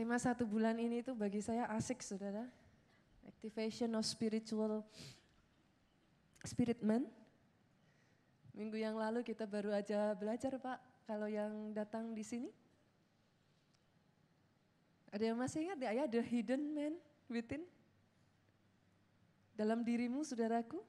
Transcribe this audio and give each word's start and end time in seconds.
Tema 0.00 0.16
satu 0.16 0.48
bulan 0.48 0.80
ini 0.80 1.04
itu 1.04 1.12
bagi 1.12 1.44
saya 1.44 1.68
asik 1.76 2.00
saudara. 2.00 2.48
Activation 3.28 3.92
of 4.00 4.08
spiritual 4.08 4.80
spirit 6.40 6.80
man. 6.80 7.04
Minggu 8.56 8.80
yang 8.80 8.96
lalu 8.96 9.20
kita 9.20 9.44
baru 9.44 9.76
aja 9.76 10.16
belajar 10.16 10.56
Pak, 10.56 11.04
kalau 11.04 11.28
yang 11.28 11.76
datang 11.76 12.16
di 12.16 12.24
sini. 12.24 12.48
Ada 15.12 15.36
yang 15.36 15.36
masih 15.36 15.68
ingat 15.68 15.76
ya, 15.84 16.08
the 16.08 16.24
hidden 16.24 16.72
man 16.72 16.96
within? 17.28 17.60
Dalam 19.52 19.84
dirimu 19.84 20.24
saudaraku, 20.24 20.80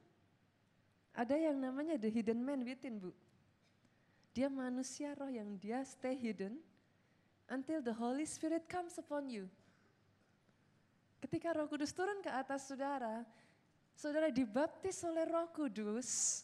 ada 1.12 1.36
yang 1.36 1.60
namanya 1.60 2.00
the 2.00 2.08
hidden 2.08 2.40
man 2.40 2.64
within 2.64 2.96
Bu. 2.96 3.12
Dia 4.32 4.48
manusia 4.48 5.12
roh 5.12 5.28
yang 5.28 5.60
dia 5.60 5.84
stay 5.84 6.16
hidden, 6.16 6.56
until 7.48 7.82
the 7.82 7.94
Holy 7.94 8.26
Spirit 8.26 8.68
comes 8.68 8.98
upon 8.98 9.30
you. 9.30 9.46
Ketika 11.22 11.54
Roh 11.54 11.70
Kudus 11.70 11.94
turun 11.94 12.18
ke 12.18 12.30
atas 12.30 12.66
saudara, 12.66 13.22
saudara 13.94 14.28
dibaptis 14.28 14.98
oleh 15.06 15.22
Roh 15.26 15.46
Kudus. 15.54 16.42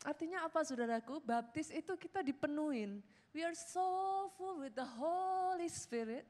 Artinya 0.00 0.48
apa 0.48 0.64
saudaraku? 0.64 1.20
Baptis 1.20 1.68
itu 1.68 1.92
kita 2.00 2.24
dipenuhin. 2.24 3.04
We 3.36 3.44
are 3.44 3.52
so 3.52 4.32
full 4.40 4.64
with 4.64 4.72
the 4.72 4.86
Holy 4.86 5.68
Spirit. 5.68 6.24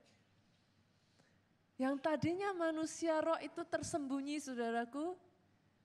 Yang 1.79 2.03
tadinya 2.03 2.51
manusia 2.51 3.23
roh 3.23 3.39
itu 3.39 3.63
tersembunyi 3.63 4.43
saudaraku, 4.43 5.15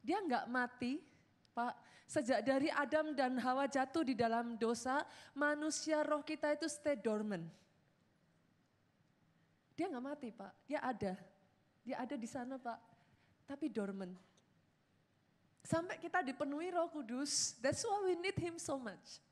dia 0.01 0.17
nggak 0.25 0.49
mati, 0.49 0.97
Pak, 1.53 1.73
sejak 2.09 2.41
dari 2.41 2.73
Adam 2.73 3.13
dan 3.13 3.37
Hawa 3.37 3.69
jatuh 3.69 4.01
di 4.01 4.17
dalam 4.17 4.57
dosa, 4.57 5.05
manusia 5.37 6.01
roh 6.01 6.25
kita 6.25 6.49
itu 6.57 6.65
stay 6.65 6.97
dormant. 6.97 7.45
Dia 9.77 9.89
nggak 9.89 10.05
mati 10.05 10.29
Pak, 10.33 10.53
dia 10.65 10.81
ada. 10.81 11.13
Dia 11.85 12.01
ada 12.01 12.15
di 12.17 12.25
sana 12.25 12.57
Pak, 12.57 12.79
tapi 13.45 13.69
dormant. 13.69 14.13
Sampai 15.63 15.95
kita 15.95 16.19
dipenuhi 16.19 16.75
roh 16.75 16.91
kudus, 16.91 17.55
that's 17.63 17.87
why 17.87 18.03
we 18.03 18.19
need 18.19 18.35
him 18.35 18.59
so 18.59 18.75
much. 18.75 19.23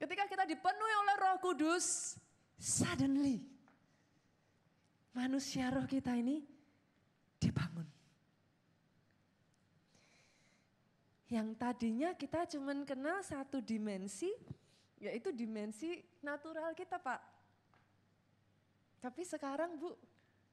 Ketika 0.00 0.24
kita 0.24 0.44
dipenuhi 0.48 0.94
oleh 1.04 1.14
roh 1.20 1.36
kudus, 1.38 2.16
suddenly 2.56 3.44
manusia 5.12 5.68
roh 5.68 5.84
kita 5.84 6.16
ini 6.16 6.40
dibangun. 7.36 7.91
Yang 11.32 11.56
tadinya 11.56 12.12
kita 12.12 12.44
cuma 12.44 12.76
kenal 12.84 13.24
satu 13.24 13.64
dimensi, 13.64 14.28
yaitu 15.00 15.32
dimensi 15.32 16.04
natural 16.20 16.76
kita 16.76 17.00
Pak. 17.00 17.24
Tapi 19.00 19.24
sekarang 19.24 19.80
Bu, 19.80 19.96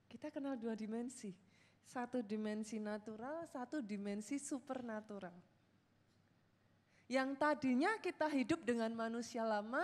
kita 0.07 0.31
kenal 0.31 0.55
dua 0.55 0.79
dimensi. 0.79 1.35
Satu 1.83 2.23
dimensi 2.23 2.79
natural, 2.79 3.43
satu 3.51 3.83
dimensi 3.83 4.39
supernatural. 4.39 5.35
Yang 7.11 7.29
tadinya 7.35 7.91
kita 7.99 8.31
hidup 8.31 8.63
dengan 8.63 8.95
manusia 8.95 9.43
lama, 9.43 9.83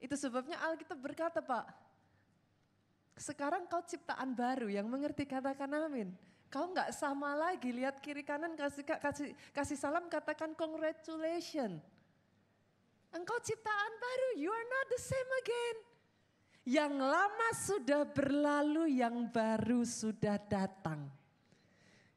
itu 0.00 0.16
sebabnya 0.16 0.56
Alkitab 0.64 0.96
berkata 0.96 1.44
Pak, 1.44 1.68
sekarang 3.20 3.68
kau 3.68 3.84
ciptaan 3.84 4.32
baru 4.32 4.72
yang 4.72 4.88
mengerti 4.88 5.28
katakan 5.28 5.68
amin. 5.84 6.16
Kau 6.50 6.66
nggak 6.66 6.90
sama 6.90 7.38
lagi, 7.38 7.70
lihat 7.70 8.02
kiri 8.02 8.26
kanan 8.26 8.58
kasih, 8.58 8.82
kasih, 8.82 9.30
kasih 9.54 9.78
salam 9.78 10.10
katakan 10.10 10.50
congratulations. 10.58 11.78
Engkau 13.14 13.38
ciptaan 13.38 13.94
baru, 14.02 14.28
you 14.38 14.50
are 14.50 14.66
not 14.66 14.86
the 14.90 14.98
same 14.98 15.30
again. 15.46 15.76
Yang 16.66 16.94
lama 16.98 17.48
sudah 17.54 18.02
berlalu, 18.02 18.98
yang 18.98 19.30
baru 19.30 19.86
sudah 19.86 20.42
datang. 20.42 21.06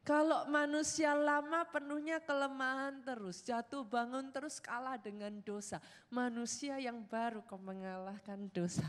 Kalau 0.03 0.49
manusia 0.51 1.15
lama 1.15 1.63
penuhnya 1.69 2.19
kelemahan 2.19 3.05
terus, 3.05 3.39
jatuh 3.39 3.87
bangun 3.87 4.33
terus 4.35 4.59
kalah 4.59 4.99
dengan 4.99 5.31
dosa. 5.45 5.79
Manusia 6.11 6.75
yang 6.75 7.05
baru 7.07 7.39
kau 7.45 7.55
mengalahkan 7.55 8.51
dosa. 8.51 8.83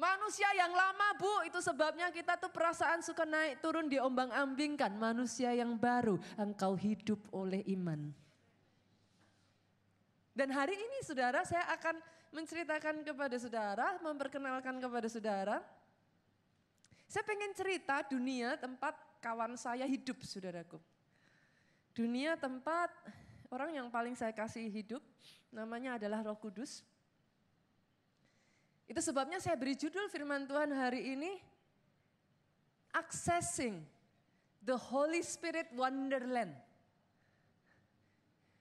Manusia 0.00 0.48
yang 0.56 0.72
lama 0.72 1.12
bu, 1.20 1.44
itu 1.44 1.60
sebabnya 1.60 2.08
kita 2.08 2.40
tuh 2.40 2.48
perasaan 2.48 3.04
suka 3.04 3.28
naik 3.28 3.60
turun 3.60 3.84
diombang 3.84 4.32
ambingkan. 4.32 4.96
Manusia 4.96 5.52
yang 5.52 5.76
baru, 5.76 6.16
engkau 6.40 6.72
hidup 6.72 7.20
oleh 7.36 7.60
iman. 7.76 8.08
Dan 10.32 10.56
hari 10.56 10.72
ini 10.72 11.04
saudara 11.04 11.44
saya 11.44 11.68
akan 11.76 12.00
menceritakan 12.32 13.04
kepada 13.04 13.36
saudara, 13.36 14.00
memperkenalkan 14.00 14.80
kepada 14.80 15.04
saudara. 15.12 15.60
Saya 17.04 17.20
pengen 17.28 17.52
cerita 17.52 18.00
dunia 18.08 18.56
tempat 18.56 18.96
kawan 19.20 19.52
saya 19.60 19.84
hidup 19.84 20.24
saudaraku. 20.24 20.80
Dunia 21.92 22.40
tempat 22.40 22.88
orang 23.52 23.76
yang 23.76 23.92
paling 23.92 24.16
saya 24.16 24.32
kasih 24.32 24.64
hidup 24.64 25.04
namanya 25.52 26.00
adalah 26.00 26.24
roh 26.24 26.40
kudus. 26.40 26.80
Itu 28.90 28.98
sebabnya 28.98 29.38
saya 29.38 29.54
beri 29.54 29.78
judul 29.78 30.10
firman 30.10 30.50
Tuhan 30.50 30.74
hari 30.74 31.14
ini, 31.14 31.38
Accessing 32.90 33.86
the 34.66 34.74
Holy 34.74 35.22
Spirit 35.22 35.70
Wonderland. 35.78 36.50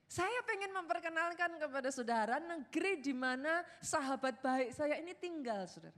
Saya 0.05 0.37
pengen 0.45 0.69
memperkenalkan 0.69 1.57
kepada 1.57 1.89
saudara 1.89 2.37
negeri 2.37 3.01
di 3.01 3.09
mana 3.09 3.65
sahabat 3.81 4.37
baik 4.37 4.69
saya 4.77 5.01
ini 5.01 5.17
tinggal, 5.17 5.65
saudara. 5.65 5.97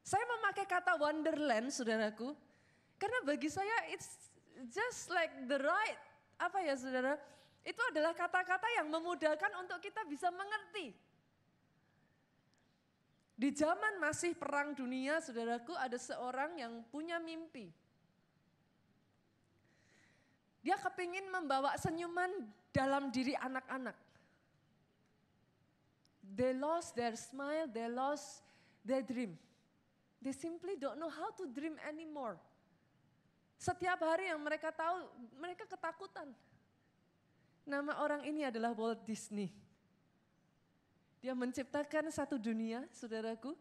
Saya 0.00 0.24
memakai 0.24 0.64
kata 0.64 0.96
wonderland, 0.96 1.68
saudaraku, 1.68 2.32
karena 2.96 3.28
bagi 3.28 3.52
saya 3.52 3.92
it's 3.92 4.08
just 4.72 5.12
like 5.12 5.32
the 5.52 5.60
right, 5.60 6.00
apa 6.40 6.64
ya 6.64 6.72
saudara, 6.80 7.20
itu 7.60 7.80
adalah 7.92 8.16
kata-kata 8.16 8.72
yang 8.80 8.88
memudahkan 8.88 9.52
untuk 9.60 9.84
kita 9.84 10.00
bisa 10.08 10.32
mengerti 10.32 10.96
di 13.34 13.50
zaman 13.50 13.98
masih 13.98 14.38
perang 14.38 14.78
dunia, 14.78 15.18
saudaraku, 15.18 15.74
ada 15.74 15.98
seorang 15.98 16.54
yang 16.54 16.86
punya 16.86 17.18
mimpi. 17.18 17.66
Dia 20.62 20.78
kepingin 20.78 21.28
membawa 21.28 21.74
senyuman 21.76 22.30
dalam 22.70 23.10
diri 23.10 23.34
anak-anak. 23.36 23.98
They 26.24 26.56
lost 26.56 26.96
their 26.96 27.18
smile, 27.18 27.68
they 27.68 27.90
lost 27.90 28.40
their 28.86 29.04
dream. 29.04 29.36
They 30.24 30.32
simply 30.32 30.80
don't 30.80 30.96
know 30.96 31.12
how 31.12 31.34
to 31.36 31.44
dream 31.50 31.76
anymore. 31.84 32.40
Setiap 33.60 34.00
hari 34.00 34.30
yang 34.32 34.40
mereka 34.40 34.72
tahu, 34.72 35.04
mereka 35.36 35.68
ketakutan. 35.68 36.32
Nama 37.68 38.00
orang 38.00 38.24
ini 38.24 38.48
adalah 38.48 38.72
Walt 38.72 39.04
Disney. 39.04 39.52
Dia 41.24 41.32
menciptakan 41.32 42.12
satu 42.12 42.36
dunia, 42.36 42.84
saudaraku, 42.92 43.56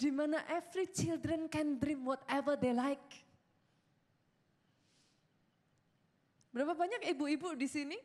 di 0.00 0.08
mana 0.08 0.40
every 0.48 0.88
children 0.88 1.44
can 1.44 1.76
dream 1.76 2.08
whatever 2.08 2.56
they 2.56 2.72
like. 2.72 3.20
Berapa 6.56 6.72
banyak 6.72 7.04
ibu-ibu 7.12 7.52
di 7.52 7.68
sini 7.68 8.00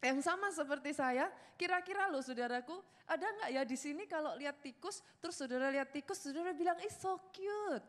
yang 0.00 0.16
sama 0.24 0.48
seperti 0.48 0.96
saya? 0.96 1.28
Kira-kira 1.60 2.08
loh 2.08 2.24
saudaraku, 2.24 2.72
ada 3.04 3.20
nggak 3.20 3.50
ya 3.52 3.62
di 3.68 3.76
sini 3.76 4.08
kalau 4.08 4.32
lihat 4.32 4.64
tikus, 4.64 5.04
terus 5.20 5.36
saudara 5.36 5.68
lihat 5.68 5.92
tikus, 5.92 6.24
saudara 6.24 6.56
bilang, 6.56 6.80
"It's 6.80 6.96
so 6.96 7.20
cute." 7.36 7.84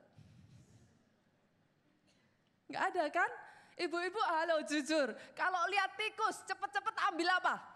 Nggak 2.68 2.84
ada 2.92 3.04
kan? 3.16 3.32
Ibu-ibu 3.80 4.20
halo 4.28 4.60
jujur, 4.68 5.16
kalau 5.32 5.62
lihat 5.72 5.96
tikus 5.96 6.44
cepet-cepet 6.44 6.96
ambil 7.16 7.32
apa? 7.40 7.75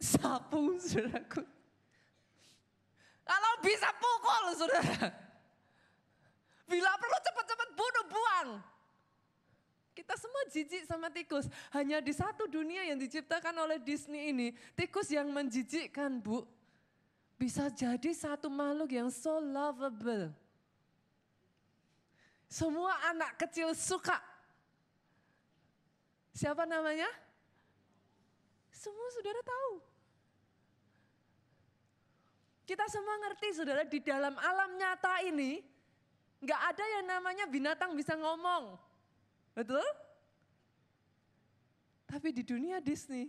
Sapu 0.00 0.80
saudaraku. 0.80 1.44
Kalau 3.22 3.52
bisa 3.62 3.88
pukul 3.94 4.44
saudara. 4.56 5.06
Bila 6.66 6.90
perlu 6.98 7.18
cepat-cepat 7.20 7.68
bunuh 7.76 8.04
buang. 8.08 8.50
Kita 9.94 10.14
semua 10.16 10.42
jijik 10.48 10.82
sama 10.88 11.12
tikus. 11.12 11.46
Hanya 11.76 12.00
di 12.00 12.10
satu 12.10 12.48
dunia 12.48 12.88
yang 12.88 12.98
diciptakan 12.98 13.52
oleh 13.60 13.78
Disney 13.78 14.32
ini. 14.32 14.48
Tikus 14.74 15.12
yang 15.12 15.28
menjijikkan 15.30 16.18
bu. 16.18 16.42
Bisa 17.36 17.68
jadi 17.68 18.10
satu 18.16 18.48
makhluk 18.48 18.90
yang 18.90 19.12
so 19.12 19.38
lovable. 19.38 20.32
Semua 22.50 22.98
anak 23.12 23.38
kecil 23.38 23.70
suka. 23.76 24.18
Siapa 26.34 26.66
namanya? 26.66 27.06
Semua 28.72 29.08
saudara 29.12 29.42
tahu. 29.44 29.89
Kita 32.70 32.86
semua 32.86 33.18
ngerti 33.18 33.50
saudara 33.50 33.82
di 33.82 33.98
dalam 33.98 34.30
alam 34.38 34.78
nyata 34.78 35.26
ini 35.26 35.58
nggak 36.38 36.60
ada 36.70 36.84
yang 36.86 37.04
namanya 37.18 37.44
binatang 37.50 37.98
bisa 37.98 38.14
ngomong. 38.14 38.78
Betul? 39.58 39.82
Tapi 42.06 42.30
di 42.30 42.46
dunia 42.46 42.78
Disney, 42.78 43.26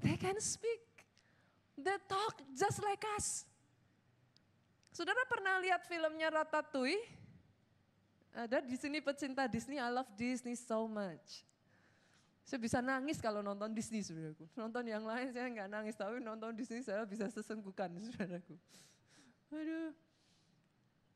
they 0.00 0.16
can 0.16 0.40
speak. 0.40 0.80
They 1.76 2.00
talk 2.08 2.40
just 2.56 2.80
like 2.80 3.04
us. 3.20 3.44
Saudara 4.96 5.20
pernah 5.28 5.60
lihat 5.60 5.84
filmnya 5.84 6.32
Ratatouille? 6.32 7.04
Ada 8.32 8.64
di 8.64 8.80
sini 8.80 9.04
pecinta 9.04 9.44
Disney, 9.44 9.76
I 9.76 9.92
love 9.92 10.08
Disney 10.16 10.56
so 10.56 10.88
much. 10.88 11.44
Saya 12.48 12.64
bisa 12.64 12.80
nangis 12.80 13.20
kalau 13.20 13.44
nonton 13.44 13.76
Disney, 13.76 14.00
saudaraku. 14.00 14.48
Nonton 14.56 14.88
yang 14.88 15.04
lain 15.04 15.28
saya 15.36 15.52
nggak 15.52 15.68
nangis, 15.68 15.92
tapi 15.92 16.16
nonton 16.16 16.56
Disney 16.56 16.80
saya 16.80 17.04
bisa 17.04 17.28
sesenggukan, 17.28 17.92
saudaraku. 18.08 18.56
Aduh, 19.52 19.92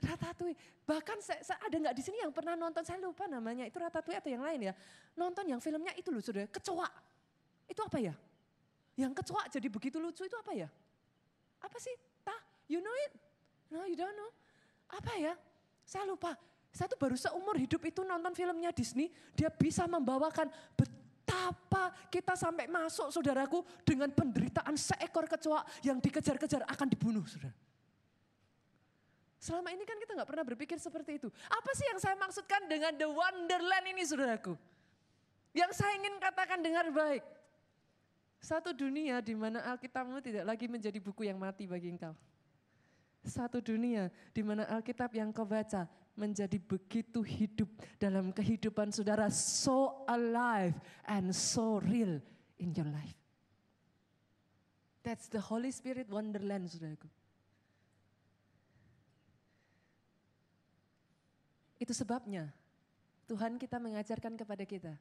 Ratatouille. 0.05 0.61
Bahkan 0.85 1.25
saya, 1.25 1.41
saya 1.41 1.57
ada 1.65 1.73
nggak 1.73 1.97
di 1.97 2.05
sini 2.05 2.21
yang 2.21 2.37
pernah 2.37 2.53
nonton, 2.53 2.85
saya 2.85 3.01
lupa 3.01 3.25
namanya, 3.25 3.65
itu 3.65 3.81
Ratatouille 3.81 4.21
atau 4.21 4.29
yang 4.29 4.45
lain 4.45 4.61
ya. 4.61 4.75
Nonton 5.17 5.49
yang 5.49 5.57
filmnya 5.57 5.97
itu 5.97 6.13
loh 6.13 6.21
saudara, 6.21 6.45
kecoa. 6.53 6.89
Itu 7.65 7.81
apa 7.81 7.97
ya? 7.97 8.13
Yang 9.01 9.25
kecoa 9.25 9.49
jadi 9.49 9.73
begitu 9.73 9.97
lucu 9.97 10.29
itu 10.29 10.37
apa 10.37 10.53
ya? 10.53 10.69
Apa 11.65 11.81
sih? 11.81 11.97
Tah, 12.21 12.37
you 12.69 12.85
know 12.85 12.93
it? 13.09 13.13
No, 13.73 13.89
you 13.89 13.97
don't 13.97 14.13
know. 14.13 14.29
Apa 14.93 15.17
ya? 15.17 15.33
Saya 15.81 16.05
lupa. 16.05 16.37
Saya 16.73 16.89
tuh 16.89 17.01
baru 17.01 17.17
seumur 17.17 17.57
hidup 17.57 17.85
itu 17.85 18.01
nonton 18.05 18.33
filmnya 18.33 18.73
Disney, 18.73 19.13
dia 19.37 19.53
bisa 19.53 19.85
membawakan 19.85 20.49
betapa 21.33 21.89
kita 22.13 22.37
sampai 22.37 22.69
masuk 22.69 23.09
saudaraku 23.09 23.65
dengan 23.89 24.13
penderitaan 24.13 24.77
seekor 24.77 25.25
kecoa 25.25 25.65
yang 25.81 25.97
dikejar-kejar 25.97 26.69
akan 26.69 26.87
dibunuh 26.93 27.25
saudara. 27.25 27.57
Selama 29.43 29.75
ini 29.75 29.83
kan 29.83 29.99
kita 29.99 30.15
nggak 30.15 30.29
pernah 30.29 30.47
berpikir 30.47 30.79
seperti 30.79 31.19
itu. 31.19 31.29
Apa 31.51 31.71
sih 31.75 31.89
yang 31.89 31.99
saya 31.99 32.15
maksudkan 32.15 32.63
dengan 32.71 32.95
the 32.95 33.09
wonderland 33.09 33.87
ini 33.91 34.07
saudaraku? 34.07 34.55
Yang 35.51 35.83
saya 35.83 35.99
ingin 35.99 36.15
katakan 36.23 36.63
dengar 36.63 36.87
baik. 36.93 37.25
Satu 38.39 38.71
dunia 38.71 39.19
di 39.19 39.35
mana 39.35 39.63
Alkitabmu 39.75 40.23
tidak 40.23 40.45
lagi 40.47 40.67
menjadi 40.71 40.99
buku 41.03 41.27
yang 41.27 41.39
mati 41.43 41.67
bagi 41.67 41.91
engkau. 41.91 42.15
Satu 43.23 43.63
dunia 43.63 44.11
di 44.35 44.43
mana 44.43 44.67
Alkitab 44.67 45.11
yang 45.15 45.31
kau 45.31 45.47
baca 45.47 45.87
menjadi 46.13 46.61
begitu 46.61 47.25
hidup 47.25 47.69
dalam 47.97 48.31
kehidupan 48.31 48.93
saudara. 48.93 49.33
So 49.33 50.05
alive 50.05 50.77
and 51.09 51.33
so 51.33 51.81
real 51.81 52.21
in 52.61 52.77
your 52.77 52.89
life. 52.89 53.17
That's 55.03 55.27
the 55.27 55.43
Holy 55.43 55.75
Spirit 55.75 56.07
wonderland 56.07 56.71
saudaraku. 56.71 57.11
Itu 61.83 61.91
sebabnya 61.91 62.55
Tuhan 63.27 63.59
kita 63.59 63.83
mengajarkan 63.83 64.39
kepada 64.39 64.63
kita. 64.63 64.95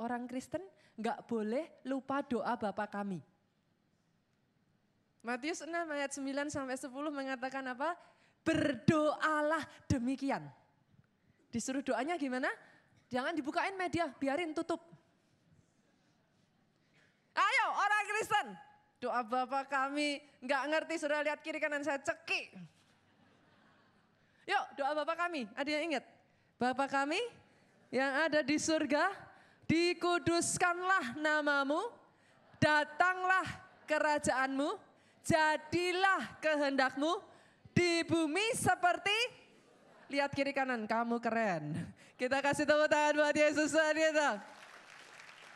Orang 0.00 0.24
Kristen 0.24 0.64
nggak 0.96 1.28
boleh 1.28 1.68
lupa 1.84 2.24
doa 2.24 2.56
Bapa 2.56 2.88
kami. 2.88 3.20
Matius 5.20 5.62
6 5.62 5.70
ayat 5.70 6.10
9 6.10 6.50
sampai 6.50 6.74
10 6.74 6.88
mengatakan 7.12 7.62
apa? 7.68 7.94
Berdoalah 8.42 9.62
demikian. 9.86 10.42
Disuruh 11.52 11.84
doanya 11.84 12.18
gimana? 12.18 12.50
Jangan 13.12 13.36
dibukain 13.36 13.76
media, 13.76 14.08
biarin 14.16 14.56
tutup. 14.56 14.80
Ayo 17.32 17.66
orang 17.76 18.04
Kristen, 18.08 18.46
doa 19.00 19.20
Bapa 19.24 19.64
kami 19.68 20.20
nggak 20.44 20.62
ngerti 20.68 20.94
sudah 21.00 21.24
lihat 21.24 21.40
kiri 21.40 21.60
kanan 21.60 21.84
saya 21.84 22.00
cekik. 22.00 22.56
Yuk 24.48 24.64
doa 24.76 24.92
Bapak 24.96 25.28
kami, 25.28 25.48
ada 25.52 25.68
yang 25.68 25.92
ingat? 25.92 26.04
Bapa 26.56 26.88
kami 26.88 27.20
yang 27.92 28.28
ada 28.28 28.40
di 28.40 28.56
surga, 28.56 29.12
dikuduskanlah 29.68 31.20
namamu, 31.20 31.80
datanglah 32.56 33.44
kerajaanmu, 33.84 34.76
jadilah 35.24 36.40
kehendakmu 36.40 37.31
di 37.72 38.04
bumi 38.04 38.52
seperti 38.54 39.42
lihat 40.12 40.30
kiri 40.36 40.52
kanan, 40.52 40.84
kamu 40.84 41.16
keren. 41.18 41.72
Kita 42.20 42.38
kasih 42.44 42.68
tepuk 42.68 42.86
tangan 42.86 43.18
buat 43.18 43.34
Yesus 43.34 43.72
kita. 43.72 44.30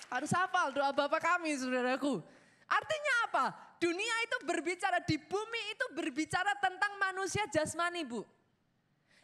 Harus 0.08 0.32
hafal 0.32 0.72
doa 0.72 0.90
Bapak 0.90 1.20
kami, 1.20 1.52
saudaraku. 1.54 2.24
Artinya 2.66 3.14
apa? 3.30 3.44
Dunia 3.76 4.16
itu 4.24 4.36
berbicara, 4.48 4.98
di 5.04 5.20
bumi 5.20 5.62
itu 5.76 5.86
berbicara 5.92 6.56
tentang 6.58 6.96
manusia 6.96 7.44
jasmani, 7.52 8.02
Bu. 8.02 8.24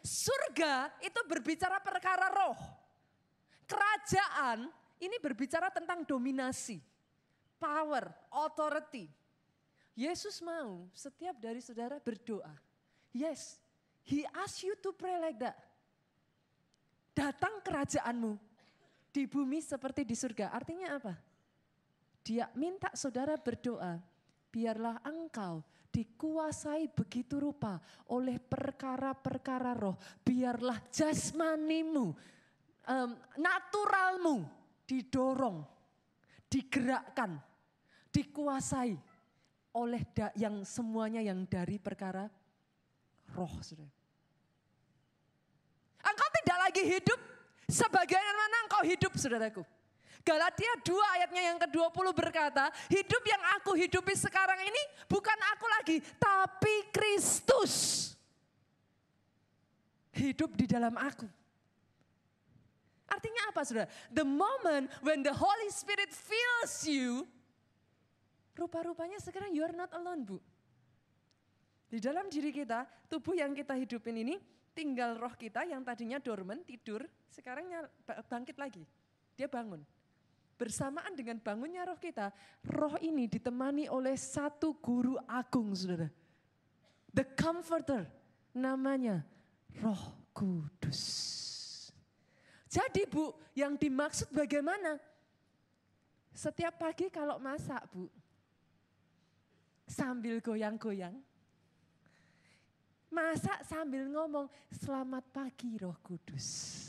Surga 0.03 0.93
itu 1.01 1.19
berbicara 1.25 1.81
perkara 1.81 2.29
roh. 2.29 2.59
Kerajaan 3.65 4.69
ini 5.01 5.17
berbicara 5.17 5.71
tentang 5.73 6.05
dominasi, 6.05 6.77
power, 7.57 8.11
authority. 8.29 9.07
Yesus 9.95 10.43
mau 10.43 10.87
setiap 10.93 11.39
dari 11.39 11.63
saudara 11.63 11.97
berdoa. 11.97 12.72
Yes, 13.13 13.61
he 14.01 14.25
ask 14.33 14.65
you 14.65 14.73
to 14.81 14.89
pray 14.91 15.21
like 15.21 15.37
that. 15.37 15.55
Datang 17.13 17.61
kerajaanmu 17.61 18.41
di 19.13 19.29
bumi 19.29 19.61
seperti 19.61 20.01
di 20.01 20.17
surga. 20.17 20.49
Artinya 20.49 20.97
apa? 20.97 21.13
Dia 22.25 22.49
minta 22.57 22.89
saudara 22.97 23.37
berdoa, 23.37 24.01
biarlah 24.49 24.97
engkau 25.05 25.61
dikuasai 25.93 26.89
begitu 26.89 27.37
rupa 27.37 27.77
oleh 28.09 28.41
perkara-perkara 28.41 29.77
roh. 29.77 29.93
Biarlah 30.25 30.81
jasmanimu, 30.89 32.17
um, 32.89 33.09
naturalmu 33.37 34.41
didorong, 34.89 35.61
digerakkan, 36.49 37.37
dikuasai 38.09 38.97
oleh 39.77 40.01
yang 40.33 40.65
semuanya 40.65 41.21
yang 41.21 41.45
dari 41.45 41.77
perkara 41.77 42.25
roh. 43.33 43.51
Saudara. 43.65 43.89
Engkau 46.03 46.29
tidak 46.41 46.57
lagi 46.69 46.83
hidup 46.85 47.19
sebagaimana 47.67 48.55
engkau 48.67 48.83
hidup 48.85 49.11
saudaraku. 49.15 49.63
Galatia 50.23 50.71
2 50.87 51.15
ayatnya 51.19 51.41
yang 51.51 51.57
ke-20 51.59 52.07
berkata, 52.15 52.71
hidup 52.87 53.23
yang 53.27 53.43
aku 53.59 53.75
hidupi 53.75 54.15
sekarang 54.15 54.55
ini 54.63 54.83
bukan 55.11 55.35
aku 55.51 55.65
lagi, 55.67 55.97
tapi 56.15 56.87
Kristus. 56.95 58.15
Hidup 60.15 60.55
di 60.55 60.63
dalam 60.63 60.95
aku. 60.95 61.27
Artinya 63.11 63.51
apa 63.51 63.67
saudara? 63.67 63.91
The 64.15 64.23
moment 64.23 64.87
when 65.03 65.27
the 65.27 65.35
Holy 65.35 65.69
Spirit 65.75 66.15
fills 66.15 66.87
you, 66.87 67.27
rupa-rupanya 68.55 69.19
sekarang 69.19 69.51
you 69.51 69.65
are 69.67 69.75
not 69.75 69.91
alone 69.91 70.23
bu. 70.23 70.39
Di 71.93 72.01
dalam 72.01 72.25
diri 72.25 72.49
kita, 72.49 72.89
tubuh 73.05 73.37
yang 73.37 73.53
kita 73.53 73.77
hidupin 73.77 74.25
ini, 74.25 74.41
tinggal 74.73 75.13
roh 75.13 75.37
kita 75.37 75.61
yang 75.61 75.85
tadinya 75.85 76.17
dormant, 76.17 76.65
tidur, 76.65 77.05
sekarang 77.29 77.69
bangkit 78.25 78.57
lagi. 78.57 78.81
Dia 79.37 79.45
bangun. 79.45 79.77
Bersamaan 80.57 81.13
dengan 81.13 81.37
bangunnya 81.37 81.85
roh 81.85 82.01
kita, 82.01 82.33
roh 82.65 82.97
ini 82.97 83.29
ditemani 83.29 83.93
oleh 83.93 84.17
satu 84.17 84.73
guru 84.81 85.21
agung, 85.29 85.69
saudara. 85.77 86.09
The 87.13 87.29
Comforter, 87.37 88.09
namanya 88.57 89.21
Roh 89.77 90.33
Kudus. 90.33 91.05
Jadi 92.73 93.05
Bu, 93.05 93.37
yang 93.53 93.77
dimaksud 93.77 94.33
bagaimana? 94.33 94.97
Setiap 96.33 96.73
pagi 96.81 97.13
kalau 97.13 97.37
masak 97.37 97.85
Bu, 97.93 98.09
sambil 99.85 100.41
goyang-goyang, 100.41 101.21
masak 103.13 103.61
sambil 103.69 104.09
ngomong, 104.09 104.49
selamat 104.73 105.21
pagi 105.29 105.77
Roh 105.77 105.93
Kudus. 106.01 106.81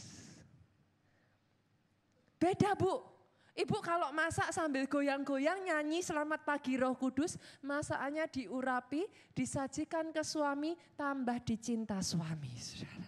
Beda 2.40 2.72
Bu, 2.72 3.14
Ibu 3.54 3.78
kalau 3.78 4.10
masak 4.10 4.50
sambil 4.50 4.90
goyang-goyang 4.90 5.62
nyanyi 5.62 6.02
selamat 6.02 6.42
pagi 6.42 6.74
roh 6.74 6.98
kudus, 6.98 7.38
masakannya 7.62 8.26
diurapi, 8.26 9.06
disajikan 9.30 10.10
ke 10.10 10.26
suami, 10.26 10.74
tambah 10.98 11.38
dicinta 11.46 12.02
suami. 12.02 12.50
Saudara. 12.58 13.06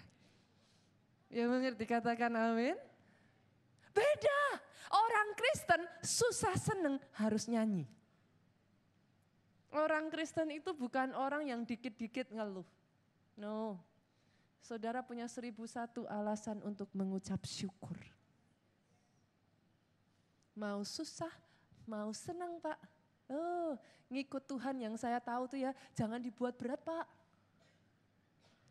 Ya 1.35 1.51
mengerti 1.51 1.83
katakan 1.83 2.31
amin? 2.31 2.79
Beda, 3.91 4.41
orang 4.95 5.35
Kristen 5.35 5.83
susah 5.99 6.55
seneng 6.55 7.03
harus 7.19 7.51
nyanyi. 7.51 7.91
Orang 9.75 10.15
Kristen 10.15 10.55
itu 10.55 10.71
bukan 10.79 11.11
orang 11.19 11.51
yang 11.51 11.67
dikit-dikit 11.67 12.31
ngeluh. 12.31 12.65
No, 13.37 13.77
saudara 14.65 15.05
punya 15.05 15.29
seribu 15.29 15.69
satu 15.69 16.09
alasan 16.09 16.65
untuk 16.65 16.89
mengucap 16.97 17.45
syukur. 17.45 17.95
Mau 20.57 20.81
susah, 20.89 21.31
mau 21.85 22.09
senang 22.17 22.57
Pak. 22.65 22.81
Oh, 23.29 23.77
ngikut 24.09 24.41
Tuhan 24.49 24.81
yang 24.81 24.97
saya 24.97 25.21
tahu 25.21 25.53
tuh 25.53 25.61
ya, 25.61 25.77
jangan 25.93 26.17
dibuat 26.17 26.57
berat 26.57 26.81
Pak. 26.81 27.07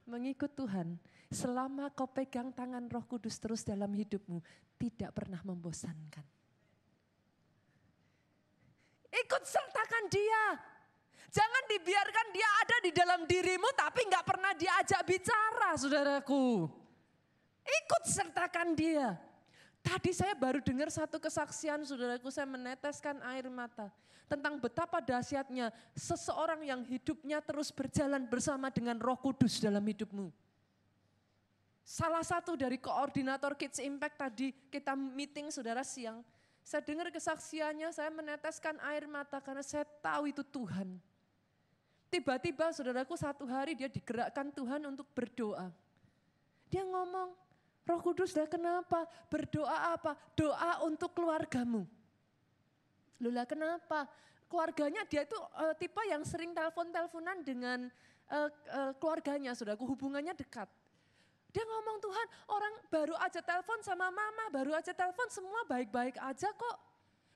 Mengikut 0.09 0.49
Tuhan, 0.57 0.97
selama 1.29 1.93
kau 1.93 2.09
pegang 2.09 2.49
tangan 2.49 2.89
roh 2.89 3.05
kudus 3.05 3.37
terus 3.37 3.61
dalam 3.61 3.93
hidupmu, 3.93 4.41
tidak 4.81 5.13
pernah 5.13 5.41
membosankan. 5.45 6.25
Ikut 9.13 9.43
sertakan 9.45 10.05
dia. 10.09 10.43
Jangan 11.35 11.63
dibiarkan 11.67 12.27
dia 12.31 12.49
ada 12.63 12.77
di 12.79 12.91
dalam 12.95 13.21
dirimu 13.27 13.67
tapi 13.75 14.07
nggak 14.07 14.23
pernah 14.23 14.55
diajak 14.55 15.03
bicara 15.03 15.75
saudaraku. 15.75 16.71
Ikut 17.65 18.03
sertakan 18.07 18.71
dia. 18.71 19.19
Tadi 19.83 20.15
saya 20.15 20.31
baru 20.33 20.63
dengar 20.63 20.87
satu 20.87 21.19
kesaksian 21.19 21.83
saudaraku, 21.83 22.31
saya 22.31 22.47
meneteskan 22.47 23.19
air 23.27 23.51
mata. 23.51 23.91
Tentang 24.25 24.57
betapa 24.57 24.97
dahsyatnya 25.03 25.69
seseorang 25.93 26.65
yang 26.65 26.81
hidupnya 26.87 27.37
terus 27.45 27.69
berjalan 27.69 28.25
bersama 28.25 28.73
dengan 28.73 28.97
roh 28.97 29.19
kudus 29.19 29.61
dalam 29.61 29.85
hidupmu. 29.85 30.33
Salah 31.85 32.25
satu 32.25 32.57
dari 32.57 32.81
koordinator 32.81 33.53
Kids 33.53 33.77
Impact 33.77 34.17
tadi 34.17 34.49
kita 34.73 34.97
meeting 34.97 35.53
saudara 35.53 35.85
siang. 35.85 36.25
Saya 36.65 36.81
dengar 36.81 37.13
kesaksiannya, 37.13 37.93
saya 37.93 38.09
meneteskan 38.09 38.81
air 38.89 39.05
mata 39.05 39.37
karena 39.37 39.61
saya 39.61 39.85
tahu 40.01 40.33
itu 40.33 40.41
Tuhan. 40.41 40.97
Tiba-tiba 42.09 42.71
saudaraku 42.71 43.17
satu 43.19 43.43
hari 43.49 43.75
dia 43.75 43.91
digerakkan 43.91 44.53
Tuhan 44.53 44.81
untuk 44.87 45.09
berdoa. 45.11 45.67
Dia 46.71 46.83
ngomong, 46.85 47.35
Roh 47.85 48.01
Kudus 48.01 48.33
dah 48.33 48.49
kenapa? 48.49 49.05
Berdoa 49.29 49.93
apa? 49.93 50.17
Doa 50.33 50.81
untuk 50.85 51.13
keluargamu. 51.13 51.85
Lula 53.21 53.45
kenapa? 53.45 54.09
Keluarganya 54.49 55.03
dia 55.05 55.25
itu 55.25 55.35
uh, 55.35 55.73
tipe 55.77 56.01
yang 56.07 56.21
sering 56.25 56.53
telepon-teleponan 56.53 57.41
dengan 57.41 57.89
uh, 58.29 58.49
uh, 58.49 58.91
keluarganya, 58.97 59.53
saudaraku 59.57 59.85
hubungannya 59.93 60.33
dekat. 60.37 60.69
Dia 61.55 61.63
ngomong 61.63 61.97
Tuhan 62.03 62.27
orang 62.51 62.73
baru 62.91 63.15
aja 63.15 63.39
telepon 63.39 63.79
sama 63.79 64.11
mama, 64.11 64.51
baru 64.51 64.75
aja 64.75 64.91
telepon 64.91 65.31
semua 65.31 65.63
baik-baik 65.63 66.19
aja 66.19 66.51
kok. 66.51 66.77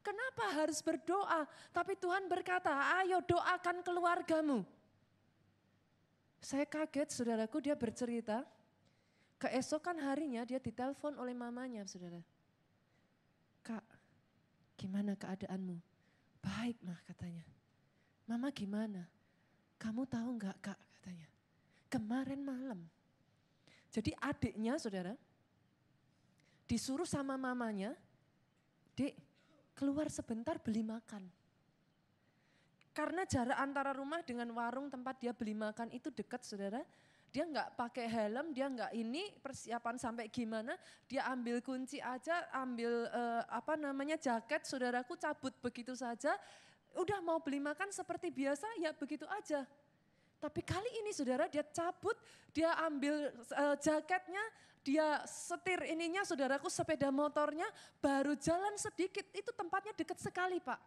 Kenapa 0.09 0.45
harus 0.57 0.81
berdoa? 0.81 1.45
Tapi 1.69 1.93
Tuhan 1.93 2.25
berkata, 2.25 2.73
ayo 3.05 3.21
doakan 3.21 3.85
keluargamu. 3.85 4.65
Saya 6.41 6.65
kaget 6.65 7.13
saudaraku 7.13 7.61
dia 7.61 7.77
bercerita, 7.77 8.41
keesokan 9.37 10.01
harinya 10.01 10.41
dia 10.49 10.57
ditelepon 10.57 11.13
oleh 11.21 11.37
mamanya 11.37 11.85
saudara. 11.85 12.17
Kak, 13.61 13.85
gimana 14.81 15.13
keadaanmu? 15.13 15.77
Baik 16.41 16.81
mah 16.81 16.97
katanya. 17.05 17.45
Mama 18.25 18.49
gimana? 18.49 19.05
Kamu 19.77 20.09
tahu 20.09 20.41
nggak 20.41 20.57
kak 20.57 20.79
katanya. 20.97 21.27
Kemarin 21.91 22.41
malam 22.41 22.81
jadi 23.89 24.13
adiknya 24.21 24.77
saudara, 24.77 25.17
disuruh 26.69 27.09
sama 27.09 27.33
mamanya, 27.33 27.97
dek 28.93 29.17
keluar 29.79 30.11
sebentar 30.11 30.59
beli 30.59 30.83
makan. 30.83 31.23
Karena 32.91 33.23
jarak 33.23 33.55
antara 33.55 33.95
rumah 33.95 34.19
dengan 34.27 34.51
warung 34.51 34.91
tempat 34.91 35.15
dia 35.23 35.31
beli 35.31 35.55
makan 35.55 35.87
itu 35.95 36.11
dekat 36.11 36.43
saudara, 36.43 36.83
dia 37.31 37.47
nggak 37.47 37.79
pakai 37.79 38.11
helm, 38.11 38.51
dia 38.51 38.67
nggak 38.67 38.91
ini 38.91 39.31
persiapan 39.39 39.95
sampai 39.95 40.27
gimana, 40.27 40.75
dia 41.07 41.23
ambil 41.31 41.63
kunci 41.63 42.03
aja, 42.03 42.51
ambil 42.51 43.07
uh, 43.07 43.47
apa 43.47 43.79
namanya 43.79 44.19
jaket, 44.19 44.67
saudaraku 44.67 45.15
cabut 45.15 45.55
begitu 45.63 45.95
saja, 45.95 46.35
udah 46.99 47.23
mau 47.23 47.39
beli 47.39 47.63
makan 47.63 47.93
seperti 47.95 48.35
biasa 48.35 48.67
ya 48.83 48.91
begitu 48.91 49.23
aja. 49.31 49.63
Tapi 50.39 50.63
kali 50.63 50.87
ini 51.03 51.11
saudara 51.11 51.51
dia 51.51 51.67
cabut, 51.67 52.15
dia 52.55 52.71
ambil 52.87 53.27
uh, 53.51 53.75
jaketnya, 53.75 54.43
dia 54.79 55.19
setir 55.27 55.83
ininya 55.83 56.23
saudaraku 56.23 56.71
sepeda 56.71 57.11
motornya, 57.11 57.67
baru 57.99 58.39
jalan 58.39 58.79
sedikit, 58.79 59.27
itu 59.35 59.51
tempatnya 59.51 59.91
dekat 59.91 60.15
sekali 60.23 60.63
pak. 60.63 60.79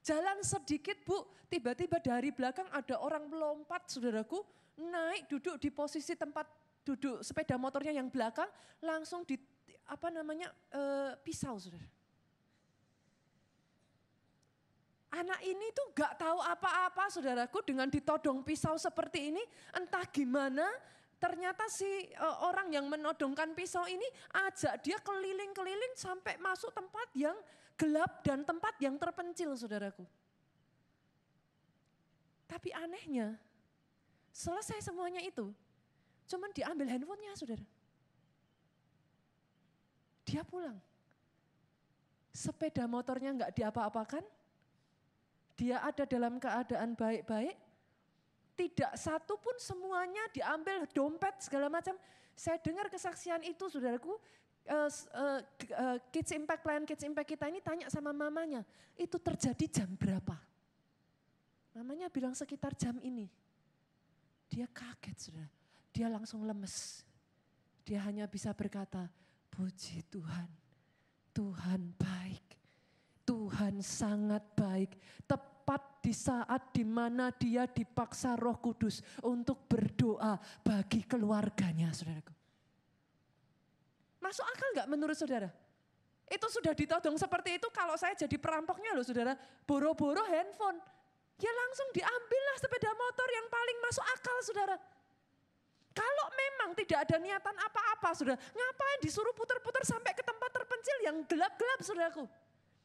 Jalan 0.00 0.40
sedikit 0.40 0.96
bu, 1.04 1.28
tiba-tiba 1.52 2.00
dari 2.00 2.32
belakang 2.32 2.64
ada 2.72 2.96
orang 3.04 3.28
melompat 3.28 3.84
saudaraku, 3.92 4.40
naik 4.80 5.28
duduk 5.28 5.60
di 5.60 5.68
posisi 5.68 6.16
tempat 6.16 6.48
duduk 6.80 7.20
sepeda 7.20 7.60
motornya 7.60 7.92
yang 7.92 8.08
belakang, 8.08 8.48
langsung 8.80 9.28
di 9.28 9.36
apa 9.84 10.08
namanya 10.08 10.48
uh, 10.72 11.12
pisau 11.20 11.60
saudara 11.60 11.99
Anak 15.10 15.42
ini 15.42 15.74
tuh 15.74 15.90
gak 15.90 16.22
tahu 16.22 16.38
apa-apa 16.38 17.10
saudaraku 17.10 17.66
dengan 17.66 17.90
ditodong 17.90 18.46
pisau 18.46 18.78
seperti 18.78 19.34
ini. 19.34 19.42
Entah 19.74 20.06
gimana 20.06 20.62
ternyata 21.18 21.66
si 21.66 21.84
uh, 22.16 22.46
orang 22.46 22.70
yang 22.70 22.86
menodongkan 22.86 23.52
pisau 23.52 23.84
ini 23.90 24.06
ajak 24.48 24.80
dia 24.80 24.96
keliling-keliling 25.02 25.92
sampai 25.98 26.38
masuk 26.38 26.70
tempat 26.70 27.10
yang 27.12 27.34
gelap 27.74 28.22
dan 28.22 28.46
tempat 28.46 28.78
yang 28.78 28.94
terpencil 28.96 29.52
saudaraku. 29.58 30.06
Tapi 32.46 32.70
anehnya 32.70 33.34
selesai 34.30 34.78
semuanya 34.82 35.22
itu 35.22 35.50
cuman 36.30 36.54
diambil 36.54 36.86
handphonenya 36.86 37.34
saudara. 37.34 37.66
Dia 40.22 40.46
pulang. 40.46 40.78
Sepeda 42.30 42.86
motornya 42.86 43.34
nggak 43.34 43.52
diapa-apakan, 43.58 44.22
dia 45.60 45.76
ada 45.84 46.08
dalam 46.08 46.40
keadaan 46.40 46.96
baik-baik, 46.96 47.52
tidak 48.56 48.96
satu 48.96 49.36
pun 49.36 49.52
semuanya 49.60 50.24
diambil 50.32 50.88
dompet 50.88 51.36
segala 51.44 51.68
macam. 51.68 51.92
Saya 52.32 52.56
dengar 52.56 52.88
kesaksian 52.88 53.44
itu 53.44 53.68
saudaraku, 53.68 54.16
uh, 54.72 54.88
uh, 54.88 55.98
Kids 56.08 56.32
Impact, 56.32 56.64
klien 56.64 56.88
Kids 56.88 57.04
Impact 57.04 57.28
kita 57.36 57.52
ini 57.52 57.60
tanya 57.60 57.92
sama 57.92 58.16
mamanya, 58.16 58.64
itu 58.96 59.20
terjadi 59.20 59.84
jam 59.84 59.92
berapa? 60.00 60.32
Mamanya 61.76 62.08
bilang 62.08 62.32
sekitar 62.32 62.72
jam 62.72 62.96
ini. 63.04 63.28
Dia 64.48 64.64
kaget 64.64 65.16
saudara, 65.28 65.52
dia 65.92 66.08
langsung 66.08 66.40
lemes. 66.48 67.04
Dia 67.84 68.00
hanya 68.08 68.24
bisa 68.24 68.56
berkata, 68.56 69.12
puji 69.52 70.08
Tuhan, 70.08 70.48
Tuhan 71.36 71.92
baik. 72.00 72.48
Tuhan 73.30 73.78
sangat 73.78 74.42
baik. 74.58 74.98
Tepat 75.22 75.49
di 76.00 76.16
saat 76.16 76.72
di 76.72 76.82
mana 76.82 77.28
dia 77.34 77.68
dipaksa 77.68 78.34
roh 78.40 78.56
kudus 78.56 79.04
untuk 79.20 79.68
berdoa 79.68 80.40
bagi 80.64 81.04
keluarganya 81.04 81.92
saudaraku. 81.92 82.32
Masuk 84.24 84.46
akal 84.46 84.68
nggak 84.76 84.88
menurut 84.88 85.16
saudara? 85.16 85.52
Itu 86.30 86.46
sudah 86.46 86.70
ditodong 86.72 87.18
seperti 87.18 87.58
itu 87.58 87.66
kalau 87.74 87.98
saya 87.98 88.14
jadi 88.14 88.38
perampoknya 88.38 88.94
loh 88.94 89.02
saudara. 89.02 89.34
Boro-boro 89.66 90.22
handphone. 90.30 90.78
Ya 91.40 91.50
langsung 91.50 91.88
diambillah 91.90 92.56
sepeda 92.60 92.92
motor 92.94 93.28
yang 93.32 93.46
paling 93.50 93.78
masuk 93.82 94.04
akal 94.06 94.36
saudara. 94.46 94.76
Kalau 95.90 96.26
memang 96.30 96.70
tidak 96.78 97.02
ada 97.08 97.16
niatan 97.18 97.56
apa-apa 97.58 98.14
saudara, 98.14 98.38
ngapain 98.38 99.00
disuruh 99.02 99.34
putar-putar 99.34 99.82
sampai 99.82 100.14
ke 100.14 100.22
tempat 100.22 100.50
terpencil 100.54 100.96
yang 101.02 101.16
gelap-gelap 101.26 101.80
saudaraku. 101.82 102.24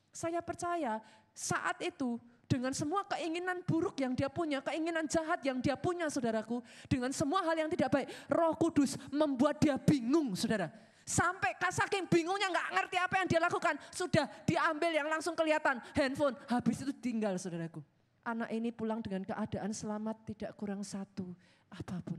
Saya 0.10 0.42
percaya 0.42 1.04
saat 1.36 1.78
itu 1.86 2.18
dengan 2.46 2.72
semua 2.72 3.02
keinginan 3.10 3.62
buruk 3.66 3.98
yang 3.98 4.14
dia 4.14 4.30
punya, 4.30 4.62
keinginan 4.62 5.10
jahat 5.10 5.42
yang 5.42 5.58
dia 5.60 5.74
punya 5.74 6.10
saudaraku, 6.10 6.62
dengan 6.86 7.10
semua 7.12 7.42
hal 7.42 7.58
yang 7.58 7.70
tidak 7.70 7.90
baik, 7.90 8.08
roh 8.30 8.54
kudus 8.54 8.98
membuat 9.10 9.58
dia 9.58 9.76
bingung 9.82 10.38
saudara. 10.38 10.70
Sampai 11.06 11.54
saking 11.62 12.10
bingungnya 12.10 12.50
nggak 12.50 12.70
ngerti 12.82 12.98
apa 12.98 13.16
yang 13.22 13.28
dia 13.30 13.42
lakukan, 13.42 13.76
sudah 13.94 14.26
diambil 14.46 14.90
yang 14.90 15.06
langsung 15.10 15.38
kelihatan 15.38 15.78
handphone, 15.94 16.34
habis 16.50 16.82
itu 16.82 16.94
tinggal 16.98 17.38
saudaraku. 17.38 17.82
Anak 18.26 18.50
ini 18.50 18.74
pulang 18.74 19.06
dengan 19.06 19.22
keadaan 19.22 19.70
selamat 19.70 20.34
tidak 20.34 20.52
kurang 20.58 20.82
satu 20.82 21.30
apa 21.70 22.02
pun. 22.02 22.18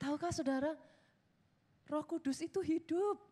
Tahukah 0.00 0.32
saudara, 0.32 0.72
Roh 1.90 2.04
Kudus 2.06 2.40
itu 2.40 2.62
hidup. 2.62 3.29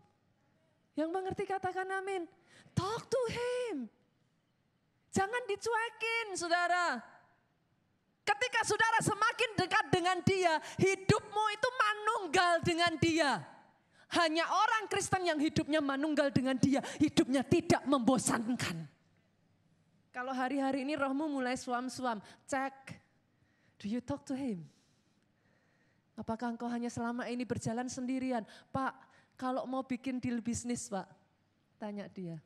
Yang 0.98 1.10
mengerti 1.14 1.46
katakan 1.46 1.86
amin. 1.94 2.26
Talk 2.74 3.06
to 3.06 3.22
him. 3.30 3.86
Jangan 5.14 5.46
dicuekin 5.46 6.34
saudara. 6.34 6.98
Ketika 8.26 8.60
saudara 8.66 8.98
semakin 9.00 9.50
dekat 9.54 9.84
dengan 9.94 10.18
dia, 10.26 10.58
hidupmu 10.76 11.44
itu 11.54 11.68
manunggal 11.70 12.52
dengan 12.66 12.92
dia. 12.98 13.30
Hanya 14.18 14.44
orang 14.50 14.90
Kristen 14.90 15.22
yang 15.24 15.38
hidupnya 15.38 15.78
manunggal 15.78 16.34
dengan 16.34 16.58
dia, 16.58 16.82
hidupnya 16.98 17.46
tidak 17.46 17.86
membosankan. 17.86 18.88
Kalau 20.10 20.34
hari-hari 20.34 20.82
ini 20.82 20.98
rohmu 20.98 21.30
mulai 21.30 21.54
suam-suam, 21.54 22.18
cek, 22.48 22.98
do 23.78 23.86
you 23.86 24.02
talk 24.02 24.26
to 24.26 24.34
him? 24.34 24.66
Apakah 26.18 26.50
engkau 26.52 26.66
hanya 26.66 26.90
selama 26.90 27.30
ini 27.30 27.46
berjalan 27.46 27.86
sendirian? 27.86 28.42
Pak, 28.74 29.07
kalau 29.38 29.62
mau 29.70 29.86
bikin 29.86 30.18
deal 30.18 30.42
bisnis 30.42 30.90
Pak, 30.90 31.06
tanya 31.78 32.10
dia. 32.10 32.42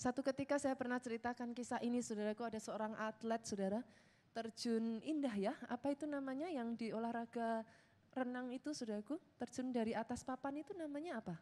Satu 0.00 0.24
ketika 0.24 0.56
saya 0.56 0.72
pernah 0.72 0.96
ceritakan 0.96 1.52
kisah 1.52 1.80
ini, 1.84 2.00
saudaraku 2.00 2.48
ada 2.48 2.56
seorang 2.56 2.96
atlet, 2.96 3.44
saudara, 3.44 3.80
terjun 4.32 5.04
indah 5.04 5.32
ya, 5.36 5.52
apa 5.68 5.92
itu 5.92 6.08
namanya 6.08 6.48
yang 6.48 6.72
di 6.76 6.92
olahraga 6.96 7.64
renang 8.16 8.52
itu, 8.52 8.72
saudaraku, 8.72 9.20
terjun 9.36 9.68
dari 9.68 9.92
atas 9.92 10.24
papan 10.24 10.64
itu 10.64 10.72
namanya 10.72 11.20
apa? 11.20 11.36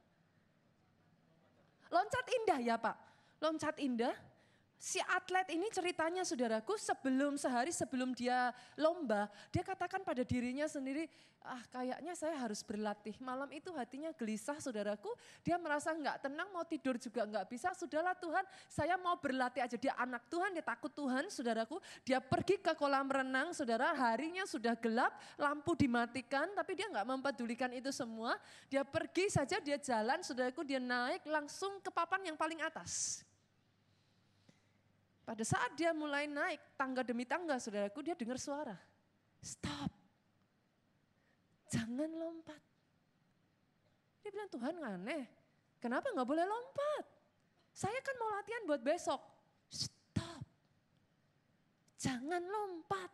Loncat 1.94 2.26
indah 2.42 2.58
ya 2.58 2.74
Pak, 2.74 2.96
loncat 3.38 3.78
indah. 3.78 4.14
Si 4.84 5.00
atlet 5.00 5.48
ini 5.56 5.64
ceritanya 5.72 6.28
saudaraku 6.28 6.76
sebelum 6.76 7.40
sehari 7.40 7.72
sebelum 7.72 8.12
dia 8.12 8.52
lomba, 8.76 9.32
dia 9.48 9.64
katakan 9.64 10.04
pada 10.04 10.20
dirinya 10.28 10.68
sendiri, 10.68 11.08
ah 11.40 11.64
kayaknya 11.72 12.12
saya 12.12 12.36
harus 12.36 12.60
berlatih. 12.60 13.16
Malam 13.16 13.48
itu 13.56 13.72
hatinya 13.72 14.12
gelisah 14.12 14.60
saudaraku, 14.60 15.08
dia 15.40 15.56
merasa 15.56 15.88
nggak 15.88 16.28
tenang, 16.28 16.52
mau 16.52 16.68
tidur 16.68 17.00
juga 17.00 17.24
nggak 17.24 17.48
bisa. 17.48 17.72
Sudahlah 17.72 18.12
Tuhan, 18.12 18.44
saya 18.68 19.00
mau 19.00 19.16
berlatih 19.16 19.64
aja. 19.64 19.80
Dia 19.80 19.96
anak 19.96 20.28
Tuhan, 20.28 20.52
dia 20.52 20.60
takut 20.60 20.92
Tuhan 20.92 21.32
saudaraku. 21.32 21.80
Dia 22.04 22.20
pergi 22.20 22.60
ke 22.60 22.76
kolam 22.76 23.08
renang, 23.08 23.56
saudara 23.56 23.96
harinya 23.96 24.44
sudah 24.44 24.76
gelap, 24.76 25.16
lampu 25.40 25.72
dimatikan, 25.80 26.52
tapi 26.52 26.76
dia 26.76 26.92
nggak 26.92 27.08
mempedulikan 27.08 27.72
itu 27.72 27.88
semua. 27.88 28.36
Dia 28.68 28.84
pergi 28.84 29.32
saja, 29.32 29.64
dia 29.64 29.80
jalan, 29.80 30.20
saudaraku 30.20 30.60
dia 30.60 30.76
naik 30.76 31.24
langsung 31.24 31.80
ke 31.80 31.88
papan 31.88 32.20
yang 32.28 32.36
paling 32.36 32.60
atas. 32.60 33.24
Pada 35.24 35.40
saat 35.40 35.72
dia 35.72 35.96
mulai 35.96 36.28
naik 36.28 36.60
tangga 36.76 37.00
demi 37.00 37.24
tangga, 37.24 37.56
saudaraku, 37.56 38.04
dia 38.04 38.12
dengar 38.12 38.36
suara. 38.36 38.76
Stop. 39.40 39.88
Jangan 41.72 42.12
lompat. 42.12 42.60
Dia 44.20 44.30
bilang, 44.30 44.50
Tuhan 44.52 44.76
aneh. 44.84 45.24
Kenapa 45.80 46.12
nggak 46.12 46.28
boleh 46.28 46.44
lompat? 46.44 47.04
Saya 47.72 47.98
kan 48.04 48.14
mau 48.20 48.30
latihan 48.36 48.62
buat 48.68 48.84
besok. 48.84 49.20
Stop. 49.72 50.44
Jangan 51.96 52.44
lompat. 52.44 53.10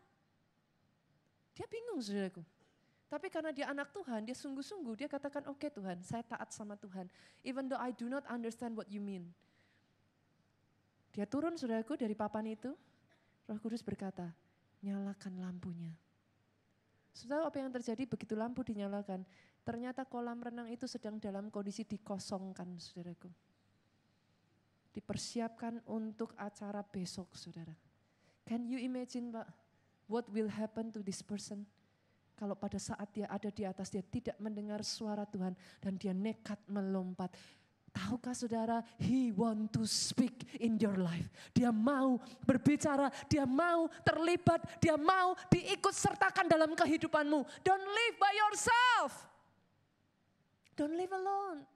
Dia 1.54 1.66
bingung 1.70 2.02
saudaraku. 2.02 2.42
Tapi 3.10 3.26
karena 3.26 3.50
dia 3.50 3.66
anak 3.66 3.90
Tuhan, 3.90 4.22
dia 4.22 4.38
sungguh-sungguh, 4.38 4.94
dia 4.94 5.10
katakan, 5.10 5.42
oke 5.50 5.58
okay, 5.58 5.70
Tuhan, 5.74 5.98
saya 6.06 6.22
taat 6.22 6.54
sama 6.54 6.78
Tuhan. 6.78 7.10
Even 7.42 7.66
though 7.66 7.78
I 7.78 7.90
do 7.90 8.06
not 8.06 8.22
understand 8.30 8.78
what 8.78 8.86
you 8.86 9.02
mean. 9.02 9.34
Dia 11.10 11.26
turun 11.26 11.58
saudaraku 11.58 11.98
dari 11.98 12.14
papan 12.14 12.54
itu, 12.54 12.70
roh 13.46 13.58
kudus 13.58 13.82
berkata, 13.82 14.30
nyalakan 14.80 15.42
lampunya. 15.42 15.90
Saudara 17.10 17.50
apa 17.50 17.58
yang 17.58 17.74
terjadi 17.74 18.06
begitu 18.06 18.38
lampu 18.38 18.62
dinyalakan, 18.62 19.26
ternyata 19.66 20.06
kolam 20.06 20.38
renang 20.38 20.70
itu 20.70 20.86
sedang 20.86 21.18
dalam 21.18 21.50
kondisi 21.50 21.82
dikosongkan 21.82 22.78
saudaraku. 22.78 23.28
Dipersiapkan 24.94 25.82
untuk 25.90 26.34
acara 26.38 26.82
besok 26.86 27.34
saudara. 27.34 27.74
Can 28.46 28.66
you 28.66 28.78
imagine 28.78 29.30
Pak, 29.34 29.46
what 30.10 30.26
will 30.30 30.50
happen 30.50 30.90
to 30.94 31.02
this 31.02 31.22
person? 31.22 31.66
Kalau 32.34 32.56
pada 32.56 32.80
saat 32.80 33.04
dia 33.12 33.28
ada 33.28 33.52
di 33.52 33.68
atas, 33.68 33.92
dia 33.92 34.00
tidak 34.00 34.34
mendengar 34.40 34.80
suara 34.80 35.28
Tuhan 35.28 35.52
dan 35.76 35.92
dia 36.00 36.16
nekat 36.16 36.56
melompat 36.72 37.36
Tahukah 37.90 38.30
saudara, 38.38 38.86
he 39.02 39.34
want 39.34 39.74
to 39.74 39.82
speak 39.82 40.46
in 40.62 40.78
your 40.78 40.94
life. 40.94 41.26
Dia 41.50 41.74
mau 41.74 42.22
berbicara, 42.46 43.10
dia 43.26 43.42
mau 43.42 43.90
terlibat, 44.06 44.62
dia 44.78 44.94
mau 44.94 45.34
diikut 45.50 45.90
sertakan 45.90 46.46
dalam 46.46 46.70
kehidupanmu. 46.78 47.42
Don't 47.66 47.86
live 47.90 48.16
by 48.16 48.30
yourself. 48.30 49.10
Don't 50.78 50.94
live 50.94 51.10
alone. 51.10 51.66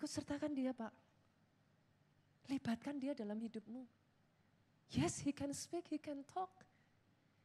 Ikut 0.00 0.08
sertakan 0.08 0.56
dia 0.56 0.72
Pak. 0.72 0.92
Libatkan 2.48 2.96
dia 2.96 3.12
dalam 3.12 3.36
hidupmu. 3.36 3.84
Yes, 4.96 5.20
he 5.20 5.32
can 5.32 5.52
speak, 5.52 5.92
he 5.92 6.00
can 6.00 6.24
talk. 6.24 6.63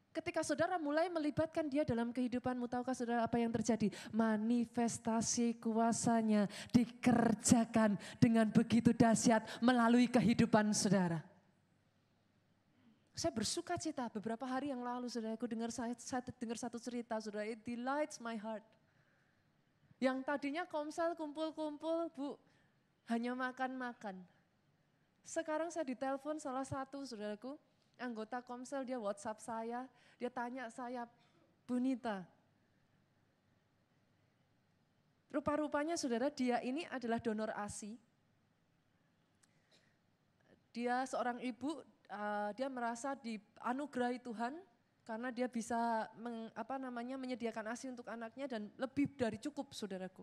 Ketika 0.09 0.41
saudara 0.41 0.81
mulai 0.81 1.05
melibatkan 1.05 1.69
dia 1.69 1.85
dalam 1.85 2.09
kehidupanmu, 2.09 2.65
tahukah 2.65 2.97
saudara 2.97 3.29
apa 3.29 3.37
yang 3.37 3.53
terjadi? 3.53 3.93
Manifestasi 4.09 5.61
kuasanya 5.61 6.49
dikerjakan 6.73 7.93
dengan 8.17 8.49
begitu 8.49 8.89
dahsyat 8.89 9.45
melalui 9.61 10.09
kehidupan 10.09 10.73
saudara. 10.73 11.21
Saya 13.13 13.35
bersuka 13.35 13.77
cita 13.77 14.09
beberapa 14.09 14.47
hari 14.47 14.73
yang 14.73 14.81
lalu 14.81 15.11
saudara, 15.11 15.35
aku 15.35 15.45
dengar 15.45 15.69
saya, 15.69 15.93
saya 15.99 16.23
dengar 16.39 16.57
satu 16.57 16.79
cerita 16.81 17.19
saudara, 17.21 17.45
it 17.45 17.61
delights 17.61 18.17
my 18.17 18.39
heart. 18.39 18.63
Yang 19.99 20.23
tadinya 20.23 20.63
komsel 20.63 21.13
kumpul-kumpul, 21.19 22.07
Bu, 22.15 22.39
hanya 23.11 23.35
makan-makan. 23.35 24.23
Sekarang 25.27 25.67
saya 25.69 25.83
ditelepon 25.83 26.39
salah 26.39 26.63
satu 26.63 27.03
saudaraku, 27.03 27.59
anggota 27.99 28.39
komsel 28.41 28.87
dia 28.87 28.97
WhatsApp 28.97 29.43
saya, 29.43 29.85
dia 30.15 30.31
tanya 30.31 30.71
saya, 30.71 31.05
Bunita, 31.69 32.25
rupa-rupanya 35.29 35.93
saudara 35.93 36.33
dia 36.33 36.57
ini 36.65 36.83
adalah 36.89 37.21
donor 37.21 37.53
ASI. 37.53 37.93
Dia 40.73 41.05
seorang 41.05 41.41
ibu, 41.45 41.81
uh, 42.09 42.49
dia 42.57 42.69
merasa 42.69 43.13
dianugerahi 43.13 44.21
Tuhan 44.21 44.57
karena 45.05 45.29
dia 45.33 45.49
bisa 45.49 46.05
meng, 46.17 46.53
apa 46.53 46.77
namanya 46.77 47.17
menyediakan 47.17 47.73
ASI 47.73 47.89
untuk 47.89 48.05
anaknya 48.09 48.45
dan 48.45 48.69
lebih 48.77 49.09
dari 49.13 49.41
cukup 49.41 49.73
saudaraku. 49.73 50.21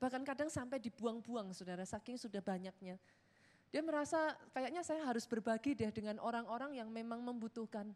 Bahkan 0.00 0.24
kadang 0.24 0.48
sampai 0.48 0.80
dibuang-buang 0.80 1.52
saudara, 1.52 1.84
saking 1.84 2.16
sudah 2.16 2.40
banyaknya. 2.40 2.96
Dia 3.72 3.80
merasa 3.80 4.36
kayaknya 4.52 4.84
saya 4.84 5.00
harus 5.08 5.24
berbagi 5.24 5.72
deh 5.72 5.88
dengan 5.88 6.20
orang-orang 6.20 6.76
yang 6.76 6.92
memang 6.92 7.24
membutuhkan. 7.24 7.88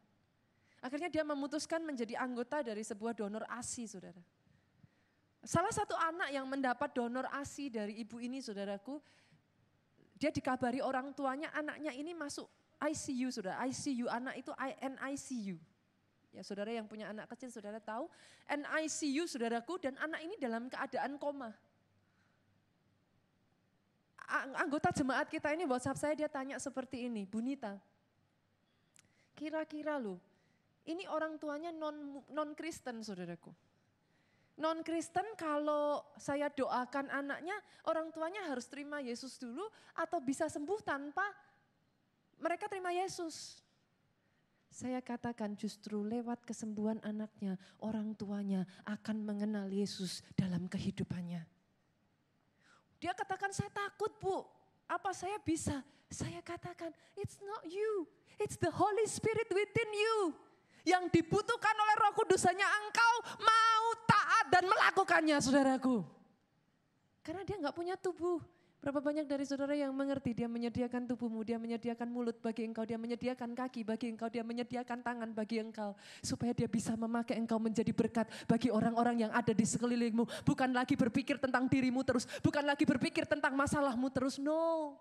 Akhirnya 0.80 1.12
dia 1.12 1.20
memutuskan 1.20 1.84
menjadi 1.84 2.16
anggota 2.16 2.64
dari 2.64 2.80
sebuah 2.80 3.12
donor 3.12 3.44
ASI, 3.44 3.84
saudara. 3.84 4.24
Salah 5.44 5.70
satu 5.70 5.92
anak 5.92 6.32
yang 6.32 6.48
mendapat 6.48 6.96
donor 6.96 7.28
ASI 7.28 7.68
dari 7.68 8.00
ibu 8.00 8.16
ini, 8.16 8.40
saudaraku, 8.40 8.96
dia 10.16 10.32
dikabari 10.32 10.80
orang 10.80 11.12
tuanya 11.12 11.52
anaknya 11.52 11.92
ini 11.92 12.16
masuk 12.16 12.48
ICU, 12.80 13.28
saudara. 13.28 13.60
ICU, 13.68 14.08
anak 14.08 14.40
itu 14.40 14.52
NICU. 14.80 15.56
Ya, 16.32 16.40
saudara 16.40 16.72
yang 16.72 16.88
punya 16.88 17.12
anak 17.12 17.28
kecil, 17.36 17.52
saudara 17.52 17.80
tahu. 17.84 18.08
NICU, 18.48 19.28
saudaraku, 19.28 19.76
dan 19.76 19.92
anak 20.00 20.24
ini 20.24 20.40
dalam 20.40 20.72
keadaan 20.72 21.20
koma 21.20 21.52
anggota 24.58 24.90
jemaat 24.90 25.30
kita 25.30 25.54
ini 25.54 25.64
WhatsApp 25.64 25.98
saya 25.98 26.14
dia 26.18 26.26
tanya 26.26 26.58
seperti 26.58 27.06
ini, 27.06 27.22
Bunita, 27.22 27.78
kira-kira 29.38 29.98
lu, 29.98 30.18
ini 30.86 31.06
orang 31.10 31.38
tuanya 31.38 31.74
non 31.74 32.22
non 32.30 32.50
Kristen 32.54 33.02
saudaraku. 33.02 33.50
Non 34.56 34.80
Kristen 34.80 35.36
kalau 35.36 36.00
saya 36.16 36.48
doakan 36.48 37.12
anaknya, 37.12 37.58
orang 37.84 38.08
tuanya 38.08 38.48
harus 38.48 38.64
terima 38.70 39.04
Yesus 39.04 39.36
dulu 39.36 39.68
atau 39.92 40.16
bisa 40.16 40.48
sembuh 40.48 40.80
tanpa 40.80 41.28
mereka 42.40 42.64
terima 42.64 42.88
Yesus. 42.88 43.60
Saya 44.72 45.00
katakan 45.00 45.56
justru 45.56 46.04
lewat 46.04 46.44
kesembuhan 46.44 47.00
anaknya, 47.04 47.56
orang 47.80 48.12
tuanya 48.16 48.64
akan 48.84 49.24
mengenal 49.24 49.68
Yesus 49.68 50.24
dalam 50.36 50.68
kehidupannya. 50.68 51.55
Dia 53.06 53.14
katakan 53.14 53.54
saya 53.54 53.70
takut 53.70 54.10
bu, 54.18 54.42
apa 54.90 55.14
saya 55.14 55.38
bisa? 55.38 55.78
Saya 56.10 56.42
katakan 56.42 56.90
it's 57.14 57.38
not 57.38 57.62
you, 57.62 58.02
it's 58.42 58.58
the 58.58 58.66
Holy 58.66 59.06
Spirit 59.06 59.46
within 59.46 59.90
you. 59.94 60.34
Yang 60.82 61.14
dibutuhkan 61.14 61.70
oleh 61.70 61.94
roh 62.02 62.18
kudus 62.18 62.42
hanya 62.50 62.66
engkau 62.66 63.14
mau 63.38 63.86
taat 64.10 64.50
dan 64.50 64.66
melakukannya 64.66 65.38
saudaraku. 65.38 66.02
Karena 67.22 67.46
dia 67.46 67.62
nggak 67.62 67.78
punya 67.78 67.94
tubuh, 67.94 68.42
Berapa 68.76 69.00
banyak 69.02 69.26
dari 69.26 69.42
saudara 69.42 69.72
yang 69.74 69.90
mengerti 69.90 70.36
dia 70.36 70.46
menyediakan 70.46 71.08
tubuhmu, 71.10 71.42
dia 71.42 71.58
menyediakan 71.58 72.06
mulut 72.06 72.38
bagi 72.38 72.68
engkau, 72.68 72.84
dia 72.84 73.00
menyediakan 73.00 73.56
kaki 73.56 73.82
bagi 73.82 74.12
engkau, 74.12 74.28
dia 74.30 74.44
menyediakan 74.46 75.00
tangan 75.02 75.32
bagi 75.32 75.58
engkau. 75.58 75.96
Supaya 76.20 76.52
dia 76.52 76.68
bisa 76.68 76.94
memakai 76.94 77.40
engkau 77.40 77.58
menjadi 77.58 77.90
berkat 77.90 78.28
bagi 78.46 78.68
orang-orang 78.70 79.26
yang 79.26 79.32
ada 79.34 79.50
di 79.50 79.64
sekelilingmu. 79.64 80.28
Bukan 80.44 80.70
lagi 80.76 80.94
berpikir 80.94 81.40
tentang 81.40 81.66
dirimu 81.66 82.04
terus, 82.04 82.28
bukan 82.44 82.62
lagi 82.62 82.84
berpikir 82.84 83.24
tentang 83.24 83.56
masalahmu 83.56 84.06
terus, 84.12 84.38
no. 84.38 84.94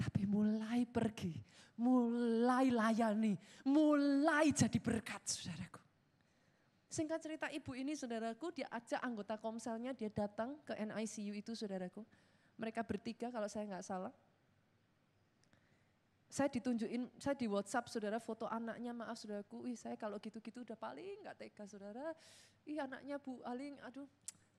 Tapi 0.00 0.24
mulai 0.24 0.88
pergi, 0.88 1.36
mulai 1.76 2.72
layani, 2.72 3.36
mulai 3.68 4.48
jadi 4.54 4.78
berkat 4.80 5.20
saudaraku. 5.28 5.89
Singkat 6.90 7.18
cerita 7.22 7.46
ibu 7.54 7.70
ini 7.78 7.94
saudaraku, 7.94 8.50
dia 8.50 8.66
ajak 8.66 8.98
anggota 8.98 9.38
komselnya, 9.38 9.94
dia 9.94 10.10
datang 10.10 10.58
ke 10.66 10.74
NICU 10.74 11.38
itu 11.38 11.54
saudaraku 11.54 12.02
mereka 12.60 12.84
bertiga 12.84 13.32
kalau 13.32 13.48
saya 13.48 13.64
nggak 13.64 13.86
salah. 13.88 14.12
Saya 16.30 16.46
ditunjukin, 16.46 17.10
saya 17.18 17.34
di 17.34 17.50
WhatsApp 17.50 17.90
saudara 17.90 18.22
foto 18.22 18.46
anaknya, 18.46 18.94
maaf 18.94 19.18
saudaraku, 19.18 19.66
ih 19.66 19.74
saya 19.74 19.98
kalau 19.98 20.20
gitu-gitu 20.22 20.62
udah 20.62 20.78
paling 20.78 21.24
nggak 21.24 21.40
tega 21.40 21.64
saudara. 21.66 22.12
Ih 22.68 22.78
anaknya 22.78 23.18
Bu 23.18 23.40
Aling, 23.42 23.80
aduh 23.82 24.06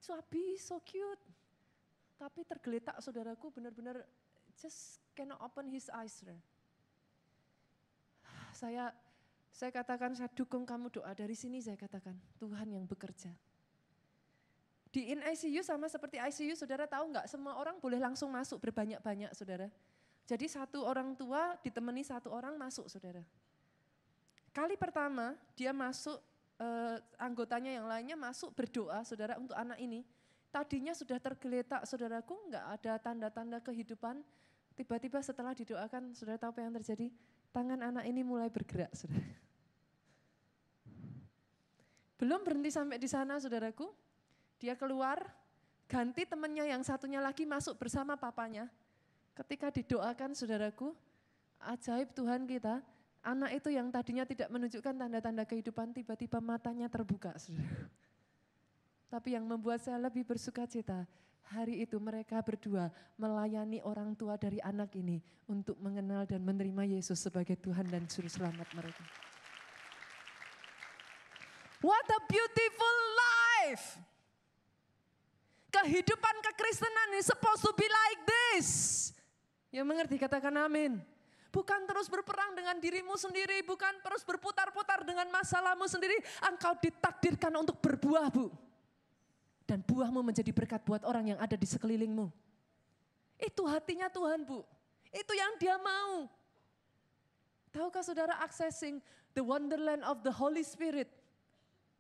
happy, 0.04 0.58
so 0.60 0.82
cute. 0.84 1.22
Tapi 2.18 2.44
tergeletak 2.44 2.98
saudaraku 3.00 3.54
benar-benar 3.54 4.04
just 4.58 5.00
cannot 5.16 5.40
open 5.40 5.72
his 5.72 5.88
eyes. 5.94 6.12
Saudara. 6.12 6.42
Saya 8.52 8.92
saya 9.52 9.70
katakan 9.70 10.16
saya 10.16 10.32
dukung 10.32 10.64
kamu 10.64 10.88
doa 10.90 11.12
dari 11.12 11.36
sini 11.36 11.60
saya 11.60 11.76
katakan 11.76 12.16
Tuhan 12.40 12.72
yang 12.72 12.88
bekerja. 12.88 13.30
Di 14.92 15.16
in 15.16 15.24
ICU 15.24 15.64
sama 15.64 15.88
seperti 15.88 16.20
ICU, 16.20 16.52
saudara 16.60 16.84
tahu 16.84 17.16
nggak 17.16 17.24
semua 17.32 17.56
orang 17.56 17.80
boleh 17.80 17.96
langsung 17.96 18.28
masuk 18.28 18.60
berbanyak-banyak 18.60 19.32
saudara. 19.32 19.72
Jadi 20.28 20.52
satu 20.52 20.84
orang 20.84 21.16
tua 21.16 21.56
ditemani 21.64 22.04
satu 22.04 22.28
orang 22.28 22.60
masuk 22.60 22.92
saudara. 22.92 23.24
Kali 24.52 24.76
pertama 24.76 25.40
dia 25.56 25.72
masuk, 25.72 26.20
eh, 26.60 27.00
anggotanya 27.16 27.72
yang 27.72 27.88
lainnya 27.88 28.20
masuk 28.20 28.52
berdoa 28.52 29.00
saudara 29.08 29.40
untuk 29.40 29.56
anak 29.56 29.80
ini. 29.80 30.04
Tadinya 30.52 30.92
sudah 30.92 31.16
tergeletak 31.24 31.88
saudaraku, 31.88 32.36
nggak 32.52 32.66
ada 32.76 33.00
tanda-tanda 33.00 33.64
kehidupan. 33.64 34.20
Tiba-tiba 34.76 35.24
setelah 35.24 35.56
didoakan, 35.56 36.12
saudara 36.12 36.36
tahu 36.36 36.52
apa 36.52 36.68
yang 36.68 36.76
terjadi? 36.76 37.08
Tangan 37.52 37.80
anak 37.84 38.08
ini 38.08 38.24
mulai 38.24 38.48
bergerak 38.48 38.92
saudara. 38.96 39.28
Belum 42.16 42.40
berhenti 42.46 42.72
sampai 42.72 43.02
di 43.02 43.10
sana 43.10 43.42
saudaraku, 43.42 43.92
dia 44.62 44.78
keluar, 44.78 45.26
ganti 45.90 46.24
temannya 46.24 46.70
yang 46.70 46.86
satunya 46.86 47.18
lagi 47.18 47.44
masuk 47.44 47.76
bersama 47.82 48.16
papanya. 48.16 48.70
Ketika 49.36 49.74
didoakan 49.74 50.38
saudaraku, 50.38 50.94
ajaib 51.66 52.14
Tuhan 52.14 52.46
kita, 52.46 52.80
anak 53.26 53.58
itu 53.58 53.74
yang 53.74 53.90
tadinya 53.90 54.22
tidak 54.24 54.54
menunjukkan 54.54 54.96
tanda-tanda 55.02 55.44
kehidupan 55.50 55.98
tiba-tiba 55.98 56.38
matanya 56.38 56.88
terbuka. 56.88 57.34
Saudara. 57.42 57.90
Tapi 59.12 59.36
yang 59.36 59.44
membuat 59.44 59.84
saya 59.84 60.00
lebih 60.00 60.24
bersuka 60.24 60.64
cita, 60.64 61.04
hari 61.52 61.84
itu 61.84 62.00
mereka 62.00 62.40
berdua 62.40 62.88
melayani 63.20 63.84
orang 63.84 64.16
tua 64.16 64.40
dari 64.40 64.64
anak 64.64 64.96
ini 64.96 65.20
untuk 65.52 65.76
mengenal 65.84 66.24
dan 66.24 66.40
menerima 66.40 66.96
Yesus 66.96 67.20
sebagai 67.20 67.60
Tuhan 67.60 67.92
dan 67.92 68.08
Juru 68.08 68.32
Selamat 68.32 68.72
mereka. 68.72 69.04
What 71.84 72.08
a 72.08 72.24
beautiful 72.24 72.96
life! 73.20 74.00
Kehidupan 75.76 76.36
kekristenan 76.48 77.12
ini 77.12 77.20
supposed 77.20 77.68
to 77.68 77.76
be 77.76 77.92
like 77.92 78.22
this. 78.24 78.68
Yang 79.76 79.92
mengerti 79.92 80.16
katakan 80.24 80.56
amin. 80.56 81.04
Bukan 81.52 81.84
terus 81.84 82.08
berperang 82.08 82.56
dengan 82.56 82.80
dirimu 82.80 83.20
sendiri, 83.20 83.60
bukan 83.68 83.92
terus 84.00 84.24
berputar-putar 84.24 85.04
dengan 85.04 85.28
masalahmu 85.36 85.84
sendiri. 85.84 86.16
Engkau 86.48 86.80
ditakdirkan 86.80 87.52
untuk 87.60 87.76
berbuah, 87.84 88.32
Bu. 88.32 88.71
Dan 89.72 89.80
buahmu 89.88 90.20
menjadi 90.20 90.52
berkat 90.52 90.84
buat 90.84 91.00
orang 91.08 91.32
yang 91.32 91.40
ada 91.40 91.56
di 91.56 91.64
sekelilingmu. 91.64 92.28
Itu 93.40 93.64
hatinya 93.64 94.12
Tuhan, 94.12 94.44
Bu. 94.44 94.68
Itu 95.16 95.32
yang 95.32 95.56
dia 95.56 95.80
mau. 95.80 96.28
Tahukah 97.72 98.04
saudara 98.04 98.36
accessing 98.44 99.00
the 99.32 99.40
wonderland 99.40 100.04
of 100.04 100.20
the 100.28 100.34
Holy 100.36 100.60
Spirit? 100.68 101.08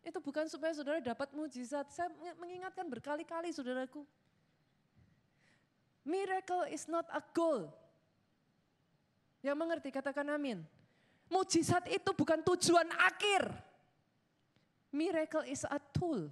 Itu 0.04 0.20
bukan 0.20 0.52
supaya 0.52 0.76
saudara 0.76 1.00
dapat 1.00 1.32
mujizat. 1.32 1.88
Saya 1.96 2.12
mengingatkan 2.36 2.84
berkali-kali 2.92 3.56
saudaraku. 3.56 4.04
Miracle 6.04 6.68
is 6.76 6.92
not 6.92 7.08
a 7.08 7.24
goal. 7.32 7.72
Yang 9.40 9.56
mengerti 9.56 9.90
katakan 9.96 10.28
amin. 10.28 10.60
Mujizat 11.32 11.88
itu 11.88 12.12
bukan 12.12 12.44
tujuan 12.52 12.92
akhir. 13.00 13.48
Miracle 14.92 15.48
is 15.48 15.64
a 15.72 15.80
tool. 15.96 16.28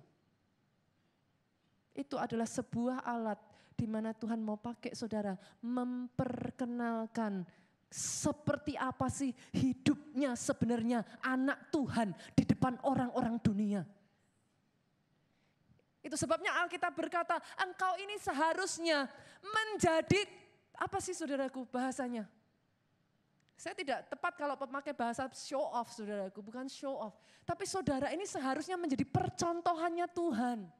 Itu 1.99 2.15
adalah 2.15 2.47
sebuah 2.47 3.03
alat 3.03 3.35
di 3.75 3.83
mana 3.83 4.15
Tuhan 4.15 4.39
mau 4.39 4.55
pakai 4.55 4.95
saudara 4.95 5.35
memperkenalkan 5.59 7.43
seperti 7.91 8.79
apa 8.79 9.11
sih 9.11 9.35
hidupnya 9.51 10.39
sebenarnya 10.39 11.03
anak 11.19 11.67
Tuhan 11.67 12.15
di 12.39 12.47
depan 12.47 12.79
orang-orang 12.87 13.35
dunia. 13.43 13.83
Itu 15.99 16.15
sebabnya 16.15 16.55
Alkitab 16.63 16.95
berkata, 16.95 17.35
engkau 17.59 17.99
ini 17.99 18.15
seharusnya 18.23 19.11
menjadi, 19.43 20.23
apa 20.79 21.03
sih 21.03 21.11
saudaraku 21.11 21.67
bahasanya? 21.67 22.23
Saya 23.59 23.75
tidak 23.75 24.07
tepat 24.07 24.39
kalau 24.39 24.55
memakai 24.55 24.95
bahasa 24.95 25.27
show 25.35 25.59
off 25.59 25.91
saudaraku, 25.91 26.39
bukan 26.39 26.71
show 26.71 26.95
off. 26.95 27.19
Tapi 27.43 27.67
saudara 27.67 28.07
ini 28.15 28.23
seharusnya 28.23 28.79
menjadi 28.79 29.03
percontohannya 29.03 30.07
Tuhan. 30.15 30.78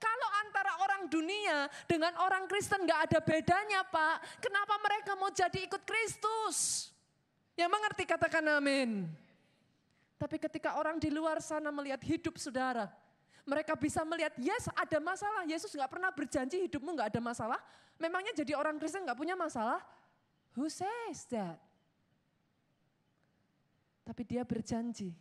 Kalau 0.00 0.28
antara 0.40 0.72
orang 0.80 1.02
dunia 1.12 1.68
dengan 1.84 2.16
orang 2.24 2.48
Kristen 2.48 2.88
gak 2.88 3.12
ada 3.12 3.20
bedanya 3.20 3.84
Pak. 3.84 4.40
Kenapa 4.40 4.80
mereka 4.80 5.12
mau 5.14 5.28
jadi 5.28 5.68
ikut 5.68 5.84
Kristus? 5.84 6.88
Yang 7.52 7.70
mengerti 7.70 8.08
katakan 8.08 8.40
amin. 8.56 9.04
Tapi 10.16 10.36
ketika 10.40 10.80
orang 10.80 10.96
di 10.96 11.12
luar 11.12 11.44
sana 11.44 11.68
melihat 11.68 12.00
hidup 12.00 12.40
saudara, 12.40 12.88
mereka 13.44 13.72
bisa 13.76 14.04
melihat, 14.04 14.32
yes 14.40 14.68
ada 14.72 14.98
masalah. 15.00 15.44
Yesus 15.44 15.72
gak 15.72 15.92
pernah 15.92 16.08
berjanji 16.12 16.64
hidupmu 16.64 16.96
gak 16.96 17.12
ada 17.12 17.20
masalah. 17.20 17.60
Memangnya 18.00 18.32
jadi 18.32 18.56
orang 18.56 18.80
Kristen 18.80 19.04
gak 19.04 19.16
punya 19.16 19.36
masalah? 19.36 19.84
Who 20.56 20.68
says 20.72 21.28
that? 21.28 21.60
Tapi 24.04 24.26
dia 24.26 24.42
berjanji, 24.42 25.14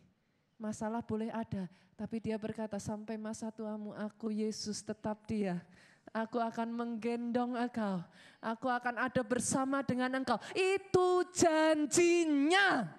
masalah 0.60 1.00
boleh 1.00 1.32
ada, 1.32 1.72
tapi 1.96 2.20
dia 2.20 2.36
berkata, 2.36 2.76
sampai 2.78 3.16
masa 3.16 3.48
tuamu 3.50 3.96
aku 3.96 4.30
Yesus 4.30 4.84
tetap 4.84 5.24
dia. 5.26 5.64
Aku 6.12 6.42
akan 6.42 6.74
menggendong 6.74 7.56
engkau. 7.56 8.02
Aku 8.42 8.66
akan 8.66 8.98
ada 8.98 9.22
bersama 9.22 9.86
dengan 9.86 10.10
engkau. 10.20 10.42
Itu 10.58 11.22
janjinya. 11.32 12.90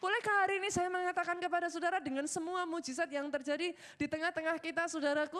Bolehkah 0.00 0.34
hari 0.42 0.58
ini 0.58 0.66
saya 0.72 0.90
mengatakan 0.90 1.38
kepada 1.38 1.70
saudara 1.70 2.02
dengan 2.02 2.26
semua 2.26 2.66
mujizat 2.66 3.06
yang 3.06 3.30
terjadi 3.30 3.70
di 3.74 4.06
tengah-tengah 4.10 4.58
kita 4.58 4.90
saudaraku? 4.90 5.38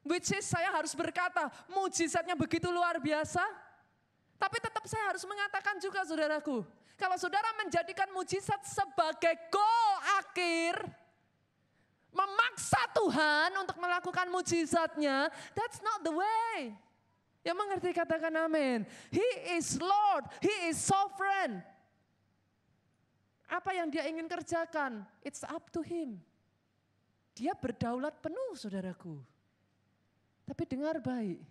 Which 0.00 0.32
is 0.32 0.44
saya 0.48 0.72
harus 0.72 0.96
berkata 0.96 1.52
mujizatnya 1.68 2.32
begitu 2.32 2.72
luar 2.72 2.96
biasa. 2.96 3.44
Tapi 4.38 4.56
tetap 4.60 4.84
saya 4.84 5.14
harus 5.14 5.24
mengatakan 5.24 5.78
juga 5.80 6.04
saudaraku, 6.04 6.66
kalau 6.94 7.16
saudara 7.18 7.50
menjadikan 7.58 8.10
mujizat 8.14 8.60
sebagai 8.66 9.34
goal 9.50 9.92
akhir, 10.22 10.84
memaksa 12.14 12.82
Tuhan 12.94 13.50
untuk 13.58 13.76
melakukan 13.82 14.30
mujizatnya, 14.30 15.26
that's 15.58 15.82
not 15.82 16.06
the 16.06 16.14
way. 16.14 16.74
Yang 17.44 17.56
mengerti 17.60 17.90
katakan 17.92 18.32
amin. 18.40 18.88
He 19.12 19.26
is 19.58 19.76
Lord, 19.76 20.24
He 20.40 20.70
is 20.70 20.80
sovereign. 20.80 21.60
Apa 23.50 23.76
yang 23.76 23.92
dia 23.92 24.08
ingin 24.08 24.24
kerjakan, 24.24 25.04
it's 25.20 25.44
up 25.44 25.68
to 25.74 25.84
Him. 25.84 26.16
Dia 27.34 27.52
berdaulat 27.52 28.22
penuh 28.22 28.54
saudaraku. 28.56 29.20
Tapi 30.46 30.62
dengar 30.64 31.02
baik, 31.02 31.42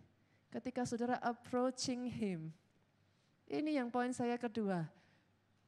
ketika 0.49 0.87
saudara 0.87 1.19
approaching 1.21 2.07
Him, 2.09 2.49
ini 3.53 3.77
yang 3.77 3.93
poin 3.93 4.09
saya 4.09 4.35
kedua, 4.41 4.89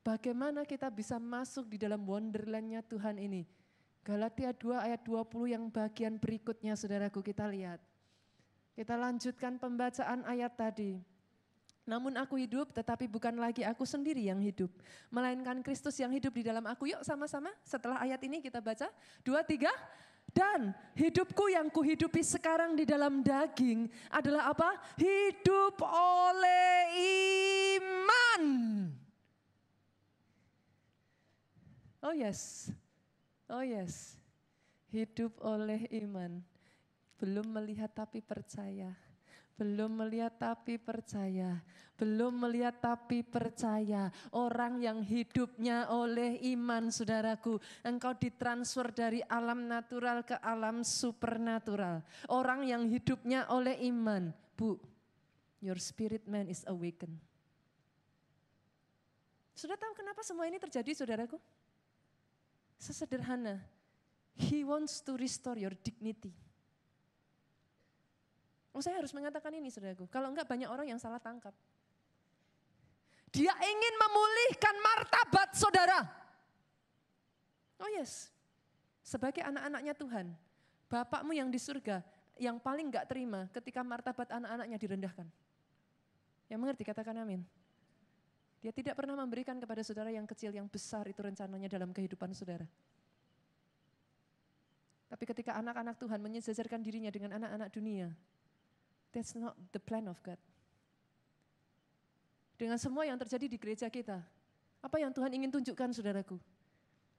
Bagaimana 0.05 0.69
kita 0.69 0.85
bisa 0.93 1.17
masuk 1.17 1.65
di 1.65 1.81
dalam 1.81 2.05
wonderlandnya 2.05 2.85
Tuhan 2.85 3.17
ini? 3.17 3.41
Galatia 4.05 4.53
2 4.53 4.85
ayat 4.85 5.01
20 5.01 5.49
yang 5.49 5.65
bagian 5.73 6.21
berikutnya 6.21 6.77
saudaraku 6.77 7.25
kita 7.25 7.49
lihat. 7.49 7.81
Kita 8.77 8.93
lanjutkan 9.01 9.57
pembacaan 9.57 10.21
ayat 10.29 10.53
tadi. 10.53 11.01
Namun 11.89 12.13
aku 12.21 12.37
hidup 12.37 12.69
tetapi 12.69 13.09
bukan 13.09 13.33
lagi 13.41 13.65
aku 13.65 13.81
sendiri 13.81 14.29
yang 14.29 14.37
hidup. 14.37 14.69
Melainkan 15.09 15.65
Kristus 15.65 15.97
yang 15.97 16.13
hidup 16.13 16.37
di 16.37 16.45
dalam 16.45 16.69
aku. 16.69 16.85
Yuk 16.85 17.01
sama-sama 17.01 17.49
setelah 17.65 17.97
ayat 17.97 18.21
ini 18.21 18.45
kita 18.45 18.61
baca. 18.61 18.85
Dua, 19.25 19.41
tiga. 19.41 19.73
Dan 20.35 20.75
hidupku 20.99 21.47
yang 21.47 21.71
kuhidupi 21.71 22.19
sekarang 22.19 22.75
di 22.75 22.83
dalam 22.83 23.23
daging 23.23 23.87
adalah 24.11 24.51
apa? 24.51 24.75
Hidup 24.99 25.79
oleh 25.87 26.91
iman 26.99 28.43
Oh 32.05 32.13
yes, 32.13 32.69
oh 33.49 33.65
yes. 33.65 34.13
Hidup 34.93 35.41
oleh 35.41 35.89
iman. 36.05 36.37
Belum 37.17 37.49
melihat 37.49 37.89
tapi 37.89 38.21
percaya. 38.21 38.93
Belum 39.55 39.87
melihat 40.03 40.35
tapi 40.35 40.75
percaya. 40.75 41.63
Belum 41.95 42.35
melihat 42.35 42.75
tapi 42.83 43.23
percaya. 43.23 44.11
Orang 44.35 44.83
yang 44.83 44.99
hidupnya 44.99 45.87
oleh 45.87 46.43
iman 46.51 46.91
saudaraku. 46.91 47.55
Engkau 47.87 48.11
ditransfer 48.19 48.91
dari 48.91 49.23
alam 49.23 49.63
natural 49.71 50.27
ke 50.27 50.35
alam 50.43 50.83
supernatural. 50.83 52.03
Orang 52.27 52.67
yang 52.67 52.83
hidupnya 52.91 53.47
oleh 53.47 53.79
iman. 53.87 54.35
Bu, 54.59 54.75
your 55.63 55.79
spirit 55.79 56.27
man 56.27 56.51
is 56.51 56.67
awakened. 56.67 57.15
Sudah 59.55 59.79
tahu 59.79 59.95
kenapa 59.95 60.19
semua 60.19 60.51
ini 60.51 60.59
terjadi 60.59 60.91
saudaraku? 60.91 61.39
Sesederhana, 62.75 63.63
He 64.35 64.67
wants 64.67 64.99
to 64.99 65.15
restore 65.15 65.55
your 65.55 65.71
dignity. 65.79 66.35
Oh, 68.75 68.83
saya 68.83 68.99
harus 68.99 69.15
mengatakan 69.15 69.55
ini, 69.55 69.71
saudaraku. 69.71 70.11
Kalau 70.11 70.35
enggak 70.35 70.51
banyak 70.51 70.67
orang 70.67 70.83
yang 70.91 70.99
salah 70.99 71.23
tangkap. 71.23 71.55
Dia 73.31 73.55
ingin 73.55 73.93
memulihkan 73.95 74.75
martabat 74.83 75.55
saudara. 75.55 76.03
Oh 77.79 77.87
yes, 77.91 78.31
sebagai 79.03 79.43
anak-anaknya 79.43 79.91
Tuhan, 79.95 80.31
Bapakmu 80.87 81.35
yang 81.35 81.51
di 81.51 81.59
surga, 81.59 81.99
yang 82.39 82.59
paling 82.59 82.87
gak 82.91 83.11
terima 83.11 83.51
ketika 83.51 83.83
martabat 83.83 84.31
anak-anaknya 84.31 84.77
direndahkan. 84.79 85.27
Yang 86.47 86.59
mengerti 86.59 86.83
katakan 86.87 87.15
amin. 87.19 87.43
Dia 88.63 88.71
tidak 88.71 88.95
pernah 88.95 89.19
memberikan 89.19 89.59
kepada 89.59 89.83
saudara 89.83 90.09
yang 90.09 90.23
kecil, 90.23 90.55
yang 90.55 90.65
besar 90.71 91.03
itu 91.05 91.19
rencananya 91.19 91.67
dalam 91.67 91.91
kehidupan 91.91 92.31
saudara. 92.31 92.65
Tapi 95.05 95.23
ketika 95.27 95.59
anak-anak 95.59 95.95
Tuhan 96.01 96.19
menyejajarkan 96.23 96.81
dirinya 96.81 97.11
dengan 97.13 97.37
anak-anak 97.37 97.69
dunia, 97.69 98.09
that's 99.15 99.31
not 99.31 99.55
the 99.71 99.79
plan 99.79 100.11
of 100.11 100.19
God. 100.19 100.35
Dengan 102.59 102.75
semua 102.75 103.07
yang 103.07 103.15
terjadi 103.15 103.47
di 103.47 103.55
gereja 103.55 103.87
kita, 103.87 104.19
apa 104.83 104.97
yang 104.99 105.15
Tuhan 105.15 105.31
ingin 105.31 105.55
tunjukkan 105.55 105.95
saudaraku? 105.95 106.35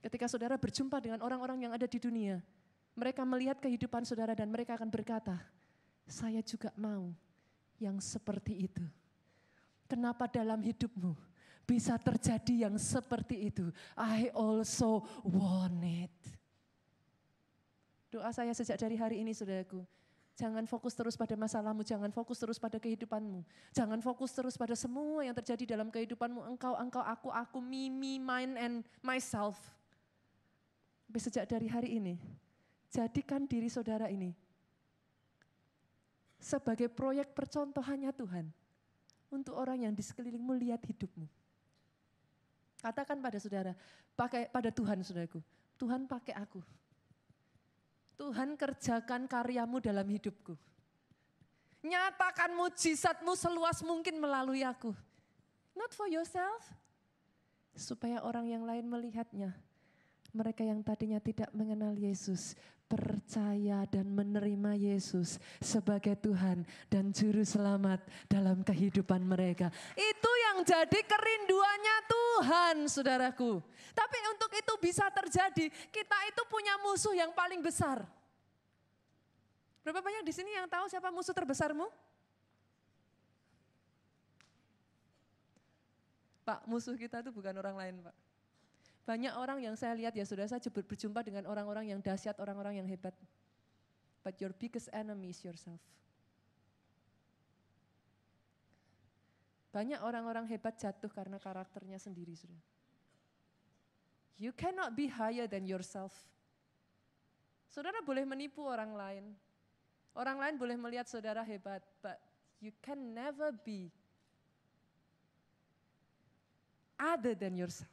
Ketika 0.04 0.28
saudara 0.28 0.60
berjumpa 0.60 1.00
dengan 1.00 1.24
orang-orang 1.24 1.64
yang 1.64 1.72
ada 1.72 1.88
di 1.88 1.96
dunia, 1.96 2.44
mereka 2.92 3.24
melihat 3.24 3.56
kehidupan 3.56 4.04
saudara 4.04 4.36
dan 4.36 4.52
mereka 4.52 4.76
akan 4.76 4.92
berkata, 4.92 5.40
saya 6.04 6.44
juga 6.44 6.68
mau 6.76 7.12
yang 7.80 7.96
seperti 8.00 8.68
itu. 8.68 8.84
Kenapa 9.88 10.28
dalam 10.28 10.60
hidupmu 10.60 11.16
bisa 11.66 11.98
terjadi 11.98 12.70
yang 12.70 12.78
seperti 12.78 13.50
itu. 13.50 13.74
I 13.98 14.30
also 14.30 15.02
want 15.26 15.82
it. 15.82 16.14
Doa 18.06 18.30
saya 18.30 18.54
sejak 18.54 18.78
dari 18.78 18.94
hari 18.94 19.20
ini 19.26 19.34
saudaraku. 19.34 19.82
Jangan 20.36 20.68
fokus 20.68 20.92
terus 20.92 21.16
pada 21.16 21.32
masalahmu, 21.32 21.80
jangan 21.80 22.12
fokus 22.12 22.36
terus 22.36 22.60
pada 22.60 22.76
kehidupanmu. 22.76 23.40
Jangan 23.72 24.04
fokus 24.04 24.36
terus 24.36 24.52
pada 24.60 24.76
semua 24.76 25.24
yang 25.24 25.32
terjadi 25.32 25.72
dalam 25.72 25.88
kehidupanmu. 25.88 26.44
Engkau, 26.52 26.76
engkau, 26.76 27.00
aku, 27.00 27.32
aku, 27.32 27.58
me, 27.64 27.88
me, 27.88 28.20
mine, 28.20 28.52
and 28.60 28.74
myself. 29.00 29.56
Tapi 31.08 31.18
sejak 31.24 31.48
dari 31.48 31.72
hari 31.72 31.96
ini, 31.96 32.20
jadikan 32.92 33.48
diri 33.48 33.72
saudara 33.72 34.12
ini 34.12 34.36
sebagai 36.36 36.92
proyek 36.92 37.32
percontohannya 37.32 38.12
Tuhan 38.12 38.52
untuk 39.32 39.56
orang 39.56 39.88
yang 39.88 39.96
di 39.96 40.04
sekelilingmu 40.04 40.52
lihat 40.52 40.84
hidupmu. 40.84 41.24
Katakan 42.84 43.18
pada 43.24 43.40
saudara, 43.40 43.72
pakai 44.12 44.52
pada 44.52 44.68
Tuhan 44.68 45.00
saudaraku. 45.00 45.40
Tuhan 45.80 46.04
pakai 46.04 46.36
aku. 46.36 46.60
Tuhan 48.16 48.56
kerjakan 48.56 49.28
karyamu 49.28 49.80
dalam 49.80 50.08
hidupku. 50.08 50.56
Nyatakan 51.84 52.56
mujizatmu 52.56 53.36
seluas 53.36 53.84
mungkin 53.84 54.18
melalui 54.18 54.64
aku. 54.66 54.90
Not 55.76 55.92
for 55.92 56.08
yourself. 56.08 56.64
Supaya 57.76 58.24
orang 58.24 58.48
yang 58.48 58.64
lain 58.64 58.88
melihatnya. 58.88 59.52
Mereka 60.32 60.64
yang 60.64 60.80
tadinya 60.84 61.20
tidak 61.20 61.48
mengenal 61.52 61.96
Yesus 61.96 62.56
percaya 62.86 63.82
dan 63.90 64.06
menerima 64.14 64.78
Yesus 64.78 65.42
sebagai 65.58 66.14
Tuhan 66.22 66.62
dan 66.86 67.10
Juru 67.10 67.42
Selamat 67.42 67.98
dalam 68.30 68.62
kehidupan 68.62 69.26
mereka. 69.26 69.74
Itu 69.98 70.30
yang 70.56 70.64
jadi 70.64 71.00
kerinduannya 71.04 71.96
Tuhan, 72.08 72.76
saudaraku. 72.88 73.60
Tapi 73.92 74.18
untuk 74.32 74.48
itu 74.56 74.72
bisa 74.80 75.04
terjadi, 75.12 75.68
kita 75.92 76.18
itu 76.32 76.42
punya 76.48 76.80
musuh 76.80 77.12
yang 77.12 77.28
paling 77.36 77.60
besar. 77.60 78.00
Berapa 79.84 80.00
banyak 80.00 80.24
di 80.24 80.32
sini 80.32 80.56
yang 80.56 80.64
tahu 80.64 80.88
siapa 80.88 81.12
musuh 81.12 81.36
terbesarmu? 81.36 81.92
Pak, 86.48 86.64
musuh 86.64 86.96
kita 86.96 87.20
itu 87.20 87.28
bukan 87.36 87.52
orang 87.60 87.76
lain, 87.76 87.94
Pak. 88.00 88.16
Banyak 89.04 89.34
orang 89.36 89.60
yang 89.60 89.76
saya 89.76 89.92
lihat 89.92 90.16
ya 90.16 90.24
sudah 90.24 90.48
saya 90.48 90.58
berjumpa 90.72 91.20
dengan 91.20 91.44
orang-orang 91.52 91.92
yang 91.92 92.00
dahsyat, 92.00 92.40
orang-orang 92.40 92.80
yang 92.80 92.88
hebat. 92.88 93.12
But 94.24 94.40
your 94.40 94.56
biggest 94.56 94.88
enemy 94.90 95.36
is 95.36 95.38
yourself. 95.44 95.78
Banyak 99.76 100.00
orang-orang 100.00 100.48
hebat 100.48 100.80
jatuh 100.80 101.12
karena 101.12 101.36
karakternya 101.36 102.00
sendiri 102.00 102.32
sudah. 102.32 102.56
You 104.40 104.56
cannot 104.56 104.96
be 104.96 105.04
higher 105.04 105.44
than 105.44 105.68
yourself. 105.68 106.16
Saudara 107.68 108.00
boleh 108.00 108.24
menipu 108.24 108.64
orang 108.64 108.96
lain. 108.96 109.24
Orang 110.16 110.40
lain 110.40 110.56
boleh 110.56 110.80
melihat 110.80 111.04
saudara 111.04 111.44
hebat, 111.44 111.84
but 112.00 112.16
you 112.56 112.72
can 112.80 113.12
never 113.12 113.52
be 113.52 113.92
other 116.96 117.36
than 117.36 117.52
yourself. 117.52 117.92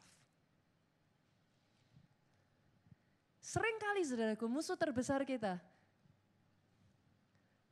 Sering 3.43 3.75
kali 3.75 4.07
saudaraku 4.07 4.47
musuh 4.47 4.79
terbesar 4.79 5.27
kita. 5.27 5.59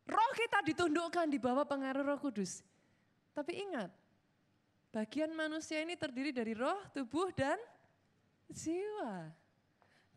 Roh 0.04 0.32
kita 0.36 0.60
ditundukkan 0.68 1.32
di 1.32 1.40
bawah 1.40 1.64
pengaruh 1.64 2.04
roh 2.04 2.20
kudus. 2.20 2.60
Tapi 3.32 3.56
ingat, 3.56 4.01
bagian 4.92 5.32
manusia 5.32 5.80
ini 5.80 5.96
terdiri 5.96 6.36
dari 6.36 6.52
roh, 6.52 6.78
tubuh, 6.92 7.32
dan 7.32 7.56
jiwa. 8.52 9.32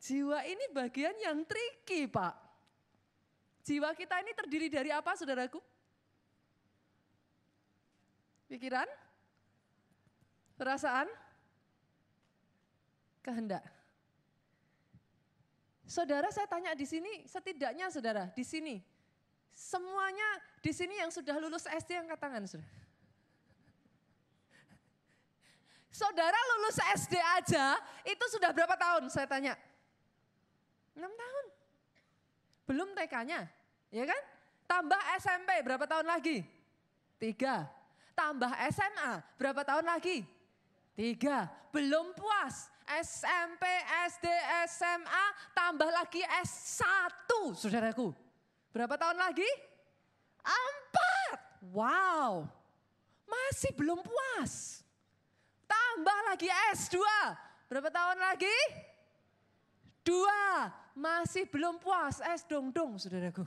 Jiwa 0.03 0.45
ini 0.45 0.69
bagian 0.75 1.17
yang 1.23 1.47
tricky 1.47 2.11
Pak. 2.11 2.35
Jiwa 3.65 3.97
kita 3.97 4.21
ini 4.21 4.37
terdiri 4.37 4.69
dari 4.69 4.93
apa 4.93 5.17
saudaraku? 5.17 5.57
Pikiran? 8.51 8.85
Perasaan? 10.61 11.09
Kehendak. 13.25 13.65
Saudara 15.89 16.29
saya 16.29 16.45
tanya 16.45 16.77
di 16.77 16.85
sini, 16.85 17.25
setidaknya 17.25 17.89
saudara 17.89 18.29
di 18.37 18.45
sini, 18.45 18.85
semuanya 19.57 20.43
di 20.61 20.73
sini 20.73 21.01
yang 21.01 21.09
sudah 21.09 21.41
lulus 21.41 21.65
SD 21.65 21.97
yang 21.97 22.05
angkat 22.05 22.21
tangan 22.21 22.45
saudara. 22.45 22.84
Saudara 25.95 26.35
lulus 26.35 26.75
SD 27.07 27.15
aja 27.39 27.79
itu 28.03 28.25
sudah 28.35 28.51
berapa 28.51 28.75
tahun 28.75 29.07
saya 29.15 29.31
tanya? 29.31 29.55
6 30.99 31.07
tahun. 31.07 31.45
Belum 32.67 32.91
TK-nya, 32.99 33.47
ya 33.95 34.05
kan? 34.11 34.23
Tambah 34.67 34.99
SMP 35.23 35.63
berapa 35.63 35.87
tahun 35.87 36.11
lagi? 36.11 36.43
Tiga. 37.23 37.71
Tambah 38.19 38.51
SMA 38.75 39.23
berapa 39.39 39.63
tahun 39.63 39.87
lagi? 39.87 40.27
Tiga. 40.99 41.47
Belum 41.71 42.11
puas, 42.19 42.71
SMP, 42.87 43.63
SD, 44.11 44.27
SMA, 44.67 45.25
tambah 45.55 45.91
lagi 45.95 46.23
S1, 46.43 47.55
saudaraku. 47.55 48.11
Berapa 48.75 48.99
tahun 48.99 49.19
lagi? 49.19 49.47
Empat. 50.43 51.39
Wow, 51.71 52.51
masih 53.27 53.71
belum 53.79 54.03
puas. 54.03 54.84
Tambah 55.75 56.19
lagi 56.31 56.49
S2, 56.75 57.03
berapa 57.67 57.91
tahun 57.91 58.19
lagi? 58.19 58.57
Dua, 60.07 60.71
masih 60.95 61.51
belum 61.51 61.83
puas. 61.83 62.23
S 62.23 62.47
dong 62.47 62.71
dong, 62.71 62.95
saudaraku. 62.99 63.43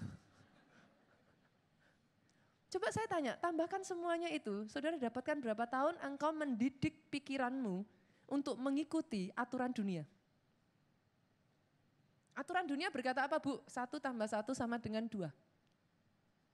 Coba 2.67 2.87
saya 2.91 3.07
tanya, 3.07 3.39
tambahkan 3.39 3.79
semuanya 3.87 4.27
itu, 4.27 4.67
saudara 4.67 4.99
dapatkan 4.99 5.39
berapa 5.39 5.63
tahun 5.71 5.95
engkau 6.03 6.35
mendidik 6.35 7.07
pikiranmu 7.07 7.87
untuk 8.27 8.59
mengikuti 8.59 9.31
aturan 9.31 9.71
dunia. 9.71 10.03
Aturan 12.35 12.67
dunia 12.67 12.91
berkata 12.91 13.23
apa 13.23 13.39
Bu? 13.39 13.63
Satu 13.71 14.03
tambah 14.03 14.27
satu 14.27 14.51
sama 14.51 14.75
dengan 14.77 15.07
dua. 15.07 15.31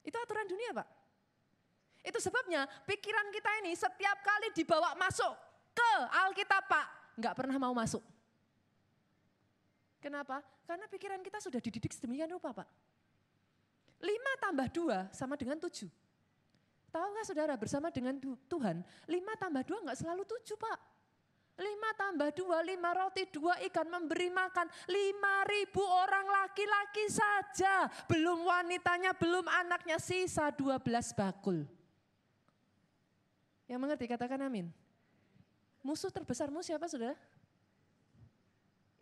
Itu 0.05 0.15
aturan 0.21 0.45
dunia 0.45 0.69
Pak. 0.73 0.87
Itu 2.05 2.19
sebabnya 2.21 2.69
pikiran 2.85 3.33
kita 3.33 3.51
ini 3.65 3.71
setiap 3.73 4.21
kali 4.21 4.53
dibawa 4.53 4.93
masuk 4.95 5.52
ke 5.73 5.91
Alkitab 6.25 6.63
Pak, 6.69 6.85
nggak 7.17 7.33
pernah 7.35 7.57
mau 7.57 7.73
masuk. 7.73 8.01
Kenapa? 9.99 10.39
Karena 10.63 10.85
pikiran 10.87 11.19
kita 11.25 11.41
sudah 11.43 11.59
dididik 11.59 11.91
sedemikian 11.91 12.31
rupa 12.31 12.63
Pak. 12.63 12.69
Lima 14.03 14.33
tambah 14.39 14.67
dua 14.71 14.97
sama 15.15 15.39
dengan 15.39 15.57
tujuh. 15.59 15.87
Tahu 16.93 17.07
nggak 17.17 17.25
saudara 17.25 17.53
bersama 17.57 17.89
dengan 17.89 18.19
Tuhan, 18.21 18.85
lima 19.09 19.33
tambah 19.39 19.63
dua 19.65 19.79
nggak 19.81 19.97
selalu 19.97 20.23
tujuh 20.27 20.59
Pak. 20.59 20.79
Lima 21.53 21.93
tambah 21.93 22.33
dua, 22.33 22.65
lima 22.65 22.97
roti, 22.97 23.29
dua 23.29 23.61
ikan 23.69 23.85
memberi 23.85 24.33
makan. 24.33 24.65
Lima 24.89 25.45
ribu 25.45 25.85
orang 25.85 26.25
laki-laki 26.25 27.05
saja. 27.13 27.85
Belum 28.09 28.41
wanitanya, 28.41 29.13
belum 29.13 29.45
anaknya, 29.45 30.01
sisa 30.01 30.49
dua 30.49 30.81
belas 30.81 31.13
bakul. 31.13 31.61
Yang 33.69 33.79
mengerti 33.85 34.05
katakan 34.09 34.41
amin. 34.49 34.73
Musuh 35.83 36.09
terbesarmu 36.09 36.63
siapa 36.63 36.87
saudara? 36.87 37.19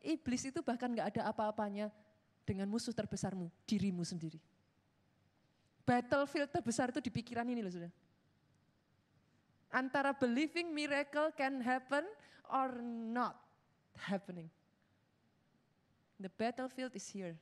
Iblis 0.02 0.50
itu 0.50 0.66
bahkan 0.66 0.90
gak 0.90 1.14
ada 1.14 1.30
apa-apanya 1.30 1.94
dengan 2.42 2.66
musuh 2.66 2.90
terbesarmu, 2.90 3.54
dirimu 3.70 4.02
sendiri. 4.02 4.42
Battlefield 5.86 6.50
terbesar 6.50 6.90
itu 6.90 6.98
di 6.98 7.14
pikiran 7.14 7.46
ini 7.46 7.62
loh 7.62 7.70
saudara. 7.70 7.94
Antara 9.72 10.12
believing 10.12 10.74
miracle 10.74 11.30
can 11.38 11.62
happen 11.62 12.04
or 12.50 12.82
not 12.84 13.38
happening. 13.96 14.50
The 16.18 16.34
battlefield 16.34 16.98
is 16.98 17.06
here. 17.08 17.38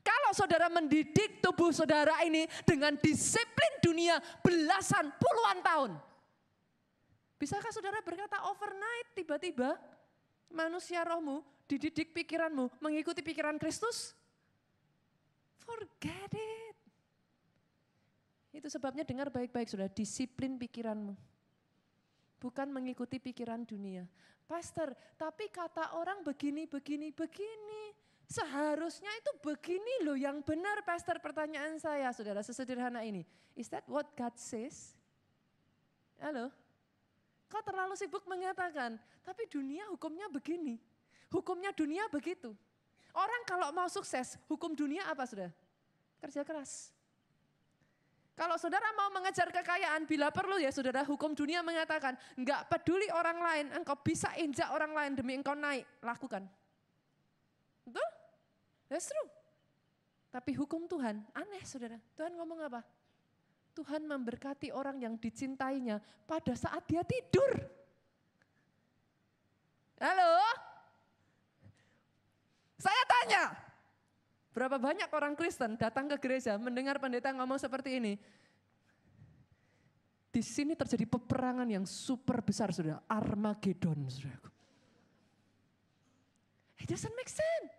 Kalau 0.00 0.32
saudara 0.32 0.70
mendidik 0.72 1.44
tubuh 1.44 1.74
saudara 1.76 2.22
ini 2.24 2.48
dengan 2.64 2.94
disiplin 2.98 3.72
dunia 3.84 4.16
belasan 4.40 5.12
puluhan 5.18 5.58
tahun. 5.60 5.92
Bisakah 7.36 7.68
saudara 7.68 8.00
berkata 8.00 8.48
overnight 8.48 9.12
tiba-tiba 9.12 9.76
manusia 10.48 11.04
rohmu 11.04 11.44
dididik 11.68 12.16
pikiranmu 12.16 12.80
mengikuti 12.80 13.20
pikiran 13.20 13.60
Kristus? 13.60 14.16
Forget 15.60 16.32
it. 16.32 16.76
Itu 18.56 18.72
sebabnya 18.72 19.04
dengar 19.04 19.28
baik-baik 19.28 19.68
sudah 19.68 19.90
disiplin 19.92 20.56
pikiranmu. 20.56 21.12
Bukan 22.40 22.72
mengikuti 22.72 23.20
pikiran 23.20 23.68
dunia. 23.68 24.08
Pastor, 24.46 24.96
tapi 25.20 25.52
kata 25.52 25.98
orang 25.98 26.24
begini, 26.24 26.64
begini, 26.64 27.12
begini. 27.12 27.92
Seharusnya 28.26 29.10
itu 29.22 29.30
begini 29.38 30.02
loh 30.02 30.18
yang 30.18 30.42
benar 30.42 30.82
pastor 30.82 31.22
pertanyaan 31.22 31.78
saya 31.78 32.10
saudara 32.10 32.42
sesederhana 32.42 33.04
ini. 33.04 33.22
Is 33.54 33.70
that 33.70 33.84
what 33.86 34.08
God 34.18 34.34
says? 34.34 34.96
Halo? 36.18 36.50
Kau 37.46 37.62
terlalu 37.62 37.94
sibuk 37.94 38.26
mengatakan, 38.26 38.98
tapi 39.22 39.46
dunia 39.46 39.86
hukumnya 39.90 40.26
begini. 40.26 40.82
Hukumnya 41.30 41.70
dunia 41.70 42.06
begitu. 42.10 42.54
Orang 43.14 43.42
kalau 43.48 43.70
mau 43.72 43.86
sukses, 43.88 44.36
hukum 44.50 44.74
dunia 44.74 45.06
apa 45.06 45.24
sudah? 45.24 45.50
Kerja 46.20 46.42
keras. 46.42 46.90
Kalau 48.36 48.60
saudara 48.60 48.84
mau 48.92 49.08
mengejar 49.16 49.48
kekayaan, 49.48 50.04
bila 50.04 50.28
perlu 50.28 50.60
ya 50.60 50.68
saudara, 50.68 51.00
hukum 51.08 51.32
dunia 51.32 51.64
mengatakan, 51.64 52.12
enggak 52.36 52.68
peduli 52.68 53.08
orang 53.08 53.40
lain, 53.40 53.66
engkau 53.72 53.96
bisa 53.96 54.28
injak 54.36 54.68
orang 54.68 54.92
lain 54.92 55.16
demi 55.16 55.32
engkau 55.40 55.56
naik, 55.56 55.88
lakukan. 56.04 56.44
Betul? 57.88 58.08
That's 58.92 59.08
true. 59.08 59.28
Tapi 60.28 60.52
hukum 60.52 60.84
Tuhan 60.84 61.24
aneh 61.32 61.64
saudara. 61.64 61.96
Tuhan 62.12 62.36
ngomong 62.36 62.60
apa? 62.68 62.84
Tuhan 63.76 64.08
memberkati 64.08 64.72
orang 64.72 64.96
yang 65.04 65.20
dicintainya 65.20 66.00
pada 66.24 66.56
saat 66.56 66.80
dia 66.88 67.04
tidur. 67.04 67.60
Halo? 70.00 70.32
Saya 72.80 73.02
tanya, 73.04 73.44
berapa 74.56 74.80
banyak 74.80 75.12
orang 75.12 75.36
Kristen 75.36 75.76
datang 75.76 76.08
ke 76.08 76.16
gereja 76.16 76.56
mendengar 76.56 76.96
pendeta 76.96 77.28
ngomong 77.36 77.60
seperti 77.60 78.00
ini? 78.00 78.16
Di 80.32 80.40
sini 80.44 80.76
terjadi 80.76 81.08
peperangan 81.08 81.68
yang 81.68 81.84
super 81.88 82.40
besar, 82.44 82.72
saudara. 82.72 83.00
Armageddon, 83.08 84.08
saudara. 84.08 84.48
It 86.76 86.88
doesn't 86.88 87.16
make 87.16 87.32
sense. 87.32 87.72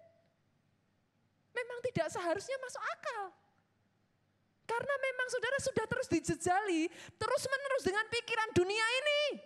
Memang 1.54 1.80
tidak 1.86 2.10
seharusnya 2.10 2.58
masuk 2.62 2.82
akal. 2.82 3.24
Karena 4.68 4.96
memang 5.00 5.28
saudara 5.32 5.58
sudah 5.64 5.86
terus 5.88 6.08
dijejali, 6.12 6.92
terus 7.16 7.44
menerus 7.48 7.84
dengan 7.88 8.06
pikiran 8.12 8.52
dunia 8.52 8.84
ini. 8.84 9.40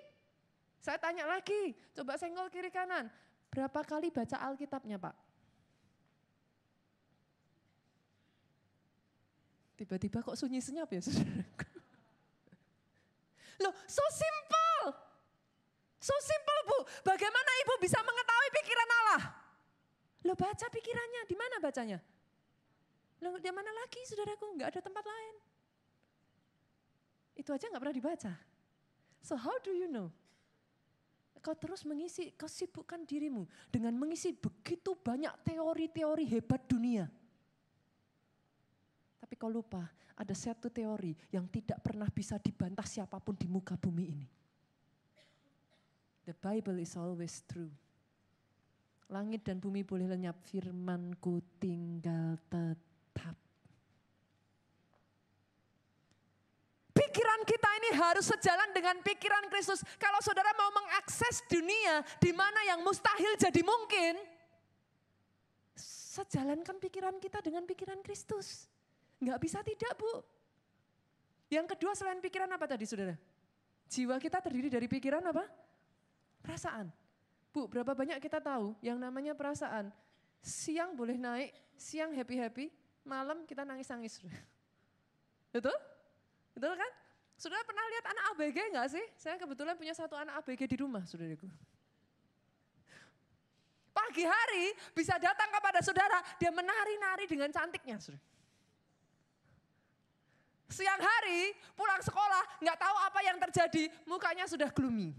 Saya 0.81 0.97
tanya 0.97 1.29
lagi, 1.29 1.77
coba 1.93 2.17
senggol 2.17 2.49
kiri 2.49 2.73
kanan. 2.73 3.05
Berapa 3.53 3.85
kali 3.85 4.09
baca 4.09 4.41
Alkitabnya 4.41 4.97
Pak? 4.97 5.13
Tiba-tiba 9.77 10.25
kok 10.25 10.37
sunyi 10.37 10.57
senyap 10.57 10.89
ya 10.89 11.05
saudara? 11.05 11.41
Loh, 13.61 13.73
so 13.85 14.01
simple. 14.09 14.97
So 16.01 16.17
simple 16.17 16.59
Bu. 16.65 16.77
Bagaimana 17.05 17.49
Ibu 17.65 17.73
bisa 17.77 18.01
mengetahui 18.01 18.49
pikiran 18.57 18.89
Allah? 18.89 19.21
Lo 20.25 20.33
baca 20.33 20.65
pikirannya, 20.69 21.21
di 21.29 21.35
mana 21.37 21.61
bacanya? 21.61 22.01
Lo 23.21 23.37
di 23.37 23.53
mana 23.53 23.69
lagi 23.69 24.01
saudaraku? 24.09 24.57
Enggak 24.57 24.73
ada 24.75 24.81
tempat 24.81 25.05
lain. 25.05 25.35
Itu 27.37 27.53
aja 27.53 27.69
enggak 27.69 27.81
pernah 27.85 27.97
dibaca. 27.97 28.33
So 29.21 29.37
how 29.37 29.61
do 29.61 29.71
you 29.71 29.85
know? 29.85 30.09
Kau 31.41 31.57
terus 31.57 31.81
mengisi, 31.89 32.29
kau 32.37 32.45
sibukkan 32.45 33.01
dirimu 33.01 33.49
dengan 33.73 33.97
mengisi 33.97 34.29
begitu 34.29 34.93
banyak 34.93 35.33
teori-teori 35.41 36.25
hebat 36.29 36.61
dunia. 36.69 37.09
Tapi 39.17 39.33
kau 39.41 39.49
lupa, 39.49 39.81
ada 40.13 40.35
satu 40.37 40.69
teori 40.69 41.17
yang 41.33 41.49
tidak 41.49 41.81
pernah 41.81 42.05
bisa 42.13 42.37
dibantah 42.37 42.85
siapa 42.85 43.17
pun 43.17 43.33
di 43.33 43.49
muka 43.49 43.73
bumi 43.73 44.05
ini. 44.05 44.27
The 46.29 46.37
Bible 46.37 46.77
is 46.77 46.93
always 46.93 47.41
true. 47.49 47.73
Langit 49.09 49.41
dan 49.41 49.57
bumi 49.57 49.81
boleh 49.81 50.13
lenyap, 50.13 50.37
firmanku 50.45 51.41
tinggal 51.57 52.37
tetap. 52.53 52.90
Pikiran 57.11 57.43
kita 57.43 57.69
ini 57.83 57.89
harus 57.99 58.23
sejalan 58.23 58.71
dengan 58.71 58.95
pikiran 59.03 59.51
Kristus. 59.51 59.83
Kalau 59.99 60.23
saudara 60.23 60.55
mau 60.55 60.71
mengakses 60.71 61.43
dunia 61.51 62.07
di 62.23 62.31
mana 62.31 62.63
yang 62.71 62.79
mustahil 62.87 63.35
jadi 63.35 63.59
mungkin, 63.59 64.15
sejalankan 66.11 66.79
pikiran 66.79 67.19
kita 67.19 67.43
dengan 67.43 67.67
pikiran 67.67 67.99
Kristus. 67.99 68.67
Enggak 69.19 69.43
bisa 69.43 69.59
tidak 69.59 69.91
bu. 69.99 70.23
Yang 71.51 71.75
kedua 71.75 71.91
selain 71.99 72.23
pikiran 72.23 72.47
apa 72.47 72.63
tadi 72.63 72.87
saudara? 72.87 73.15
Jiwa 73.91 74.15
kita 74.15 74.39
terdiri 74.39 74.71
dari 74.71 74.87
pikiran 74.87 75.19
apa? 75.27 75.43
Perasaan. 76.39 76.87
Bu, 77.51 77.67
berapa 77.67 77.91
banyak 77.91 78.23
kita 78.23 78.39
tahu 78.39 78.71
yang 78.79 78.95
namanya 78.95 79.35
perasaan. 79.35 79.91
Siang 80.39 80.95
boleh 80.95 81.19
naik, 81.19 81.51
siang 81.75 82.15
happy-happy, 82.15 82.71
malam 83.05 83.43
kita 83.49 83.65
nangis-nangis. 83.65 84.21
Betul? 85.55 85.75
Betul 86.55 86.73
kan? 86.75 86.91
Sudah 87.41 87.57
pernah 87.65 87.81
lihat 87.89 88.05
anak 88.05 88.23
ABG 88.37 88.57
enggak 88.69 88.87
sih? 88.93 89.05
Saya 89.17 89.35
kebetulan 89.41 89.73
punya 89.73 89.97
satu 89.97 90.13
anak 90.13 90.45
ABG 90.45 90.69
di 90.69 90.77
rumah, 90.77 91.01
saudaraku. 91.09 91.49
Pagi 93.91 94.23
hari 94.23 94.71
bisa 94.93 95.17
datang 95.17 95.49
kepada 95.49 95.81
saudara, 95.81 96.21
dia 96.37 96.53
menari-nari 96.53 97.25
dengan 97.25 97.49
cantiknya. 97.49 97.97
Saudara. 97.97 98.23
Siang 100.71 101.01
hari 101.03 101.51
pulang 101.75 101.99
sekolah, 101.99 102.63
nggak 102.63 102.77
tahu 102.79 102.95
apa 103.03 103.19
yang 103.27 103.37
terjadi, 103.41 103.83
mukanya 104.07 104.47
sudah 104.47 104.71
gloomy. 104.71 105.11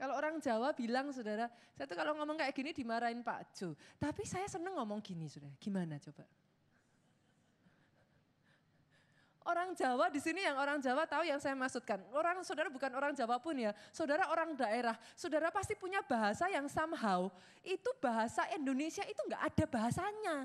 Kalau 0.00 0.16
orang 0.16 0.40
Jawa 0.40 0.72
bilang, 0.72 1.12
saudara, 1.12 1.52
saya 1.76 1.84
tuh 1.84 1.92
kalau 1.92 2.16
ngomong 2.16 2.40
kayak 2.40 2.56
gini 2.56 2.72
dimarahin 2.72 3.20
Pak 3.20 3.52
Jo. 3.52 3.76
Tapi 4.00 4.24
saya 4.24 4.48
seneng 4.48 4.72
ngomong 4.80 5.04
gini, 5.04 5.28
saudara. 5.28 5.52
Gimana 5.60 6.00
coba? 6.00 6.24
Orang 9.44 9.76
Jawa 9.76 10.08
di 10.08 10.16
sini 10.16 10.40
yang 10.40 10.56
orang 10.56 10.80
Jawa 10.80 11.04
tahu 11.04 11.28
yang 11.28 11.36
saya 11.36 11.52
maksudkan. 11.52 12.00
Orang 12.16 12.40
saudara 12.48 12.72
bukan 12.72 12.88
orang 12.96 13.12
Jawa 13.12 13.36
pun 13.44 13.52
ya, 13.60 13.76
saudara 13.92 14.24
orang 14.32 14.56
daerah. 14.56 14.96
Saudara 15.12 15.52
pasti 15.52 15.76
punya 15.76 16.00
bahasa 16.00 16.48
yang 16.48 16.64
somehow 16.72 17.28
itu 17.60 17.92
bahasa 18.00 18.48
Indonesia 18.56 19.04
itu 19.04 19.20
nggak 19.20 19.52
ada 19.52 19.64
bahasanya. 19.68 20.36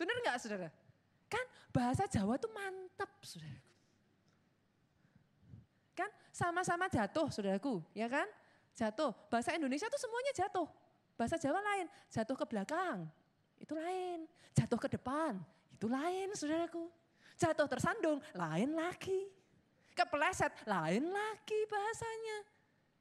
Bener 0.00 0.16
nggak 0.24 0.36
saudara? 0.40 0.72
Kan 1.28 1.44
bahasa 1.68 2.08
Jawa 2.08 2.40
tuh 2.40 2.48
mantap 2.48 3.12
saudara. 3.20 3.69
Sama-sama 6.30 6.86
jatuh 6.86 7.26
saudaraku, 7.28 7.82
ya 7.90 8.06
kan? 8.06 8.26
Jatuh. 8.74 9.10
Bahasa 9.26 9.50
Indonesia 9.54 9.90
tuh 9.90 9.98
semuanya 9.98 10.32
jatuh. 10.34 10.66
Bahasa 11.18 11.36
Jawa 11.36 11.60
lain, 11.60 11.86
jatuh 12.08 12.32
ke 12.32 12.44
belakang, 12.48 13.04
itu 13.60 13.74
lain. 13.76 14.24
Jatuh 14.56 14.78
ke 14.80 14.88
depan, 14.88 15.36
itu 15.76 15.86
lain 15.86 16.32
saudaraku. 16.32 16.88
Jatuh 17.36 17.68
tersandung, 17.68 18.18
lain 18.32 18.72
lagi. 18.72 19.28
Kepleset, 19.92 20.52
lain 20.64 21.12
lagi 21.12 21.58
bahasanya. 21.68 22.38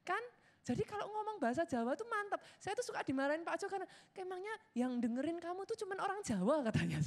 Kan? 0.03 0.23
Jadi 0.67 0.83
kalau 0.85 1.07
ngomong 1.09 1.41
bahasa 1.41 1.63
Jawa 1.65 1.95
tuh 1.95 2.05
mantap. 2.05 2.43
Saya 2.59 2.75
tuh 2.77 2.85
suka 2.85 3.01
dimarahin 3.01 3.41
Pak 3.41 3.55
Jo 3.57 3.67
karena 3.71 3.87
emangnya 4.13 4.55
yang 4.77 5.01
dengerin 5.01 5.41
kamu 5.41 5.65
tuh 5.65 5.79
cuman 5.79 5.97
orang 5.97 6.19
Jawa 6.21 6.61
katanya. 6.69 6.99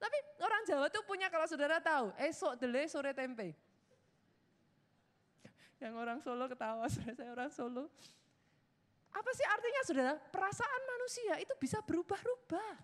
Tapi 0.00 0.18
orang 0.40 0.62
Jawa 0.68 0.86
tuh 0.92 1.02
punya 1.04 1.26
kalau 1.26 1.48
saudara 1.48 1.80
tahu, 1.82 2.14
esok 2.20 2.56
dele 2.60 2.86
sore 2.86 3.12
tempe. 3.16 3.52
Yang 5.80 5.94
orang 5.96 6.18
Solo 6.20 6.44
ketawa, 6.44 6.84
saudara 6.92 7.16
saya 7.16 7.30
orang 7.32 7.50
Solo. 7.50 7.84
Apa 9.10 9.30
sih 9.34 9.46
artinya 9.48 9.82
saudara? 9.82 10.12
Perasaan 10.14 10.82
manusia 10.86 11.34
itu 11.42 11.54
bisa 11.58 11.82
berubah-ubah. 11.82 12.74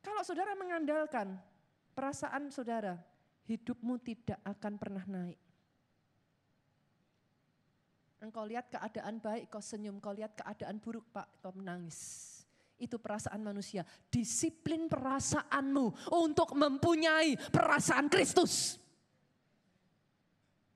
Kalau 0.00 0.22
saudara 0.24 0.56
mengandalkan 0.56 1.36
perasaan 1.92 2.48
saudara, 2.48 2.96
hidupmu 3.44 4.00
tidak 4.00 4.40
akan 4.42 4.74
pernah 4.80 5.04
naik. 5.06 5.38
Engkau 8.20 8.44
lihat 8.44 8.68
keadaan 8.68 9.16
baik, 9.20 9.48
kau 9.48 9.64
senyum. 9.64 9.96
Kau 10.00 10.12
lihat 10.12 10.36
keadaan 10.36 10.76
buruk, 10.76 11.08
Pak, 11.08 11.40
kau 11.40 11.56
menangis. 11.56 12.28
Itu 12.76 13.00
perasaan 13.00 13.40
manusia. 13.40 13.84
Disiplin 14.12 14.88
perasaanmu 14.88 16.12
untuk 16.12 16.52
mempunyai 16.52 17.36
perasaan 17.52 18.08
Kristus. 18.12 18.76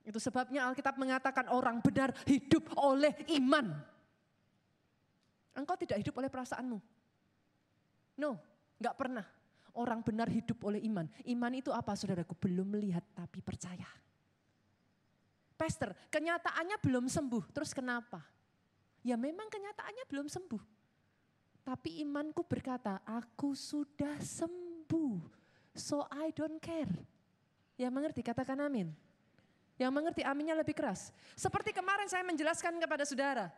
Itu 0.04 0.20
sebabnya 0.20 0.68
Alkitab 0.68 1.00
mengatakan 1.00 1.48
orang 1.48 1.80
benar 1.80 2.12
hidup 2.28 2.76
oleh 2.76 3.16
iman. 3.40 3.72
Engkau 5.56 5.80
tidak 5.80 6.04
hidup 6.04 6.14
oleh 6.20 6.28
perasaanmu. 6.28 6.78
No, 8.20 8.36
nggak 8.76 8.96
pernah. 9.00 9.24
Orang 9.74 10.04
benar 10.06 10.30
hidup 10.30 10.60
oleh 10.62 10.78
iman. 10.86 11.08
Iman 11.26 11.52
itu 11.56 11.74
apa 11.74 11.96
saudaraku? 11.98 12.36
Belum 12.38 12.68
melihat 12.68 13.02
tapi 13.16 13.42
percaya. 13.42 13.88
Pastor, 15.58 15.96
kenyataannya 16.12 16.78
belum 16.78 17.08
sembuh. 17.10 17.50
Terus 17.50 17.74
kenapa? 17.74 18.22
Ya 19.02 19.18
memang 19.18 19.50
kenyataannya 19.50 20.04
belum 20.06 20.26
sembuh. 20.30 20.62
Tapi 21.64 22.04
imanku 22.04 22.44
berkata, 22.44 23.00
aku 23.08 23.56
sudah 23.56 24.20
sembuh. 24.20 25.18
So 25.72 26.04
I 26.12 26.30
don't 26.30 26.60
care. 26.60 26.92
Ya 27.74 27.90
mengerti, 27.90 28.20
katakan 28.22 28.60
amin. 28.62 28.92
Yang 29.74 29.90
mengerti 29.90 30.22
aminnya 30.22 30.54
lebih 30.54 30.74
keras. 30.74 31.10
Seperti 31.34 31.74
kemarin 31.74 32.06
saya 32.06 32.22
menjelaskan 32.22 32.78
kepada 32.78 33.02
saudara. 33.02 33.50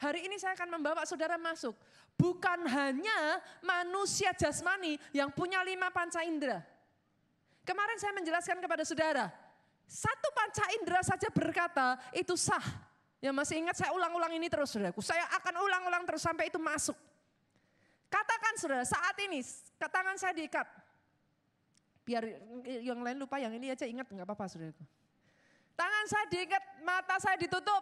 Hari 0.00 0.24
ini 0.24 0.40
saya 0.40 0.56
akan 0.56 0.80
membawa 0.80 1.04
saudara 1.04 1.36
masuk. 1.36 1.76
Bukan 2.16 2.64
hanya 2.64 3.40
manusia 3.60 4.32
jasmani 4.32 4.96
yang 5.12 5.28
punya 5.28 5.60
lima 5.60 5.92
panca 5.92 6.24
indera. 6.24 6.64
Kemarin 7.68 8.00
saya 8.00 8.16
menjelaskan 8.16 8.64
kepada 8.64 8.80
saudara. 8.88 9.28
Satu 9.84 10.32
panca 10.32 10.64
indera 10.80 11.04
saja 11.04 11.28
berkata 11.28 12.00
itu 12.16 12.32
sah. 12.40 12.64
Ya 13.20 13.28
masih 13.36 13.60
ingat 13.60 13.76
saya 13.76 13.92
ulang-ulang 13.92 14.32
ini 14.32 14.48
terus 14.48 14.72
saudaraku. 14.72 15.04
Saya 15.04 15.28
akan 15.36 15.60
ulang-ulang 15.60 16.08
terus 16.08 16.24
sampai 16.24 16.48
itu 16.48 16.56
masuk. 16.56 16.96
Katakan 18.08 18.56
saudara 18.56 18.84
saat 18.88 19.16
ini 19.20 19.44
tangan 19.76 20.16
saya 20.16 20.32
diikat. 20.32 20.64
Biar 22.08 22.24
yang 22.64 23.04
lain 23.04 23.20
lupa 23.20 23.36
yang 23.36 23.52
ini 23.52 23.68
aja 23.68 23.84
ingat 23.84 24.08
nggak 24.08 24.24
apa-apa 24.24 24.48
saudaraku. 24.48 24.80
Tangan 25.80 26.04
saya 26.12 26.24
diikat, 26.28 26.84
mata 26.84 27.16
saya 27.16 27.40
ditutup. 27.40 27.80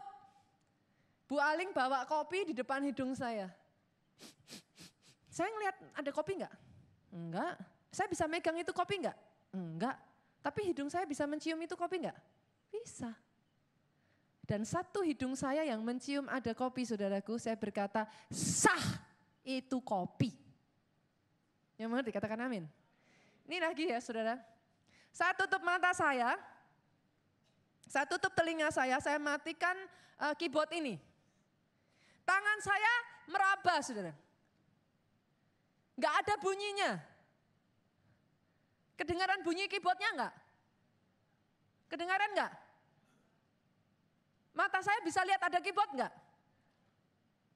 Bu 1.27 1.43
Aling 1.43 1.75
bawa 1.75 2.07
kopi 2.07 2.47
di 2.47 2.55
depan 2.55 2.79
hidung 2.87 3.11
saya. 3.19 3.51
Saya 5.27 5.51
ngelihat 5.51 5.77
ada 5.99 6.11
kopi 6.15 6.39
enggak? 6.39 6.55
Enggak. 7.11 7.59
Saya 7.91 8.07
bisa 8.07 8.31
megang 8.31 8.55
itu 8.55 8.71
kopi 8.71 9.03
enggak? 9.03 9.19
Enggak. 9.51 9.99
Tapi 10.39 10.71
hidung 10.71 10.87
saya 10.87 11.03
bisa 11.11 11.27
mencium 11.27 11.59
itu 11.59 11.75
kopi 11.75 12.07
enggak? 12.07 12.15
Bisa. 12.71 13.11
Dan 14.47 14.63
satu 14.63 15.03
hidung 15.03 15.35
saya 15.35 15.67
yang 15.67 15.83
mencium 15.83 16.31
ada 16.31 16.55
kopi 16.55 16.87
saudaraku, 16.87 17.35
saya 17.37 17.59
berkata 17.59 18.07
sah 18.31 19.03
itu 19.43 19.83
kopi. 19.83 20.31
Yang 21.77 21.89
mengerti 21.91 22.11
katakan 22.15 22.47
amin. 22.47 22.65
Ini 23.45 23.59
lagi 23.59 23.91
ya 23.91 23.99
saudara. 23.99 24.39
Saya 25.11 25.35
tutup 25.35 25.61
mata 25.67 25.91
saya, 25.93 26.39
saya 27.89 28.05
tutup 28.05 28.37
telinga 28.37 28.69
saya, 28.69 29.01
saya 29.01 29.17
matikan 29.17 29.73
uh, 30.21 30.37
keyboard 30.37 30.69
ini. 30.77 31.01
Tangan 32.29 32.59
saya 32.61 32.93
meraba, 33.33 33.81
saudara. 33.81 34.13
Gak 35.97 36.15
ada 36.23 36.35
bunyinya. 36.37 37.01
Kedengaran 38.93 39.41
bunyi 39.41 39.65
keyboardnya 39.73 40.11
enggak? 40.13 40.35
Kedengaran 41.89 42.31
enggak? 42.37 42.53
Mata 44.53 44.85
saya 44.85 45.01
bisa 45.01 45.25
lihat 45.25 45.41
ada 45.41 45.59
keyboard 45.65 45.89
enggak? 45.97 46.13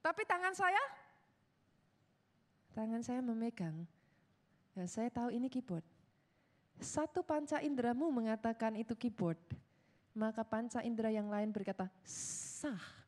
Tapi 0.01 0.23
tangan 0.25 0.57
saya, 0.57 0.83
tangan 2.73 3.05
saya 3.05 3.21
memegang. 3.21 3.85
Ya 4.73 4.89
saya 4.89 5.13
tahu 5.13 5.29
ini 5.29 5.53
keyboard. 5.53 5.85
Satu 6.81 7.21
panca 7.21 7.61
inderamu 7.61 8.09
mengatakan 8.09 8.75
itu 8.81 8.97
keyboard 8.97 9.39
maka 10.13 10.45
panca 10.45 10.85
indera 10.85 11.09
yang 11.09 11.29
lain 11.33 11.49
berkata, 11.49 11.89
sah. 12.05 13.03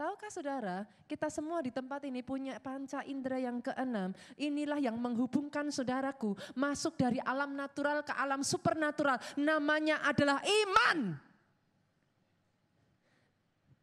Tahukah 0.00 0.32
saudara, 0.32 0.88
kita 1.04 1.28
semua 1.28 1.60
di 1.60 1.68
tempat 1.68 2.00
ini 2.08 2.24
punya 2.24 2.56
panca 2.56 3.04
indera 3.04 3.36
yang 3.36 3.60
keenam. 3.60 4.16
Inilah 4.40 4.80
yang 4.80 4.96
menghubungkan 4.96 5.68
saudaraku 5.68 6.32
masuk 6.56 6.96
dari 6.96 7.20
alam 7.20 7.52
natural 7.52 8.00
ke 8.00 8.16
alam 8.16 8.40
supernatural. 8.40 9.20
Namanya 9.36 10.00
adalah 10.00 10.40
iman. 10.40 11.20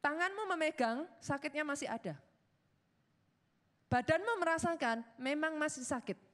Tanganmu 0.02 0.44
memegang, 0.58 1.06
sakitnya 1.22 1.62
masih 1.62 1.86
ada. 1.86 2.18
Badanmu 3.86 4.42
merasakan, 4.42 5.06
memang 5.22 5.54
masih 5.54 5.86
sakit. 5.86 6.27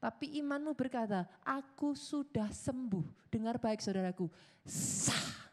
Tapi 0.00 0.40
imanmu 0.40 0.72
berkata, 0.72 1.28
aku 1.44 1.92
sudah 1.92 2.48
sembuh. 2.48 3.28
Dengar 3.28 3.60
baik 3.60 3.84
saudaraku, 3.84 4.32
sah. 4.64 5.52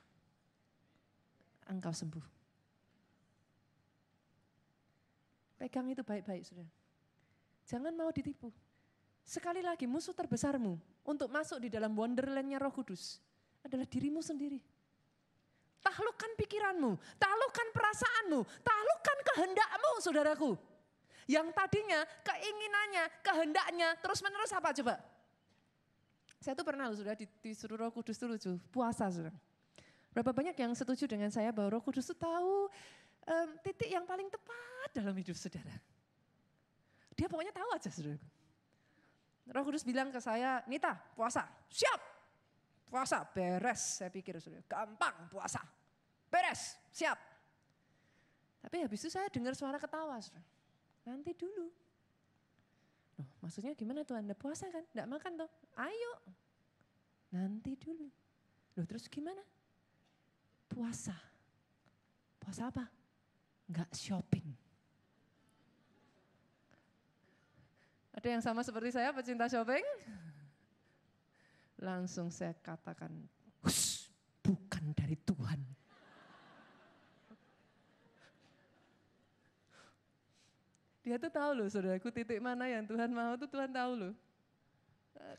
Engkau 1.67 1.91
sembuh. 1.91 2.23
Pegang 5.59 5.91
itu 5.91 5.99
baik-baik 5.99 6.47
saudara. 6.47 6.71
Jangan 7.67 7.91
mau 7.91 8.07
ditipu. 8.15 8.47
Sekali 9.27 9.59
lagi 9.59 9.83
musuh 9.83 10.15
terbesarmu 10.15 10.79
untuk 11.03 11.27
masuk 11.27 11.59
di 11.59 11.67
dalam 11.67 11.91
wonderlandnya 11.91 12.63
roh 12.63 12.71
kudus 12.71 13.19
adalah 13.59 13.83
dirimu 13.83 14.23
sendiri. 14.23 14.63
Taklukkan 15.83 16.31
pikiranmu, 16.39 16.95
taklukkan 17.19 17.67
perasaanmu, 17.75 18.39
taklukkan 18.63 19.17
kehendakmu 19.27 19.91
saudaraku. 19.99 20.55
Yang 21.27 21.51
tadinya 21.51 22.07
keinginannya, 22.23 23.03
kehendaknya 23.19 23.89
terus 23.99 24.23
menerus 24.23 24.51
apa 24.55 24.71
coba? 24.71 24.95
Saya 26.39 26.55
tuh 26.55 26.63
pernah 26.63 26.87
sudah 26.95 27.19
disuruh 27.43 27.75
roh 27.75 27.91
kudus 27.91 28.15
lucu, 28.23 28.55
puasa 28.71 29.11
sudah. 29.11 29.35
Berapa 30.15 30.31
banyak 30.31 30.55
yang 30.55 30.71
setuju 30.71 31.03
dengan 31.03 31.27
saya 31.27 31.51
bahwa 31.51 31.77
roh 31.77 31.83
kudus 31.83 32.07
itu 32.07 32.15
tahu 32.15 32.71
um, 33.27 33.49
titik 33.59 33.91
yang 33.91 34.07
paling 34.07 34.31
tepat 34.31 34.89
dalam 34.95 35.11
hidup 35.19 35.35
saudara. 35.35 35.75
Dia 37.11 37.27
pokoknya 37.27 37.51
tahu 37.51 37.69
aja 37.75 37.91
saudara. 37.91 38.23
Roh 39.51 39.63
kudus 39.67 39.83
bilang 39.83 40.07
ke 40.07 40.23
saya, 40.23 40.63
Nita 40.63 40.95
puasa, 41.11 41.43
siap. 41.67 41.99
Puasa, 42.87 43.27
beres 43.35 43.99
saya 43.99 44.07
pikir 44.07 44.39
saudara. 44.39 44.63
Gampang 44.63 45.27
puasa, 45.27 45.59
beres, 46.31 46.79
siap. 46.95 47.19
Tapi 48.63 48.87
habis 48.87 49.03
itu 49.03 49.11
saya 49.11 49.27
dengar 49.27 49.51
suara 49.59 49.75
ketawa 49.75 50.15
saudara. 50.23 50.56
Nanti 51.07 51.31
dulu. 51.31 51.71
Loh, 53.17 53.29
maksudnya 53.39 53.71
gimana 53.71 54.03
tuh 54.03 54.19
Anda 54.19 54.35
puasa 54.35 54.67
kan? 54.67 54.83
Tidak 54.91 55.07
makan 55.07 55.39
tuh. 55.39 55.49
Ayo. 55.79 56.13
Nanti 57.31 57.79
dulu. 57.79 58.11
Loh 58.75 58.85
terus 58.85 59.07
gimana? 59.07 59.39
Puasa. 60.67 61.15
Puasa 62.43 62.67
apa? 62.67 62.85
Enggak 63.71 63.89
shopping. 63.95 64.47
Ada 68.17 68.27
yang 68.27 68.43
sama 68.43 68.65
seperti 68.65 68.91
saya 68.91 69.15
pecinta 69.15 69.47
shopping? 69.47 69.85
Langsung 71.77 72.33
saya 72.33 72.51
katakan, 72.59 73.13
bukan 74.41 74.83
dari 74.97 75.13
Tuhan. 75.21 75.61
Dia 81.07 81.15
tuh 81.15 81.31
tahu 81.31 81.51
loh 81.55 81.67
saudaraku 81.71 82.11
titik 82.11 82.43
mana 82.43 82.67
yang 82.67 82.83
Tuhan 82.83 83.07
mau 83.15 83.39
tuh 83.39 83.47
Tuhan 83.47 83.71
tahu 83.71 83.95
loh. 83.95 84.13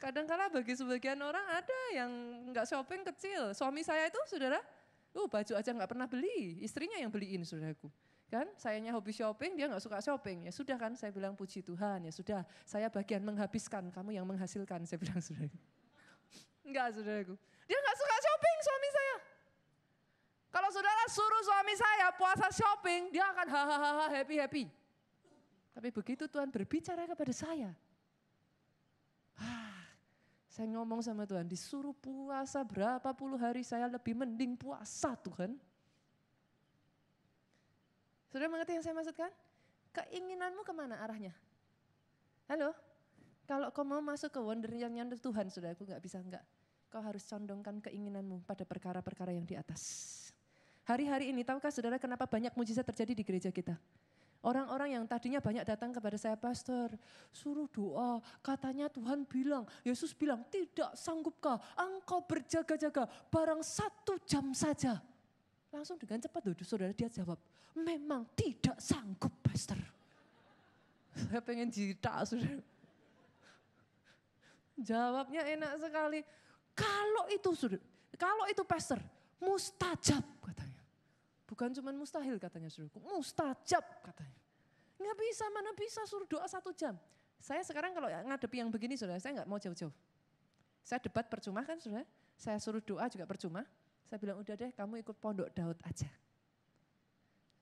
Kadang-kala 0.00 0.48
bagi 0.48 0.72
sebagian 0.72 1.20
orang 1.20 1.44
ada 1.44 1.80
yang 1.92 2.10
nggak 2.48 2.64
shopping 2.64 3.04
kecil. 3.12 3.52
Suami 3.52 3.84
saya 3.84 4.08
itu 4.08 4.16
saudara, 4.24 4.64
uh 5.12 5.28
baju 5.28 5.52
aja 5.52 5.68
nggak 5.68 5.90
pernah 5.92 6.08
beli, 6.08 6.64
istrinya 6.64 6.96
yang 6.96 7.12
beliin 7.12 7.44
saudaraku. 7.44 7.92
Kan 8.32 8.48
sayanya 8.56 8.96
hobi 8.96 9.12
shopping, 9.12 9.60
dia 9.60 9.68
nggak 9.68 9.84
suka 9.84 10.00
shopping. 10.00 10.48
Ya 10.48 10.52
sudah 10.56 10.76
kan 10.80 10.96
saya 10.96 11.12
bilang 11.12 11.36
puji 11.36 11.60
Tuhan, 11.60 12.08
ya 12.08 12.12
sudah 12.16 12.48
saya 12.64 12.88
bagian 12.88 13.20
menghabiskan, 13.20 13.92
kamu 13.92 14.16
yang 14.16 14.24
menghasilkan, 14.24 14.88
saya 14.88 14.96
bilang 14.96 15.20
saudaraku. 15.20 15.58
Enggak 16.64 16.96
saudaraku. 16.96 17.36
Dia 17.68 17.76
nggak 17.76 17.96
suka 18.00 18.16
shopping 18.24 18.56
suami 18.64 18.88
saya. 18.88 19.16
Kalau 20.48 20.68
saudara 20.72 21.02
suruh 21.12 21.42
suami 21.44 21.74
saya 21.76 22.06
puasa 22.16 22.48
shopping, 22.56 23.12
dia 23.12 23.24
akan 23.36 23.46
hahaha 23.52 24.06
happy 24.16 24.36
happy. 24.40 24.64
Tapi 25.78 25.94
begitu 25.94 26.26
Tuhan 26.26 26.50
berbicara 26.50 27.06
kepada 27.06 27.30
saya, 27.30 27.70
ah, 29.38 29.86
saya 30.50 30.66
ngomong 30.74 30.98
sama 31.06 31.22
Tuhan, 31.22 31.46
disuruh 31.46 31.94
puasa 31.94 32.66
berapa 32.66 33.14
puluh 33.14 33.38
hari 33.38 33.62
saya 33.62 33.86
lebih 33.86 34.18
mending 34.18 34.58
puasa 34.58 35.14
Tuhan. 35.22 35.54
Sudah 38.26 38.50
mengerti 38.50 38.74
yang 38.74 38.82
saya 38.82 38.90
maksudkan? 38.98 39.30
Keinginanmu 39.94 40.66
ke 40.66 40.74
mana 40.74 40.98
arahnya? 40.98 41.30
Halo? 42.50 42.74
Kalau 43.46 43.70
kau 43.70 43.86
mau 43.86 44.02
masuk 44.02 44.34
ke 44.34 44.40
wonderlandnya 44.42 45.14
Tuhan, 45.14 45.46
sudah 45.46 45.78
aku 45.78 45.86
nggak 45.86 46.02
bisa 46.02 46.18
enggak. 46.18 46.42
Kau 46.90 47.06
harus 47.06 47.22
condongkan 47.22 47.78
keinginanmu 47.78 48.42
pada 48.42 48.66
perkara-perkara 48.66 49.30
yang 49.30 49.46
di 49.46 49.54
atas. 49.54 50.26
Hari-hari 50.90 51.30
ini, 51.30 51.46
tahukah 51.46 51.70
saudara 51.70 52.02
kenapa 52.02 52.26
banyak 52.26 52.50
mujizat 52.58 52.82
terjadi 52.82 53.14
di 53.14 53.22
gereja 53.22 53.54
kita? 53.54 53.78
Orang-orang 54.38 54.94
yang 54.94 55.04
tadinya 55.04 55.42
banyak 55.42 55.66
datang 55.66 55.90
kepada 55.90 56.14
saya, 56.14 56.38
Pastor, 56.38 56.94
suruh 57.34 57.66
doa. 57.66 58.22
Katanya 58.38 58.86
Tuhan 58.86 59.26
bilang, 59.26 59.66
Yesus 59.82 60.14
bilang, 60.14 60.46
tidak 60.46 60.94
sanggupkah 60.94 61.58
engkau 61.74 62.22
berjaga-jaga 62.22 63.10
barang 63.26 63.66
satu 63.66 64.14
jam 64.22 64.54
saja. 64.54 65.02
Langsung 65.74 65.98
dengan 65.98 66.22
cepat, 66.22 66.46
loh, 66.46 66.54
saudara 66.62 66.94
dia 66.94 67.10
jawab, 67.10 67.36
memang 67.74 68.22
tidak 68.38 68.78
sanggup, 68.78 69.34
Pastor. 69.42 69.78
Saya 71.18 71.42
pengen 71.42 71.66
jita, 71.66 72.22
saudara. 72.22 72.62
Jawabnya 74.78 75.42
enak 75.58 75.72
sekali. 75.82 76.20
Kalau 76.78 77.26
itu, 77.34 77.50
saudara, 77.58 77.82
kalau 78.14 78.46
itu 78.46 78.62
pastor, 78.62 79.02
mustajab. 79.42 80.37
Bukan 81.48 81.72
cuma 81.72 81.88
mustahil 81.96 82.36
katanya 82.36 82.68
saudaraku, 82.68 83.00
mustajab 83.00 83.80
katanya. 84.04 84.36
Nggak 85.00 85.16
bisa, 85.16 85.44
mana 85.48 85.72
bisa 85.72 86.04
suruh 86.04 86.28
doa 86.28 86.44
satu 86.44 86.76
jam. 86.76 86.92
Saya 87.40 87.64
sekarang 87.64 87.96
kalau 87.96 88.10
ngadepi 88.10 88.60
yang 88.60 88.68
begini 88.68 89.00
saudara, 89.00 89.16
saya 89.16 89.40
nggak 89.40 89.48
mau 89.48 89.56
jauh-jauh. 89.56 89.94
Saya 90.84 91.00
debat 91.00 91.24
percuma 91.24 91.64
kan 91.64 91.80
saudara, 91.80 92.04
saya 92.36 92.60
suruh 92.60 92.84
doa 92.84 93.08
juga 93.08 93.24
percuma. 93.24 93.64
Saya 94.04 94.20
bilang 94.20 94.44
udah 94.44 94.54
deh 94.60 94.70
kamu 94.76 95.00
ikut 95.00 95.16
pondok 95.16 95.48
Daud 95.56 95.78
aja. 95.88 96.08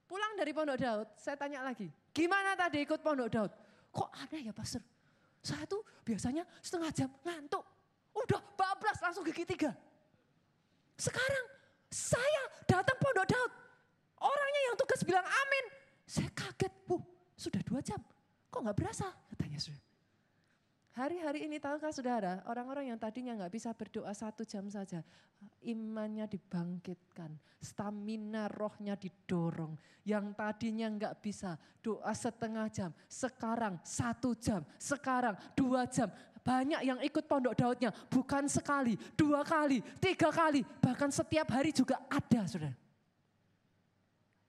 Pulang 0.06 0.34
dari 0.34 0.50
pondok 0.50 0.78
Daud, 0.82 1.08
saya 1.14 1.38
tanya 1.38 1.62
lagi, 1.62 1.86
gimana 2.10 2.58
tadi 2.58 2.82
ikut 2.82 2.98
pondok 3.02 3.28
Daud? 3.30 3.52
Kok 3.94 4.10
ada 4.18 4.38
ya 4.38 4.50
pastor? 4.50 4.82
Saya 5.46 5.62
tuh 5.70 5.86
biasanya 6.02 6.42
setengah 6.58 6.90
jam 6.90 7.10
ngantuk. 7.22 7.62
Udah 8.16 8.42
bablas 8.58 8.98
langsung 8.98 9.22
gigi 9.22 9.46
tiga. 9.46 9.70
Sekarang 10.98 11.46
saya 11.86 12.42
datang 12.66 12.98
pondok 12.98 13.26
Daud. 13.30 13.65
Orangnya 14.20 14.60
yang 14.72 14.76
tugas 14.78 15.00
bilang 15.04 15.24
amin. 15.24 15.64
Saya 16.06 16.30
kaget, 16.32 16.72
bu 16.86 17.02
sudah 17.36 17.60
dua 17.66 17.80
jam. 17.84 18.00
Kok 18.48 18.60
nggak 18.62 18.78
berasa? 18.78 19.10
Katanya 19.28 19.60
sudah. 19.60 19.82
Hari-hari 20.96 21.44
ini 21.44 21.60
tahukah 21.60 21.92
saudara, 21.92 22.40
orang-orang 22.48 22.88
yang 22.88 22.96
tadinya 22.96 23.36
nggak 23.36 23.52
bisa 23.52 23.68
berdoa 23.76 24.16
satu 24.16 24.48
jam 24.48 24.64
saja, 24.72 25.04
imannya 25.60 26.24
dibangkitkan, 26.24 27.36
stamina 27.60 28.48
rohnya 28.48 28.96
didorong. 28.96 29.76
Yang 30.08 30.32
tadinya 30.32 30.88
nggak 30.88 31.20
bisa 31.20 31.60
doa 31.84 32.16
setengah 32.16 32.72
jam, 32.72 32.96
sekarang 33.12 33.76
satu 33.84 34.32
jam, 34.40 34.64
sekarang 34.80 35.36
dua 35.52 35.84
jam. 35.84 36.08
Banyak 36.40 36.80
yang 36.80 36.96
ikut 37.04 37.28
pondok 37.28 37.52
Daudnya, 37.52 37.92
bukan 38.08 38.48
sekali, 38.48 38.96
dua 39.12 39.44
kali, 39.44 39.84
tiga 40.00 40.32
kali, 40.32 40.64
bahkan 40.80 41.12
setiap 41.12 41.52
hari 41.52 41.76
juga 41.76 42.00
ada, 42.08 42.48
saudara. 42.48 42.85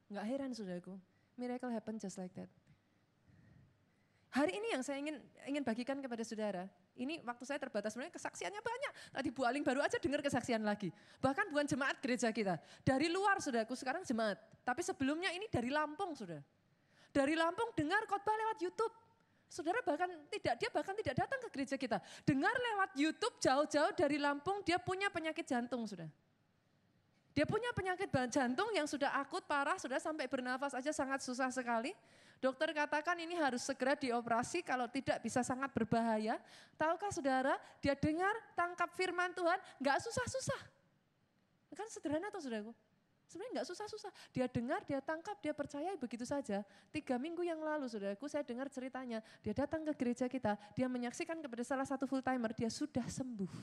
Nggak 0.08 0.26
heran, 0.26 0.52
saudaraku. 0.56 0.96
Miracle 1.38 1.72
happen 1.72 2.00
just 2.00 2.18
like 2.18 2.34
that. 2.34 2.50
Hari 4.38 4.54
ini 4.54 4.76
yang 4.76 4.84
saya 4.84 5.02
ingin 5.02 5.18
ingin 5.50 5.64
bagikan 5.64 5.98
kepada 5.98 6.22
saudara, 6.22 6.70
ini 7.00 7.24
waktu 7.26 7.44
saya 7.48 7.58
terbatas 7.58 7.96
sebenarnya 7.96 8.14
kesaksiannya 8.14 8.62
banyak. 8.62 8.92
Tadi 9.16 9.30
Bu 9.34 9.42
Aling 9.48 9.64
baru 9.64 9.82
aja 9.82 9.98
dengar 9.98 10.22
kesaksian 10.22 10.62
lagi. 10.62 10.94
Bahkan 11.24 11.50
bukan 11.50 11.66
jemaat 11.66 11.98
gereja 12.04 12.30
kita. 12.30 12.60
Dari 12.84 13.08
luar 13.08 13.40
saudaraku 13.42 13.74
sekarang 13.74 14.06
jemaat. 14.06 14.38
Tapi 14.62 14.84
sebelumnya 14.84 15.32
ini 15.32 15.50
dari 15.50 15.72
Lampung 15.72 16.14
saudara. 16.14 16.44
Dari 17.10 17.34
Lampung 17.34 17.72
dengar 17.74 18.04
khotbah 18.06 18.36
lewat 18.36 18.58
Youtube. 18.62 18.94
Saudara 19.48 19.80
bahkan 19.80 20.12
tidak, 20.28 20.60
dia 20.60 20.70
bahkan 20.76 20.92
tidak 20.92 21.16
datang 21.24 21.40
ke 21.40 21.50
gereja 21.56 21.80
kita. 21.80 21.98
Dengar 22.28 22.52
lewat 22.52 23.00
Youtube 23.00 23.36
jauh-jauh 23.40 23.96
dari 23.96 24.20
Lampung, 24.20 24.60
dia 24.62 24.76
punya 24.76 25.08
penyakit 25.08 25.48
jantung 25.48 25.88
sudah. 25.88 26.12
Dia 27.38 27.46
punya 27.46 27.70
penyakit 27.70 28.10
jantung 28.34 28.66
yang 28.74 28.90
sudah 28.90 29.14
akut, 29.14 29.46
parah, 29.46 29.78
sudah 29.78 30.02
sampai 30.02 30.26
bernafas 30.26 30.74
aja 30.74 30.90
sangat 30.90 31.22
susah 31.22 31.54
sekali. 31.54 31.94
Dokter 32.42 32.74
katakan 32.74 33.14
ini 33.22 33.38
harus 33.38 33.62
segera 33.62 33.94
dioperasi, 33.94 34.66
kalau 34.66 34.90
tidak 34.90 35.22
bisa 35.22 35.46
sangat 35.46 35.70
berbahaya. 35.70 36.42
Tahukah 36.82 37.14
saudara, 37.14 37.54
dia 37.78 37.94
dengar, 37.94 38.34
tangkap 38.58 38.90
firman 38.98 39.38
Tuhan, 39.38 39.62
nggak 39.78 39.98
susah-susah. 40.02 40.62
Kan 41.78 41.86
sederhana 41.94 42.34
tuh 42.34 42.42
saudaraku. 42.42 42.74
Sebenarnya 43.30 43.62
nggak 43.62 43.70
susah-susah. 43.70 44.12
Dia 44.34 44.50
dengar, 44.50 44.82
dia 44.82 44.98
tangkap, 44.98 45.38
dia 45.38 45.54
percaya 45.54 45.94
begitu 45.94 46.26
saja. 46.26 46.66
Tiga 46.90 47.22
minggu 47.22 47.46
yang 47.46 47.62
lalu 47.62 47.86
saudaraku 47.86 48.26
saya 48.26 48.42
dengar 48.42 48.66
ceritanya. 48.74 49.22
Dia 49.46 49.54
datang 49.54 49.86
ke 49.86 49.94
gereja 49.94 50.26
kita, 50.26 50.58
dia 50.74 50.90
menyaksikan 50.90 51.38
kepada 51.38 51.62
salah 51.62 51.86
satu 51.86 52.10
full 52.10 52.26
timer, 52.26 52.50
dia 52.58 52.74
sudah 52.74 53.06
sembuh. 53.06 53.54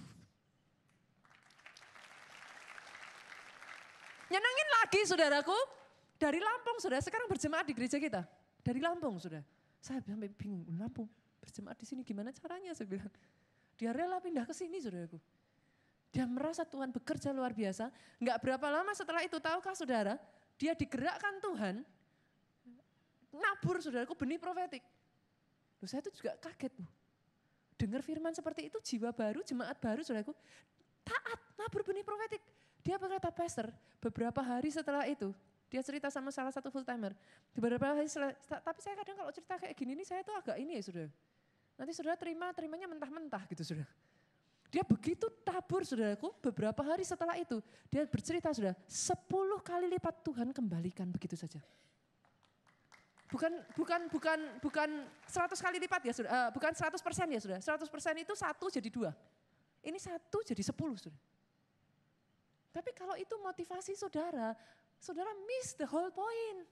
Nyenangin 4.35 4.68
lagi 4.82 5.01
saudaraku, 5.07 5.55
dari 6.18 6.43
Lampung 6.43 6.82
saudara, 6.82 6.99
sekarang 6.99 7.30
berjemaat 7.30 7.70
di 7.70 7.74
gereja 7.78 8.03
kita. 8.03 8.26
Dari 8.66 8.82
Lampung 8.82 9.14
sudah. 9.22 9.47
Saya 9.78 10.03
sampai 10.03 10.26
bingung, 10.26 10.66
Lampung 10.74 11.07
berjemaat 11.39 11.78
di 11.78 11.87
sini 11.87 12.03
gimana 12.03 12.35
caranya 12.35 12.74
saya 12.74 12.91
bilang. 12.91 13.12
Dia 13.78 13.95
rela 13.95 14.18
pindah 14.18 14.43
ke 14.43 14.51
sini 14.51 14.82
saudaraku. 14.82 15.22
Dia 16.11 16.26
merasa 16.26 16.66
Tuhan 16.66 16.91
bekerja 16.91 17.30
luar 17.30 17.55
biasa. 17.55 17.95
Enggak 18.18 18.43
berapa 18.43 18.66
lama 18.74 18.91
setelah 18.91 19.22
itu, 19.22 19.39
tahukah 19.39 19.74
saudara, 19.78 20.18
dia 20.59 20.74
digerakkan 20.74 21.39
Tuhan, 21.39 21.74
nabur 23.30 23.78
saudaraku 23.78 24.18
benih 24.18 24.39
profetik. 24.39 24.82
Loh, 25.78 25.87
saya 25.87 26.03
itu 26.03 26.11
juga 26.11 26.35
kaget. 26.43 26.74
Bu. 26.74 26.87
Dengar 27.74 28.03
firman 28.03 28.35
seperti 28.35 28.66
itu, 28.70 28.78
jiwa 28.82 29.11
baru, 29.14 29.43
jemaat 29.47 29.78
baru 29.78 30.03
saudaraku, 30.03 30.35
taat, 31.07 31.39
nabur 31.59 31.87
benih 31.87 32.07
profetik. 32.07 32.43
Dia 32.85 33.01
berkata, 33.01 33.32
Pastor, 33.32 33.72
beberapa 33.97 34.45
hari 34.45 34.68
setelah 34.68 35.09
itu, 35.09 35.32
dia 35.72 35.80
cerita 35.80 36.12
sama 36.12 36.28
salah 36.28 36.53
satu 36.53 36.68
full 36.68 36.85
timer. 36.85 37.16
Beberapa 37.57 37.97
hari 37.97 38.07
setelah, 38.07 38.37
tapi 38.37 38.78
saya 38.85 38.95
kadang 39.01 39.16
kalau 39.24 39.32
cerita 39.32 39.57
kayak 39.57 39.74
gini 39.74 39.97
nih 39.97 40.07
saya 40.07 40.20
tuh 40.20 40.37
agak 40.37 40.61
ini 40.61 40.76
ya 40.76 40.82
sudah. 40.85 41.09
Nanti 41.80 41.91
saudara 41.97 42.14
terima, 42.20 42.53
terimanya 42.53 42.87
mentah-mentah 42.87 43.43
gitu 43.49 43.74
sudah. 43.74 43.89
Dia 44.68 44.85
begitu 44.85 45.30
tabur 45.47 45.87
saudaraku, 45.87 46.35
beberapa 46.45 46.82
hari 46.85 47.07
setelah 47.07 47.39
itu 47.41 47.62
dia 47.89 48.05
bercerita 48.05 48.53
sudah, 48.53 48.76
sepuluh 48.85 49.64
kali 49.64 49.89
lipat 49.89 50.20
Tuhan 50.20 50.53
kembalikan 50.53 51.09
begitu 51.09 51.41
saja. 51.41 51.62
Bukan 53.32 53.51
bukan 53.74 54.01
bukan 54.12 54.39
bukan 54.62 54.89
100 55.26 55.59
kali 55.59 55.82
lipat 55.82 56.07
ya 56.07 56.12
sudah, 56.12 56.30
uh, 56.30 56.51
bukan 56.53 56.70
100 56.70 57.01
persen 57.01 57.26
ya 57.32 57.41
sudah. 57.41 57.59
100 57.59 57.89
persen 57.89 58.14
itu 58.20 58.35
satu 58.37 58.68
jadi 58.68 58.89
dua. 58.93 59.11
Ini 59.82 59.99
satu 59.99 60.45
jadi 60.47 60.62
sepuluh 60.62 60.95
sudah. 61.01 61.34
Tapi 62.75 62.91
kalau 62.91 63.14
itu 63.14 63.39
motivasi 63.39 63.95
saudara, 63.95 64.59
saudara 64.99 65.31
miss 65.47 65.79
the 65.79 65.87
whole 65.87 66.11
point. 66.11 66.66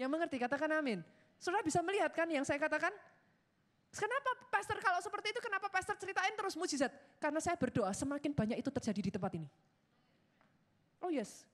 Yang 0.00 0.10
mengerti 0.16 0.36
katakan 0.40 0.80
amin. 0.80 1.04
Saudara 1.36 1.60
bisa 1.60 1.84
melihat 1.84 2.08
kan 2.16 2.24
yang 2.24 2.40
saya 2.40 2.56
katakan? 2.56 2.88
Kenapa 3.92 4.30
pastor 4.48 4.80
kalau 4.80 5.02
seperti 5.02 5.34
itu 5.34 5.40
kenapa 5.44 5.68
pastor 5.68 5.98
ceritain 6.00 6.32
terus 6.32 6.56
mujizat? 6.56 6.88
Karena 7.20 7.42
saya 7.42 7.58
berdoa 7.60 7.92
semakin 7.92 8.32
banyak 8.32 8.56
itu 8.64 8.70
terjadi 8.72 9.00
di 9.02 9.10
tempat 9.12 9.36
ini. 9.36 9.48
Oh 11.04 11.12
yes. 11.12 11.44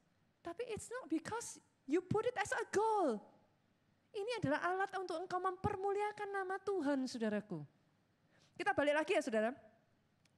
Tapi 0.47 0.63
it's 0.71 0.87
not 0.87 1.11
because 1.11 1.59
you 1.91 1.99
put 1.99 2.23
it 2.23 2.37
as 2.39 2.55
a 2.55 2.63
goal. 2.71 3.19
Ini 4.15 4.39
adalah 4.39 4.63
alat 4.63 4.91
untuk 4.95 5.19
engkau 5.19 5.43
mempermuliakan 5.43 6.29
nama 6.31 6.57
Tuhan, 6.63 7.05
saudaraku. 7.11 7.67
Kita 8.57 8.73
balik 8.73 8.95
lagi 8.97 9.13
ya, 9.19 9.23
saudara. 9.27 9.51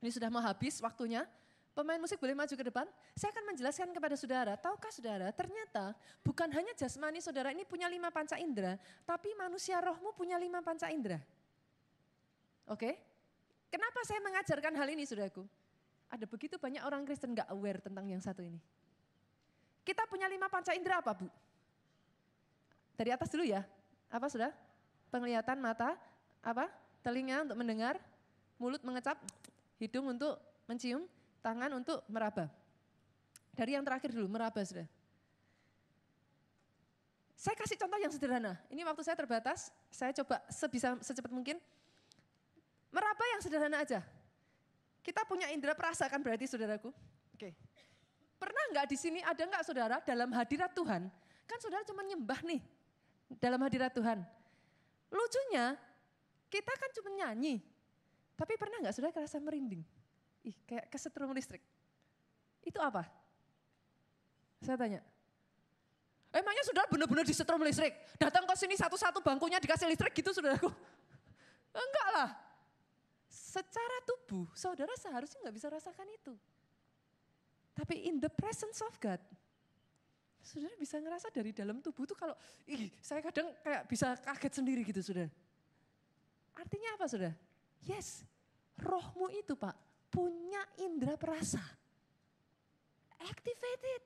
Ini 0.03 0.11
sudah 0.11 0.33
mau 0.33 0.43
habis 0.43 0.81
waktunya. 0.83 1.23
Pemain 1.79 2.03
musik 2.03 2.19
boleh 2.19 2.35
maju 2.35 2.51
ke 2.51 2.65
depan. 2.67 2.91
Saya 3.15 3.31
akan 3.31 3.55
menjelaskan 3.55 3.95
kepada 3.95 4.19
saudara, 4.19 4.59
tahukah 4.59 4.91
saudara, 4.91 5.31
ternyata 5.31 5.95
bukan 6.27 6.51
hanya 6.51 6.75
jasmani 6.75 7.23
saudara 7.23 7.55
ini 7.55 7.63
punya 7.63 7.87
lima 7.87 8.11
panca 8.11 8.35
indera, 8.35 8.75
tapi 9.07 9.31
manusia 9.39 9.79
rohmu 9.79 10.11
punya 10.11 10.35
lima 10.43 10.59
panca 10.59 10.91
indera. 10.91 11.23
Oke? 12.67 12.99
Kenapa 13.71 14.03
saya 14.03 14.19
mengajarkan 14.27 14.75
hal 14.75 14.91
ini 14.91 15.07
saudaraku? 15.07 15.47
Ada 16.11 16.27
begitu 16.27 16.59
banyak 16.59 16.83
orang 16.83 17.07
Kristen 17.07 17.39
gak 17.39 17.47
aware 17.47 17.79
tentang 17.79 18.11
yang 18.11 18.19
satu 18.19 18.43
ini. 18.43 18.59
Kita 19.87 20.03
punya 20.11 20.27
lima 20.27 20.51
panca 20.51 20.75
indera 20.75 20.99
apa 20.99 21.15
Bu? 21.15 21.31
Dari 22.99 23.15
atas 23.15 23.31
dulu 23.31 23.47
ya. 23.47 23.63
Apa 24.11 24.27
sudah? 24.27 24.51
Penglihatan 25.15 25.63
mata, 25.63 25.95
apa? 26.43 26.67
Telinga 27.07 27.47
untuk 27.47 27.55
mendengar, 27.55 28.03
mulut 28.59 28.83
mengecap, 28.83 29.15
hidung 29.79 30.11
untuk 30.11 30.43
mencium, 30.67 31.07
tangan 31.41 31.71
untuk 31.77 32.03
meraba. 32.11 32.51
Dari 33.55 33.75
yang 33.75 33.83
terakhir 33.83 34.15
dulu, 34.15 34.31
meraba 34.31 34.63
sudah. 34.63 34.87
Saya 37.39 37.55
kasih 37.55 37.79
contoh 37.79 37.99
yang 38.03 38.11
sederhana. 38.11 38.59
Ini 38.67 38.83
waktu 38.83 39.03
saya 39.07 39.15
terbatas, 39.15 39.71
saya 39.91 40.11
coba 40.11 40.43
sebisa 40.51 40.99
secepat 41.03 41.31
mungkin 41.31 41.59
Meraba 42.89 43.25
yang 43.37 43.41
sederhana 43.45 43.85
aja. 43.85 44.01
Kita 45.05 45.25
punya 45.29 45.49
indera 45.53 45.77
perasa 45.77 46.09
kan 46.09 46.21
berarti 46.21 46.49
saudaraku. 46.49 46.93
Oke. 47.37 47.53
Pernah 48.39 48.65
nggak 48.73 48.87
di 48.89 48.97
sini 48.97 49.21
ada 49.21 49.43
nggak 49.45 49.65
saudara 49.65 49.97
dalam 50.05 50.31
hadirat 50.33 50.73
Tuhan? 50.73 51.09
Kan 51.49 51.59
saudara 51.61 51.85
cuma 51.85 52.05
nyembah 52.05 52.41
nih 52.45 52.61
dalam 53.41 53.61
hadirat 53.65 53.93
Tuhan. 53.93 54.25
Lucunya 55.13 55.77
kita 56.49 56.73
kan 56.77 56.91
cuma 56.97 57.11
nyanyi. 57.13 57.61
Tapi 58.39 58.55
pernah 58.57 58.81
nggak 58.85 58.95
saudara 58.95 59.13
kerasa 59.13 59.41
merinding? 59.41 59.83
Ih 60.49 60.57
kayak 60.65 60.89
kesetrum 60.89 61.29
listrik. 61.37 61.61
Itu 62.65 62.81
apa? 62.81 63.05
Saya 64.65 64.81
tanya. 64.81 65.05
Emangnya 66.33 66.65
saudara 66.65 66.89
benar-benar 66.89 67.25
disetrum 67.25 67.61
listrik? 67.65 67.93
Datang 68.17 68.49
ke 68.49 68.55
sini 68.57 68.77
satu-satu 68.77 69.21
bangkunya 69.21 69.61
dikasih 69.61 69.89
listrik 69.89 70.17
gitu 70.17 70.33
saudaraku? 70.33 70.69
Enggak 71.85 72.09
lah. 72.17 72.29
Secara 73.29 73.97
tubuh, 74.05 74.49
saudara 74.57 74.93
seharusnya 74.97 75.41
nggak 75.45 75.57
bisa 75.57 75.69
rasakan 75.73 76.09
itu. 76.13 76.33
Tapi 77.77 78.09
in 78.09 78.21
the 78.21 78.29
presence 78.29 78.81
of 78.85 78.93
God, 79.01 79.21
saudara 80.45 80.75
bisa 80.77 81.01
ngerasa 81.01 81.33
dari 81.33 81.53
dalam 81.53 81.81
tubuh 81.81 82.05
tuh 82.05 82.17
kalau, 82.17 82.37
ih 82.69 82.93
saya 83.01 83.25
kadang 83.25 83.53
kayak 83.65 83.89
bisa 83.89 84.17
kaget 84.21 84.53
sendiri 84.53 84.85
gitu 84.85 85.01
saudara. 85.01 85.33
Artinya 86.57 86.97
apa 86.97 87.05
saudara? 87.09 87.37
Yes, 87.89 88.27
rohmu 88.77 89.33
itu 89.33 89.57
pak 89.57 89.88
punya 90.09 90.63
indera 90.81 91.15
perasa. 91.15 91.61
Activated. 93.19 94.03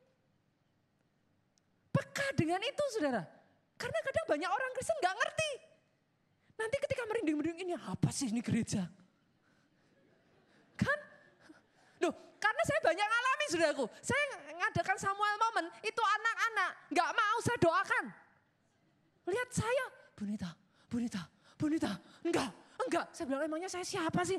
Peka 1.93 2.27
dengan 2.35 2.61
itu 2.65 2.85
saudara. 2.97 3.23
Karena 3.77 3.99
kadang 4.07 4.27
banyak 4.31 4.51
orang 4.51 4.71
Kristen 4.73 4.99
nggak 5.03 5.17
ngerti. 5.19 5.51
Nanti 6.57 6.77
ketika 6.79 7.03
merinding-merinding 7.11 7.69
ini 7.69 7.75
apa 7.75 8.09
sih 8.15 8.31
ini 8.31 8.39
gereja? 8.39 8.87
Kan? 10.79 10.99
Loh, 12.01 12.15
karena 12.39 12.63
saya 12.63 12.81
banyak 12.87 13.07
ngalami 13.07 13.45
saudaraku. 13.51 13.85
Saya 13.99 14.23
ngadakan 14.55 14.97
Samuel 14.97 15.37
Moment, 15.43 15.69
itu 15.83 16.03
anak-anak 16.03 16.71
nggak 16.95 17.11
mau 17.13 17.37
saya 17.43 17.59
doakan. 17.59 18.05
Lihat 19.27 19.49
saya, 19.51 19.85
Bunita, 20.15 20.51
Bunita, 20.87 21.23
Bunita, 21.59 21.91
enggak, 22.23 22.51
enggak. 22.87 23.07
Saya 23.15 23.25
bilang 23.27 23.43
emangnya 23.47 23.71
saya 23.71 23.87
siapa 23.87 24.23
sih? 24.23 24.39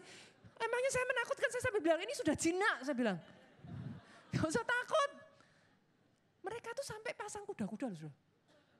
Emangnya 0.63 0.91
saya 0.95 1.05
menakutkan, 1.11 1.49
saya 1.51 1.63
sampai 1.67 1.81
bilang 1.83 1.99
ini 1.99 2.13
sudah 2.15 2.35
jinak, 2.39 2.87
saya 2.87 2.95
bilang. 2.95 3.17
Gak 4.31 4.47
usah 4.47 4.63
takut. 4.63 5.11
Mereka 6.43 6.71
tuh 6.71 6.85
sampai 6.87 7.11
pasang 7.15 7.43
kuda-kuda 7.43 7.91
loh 7.91 7.97
saudara. 7.99 8.17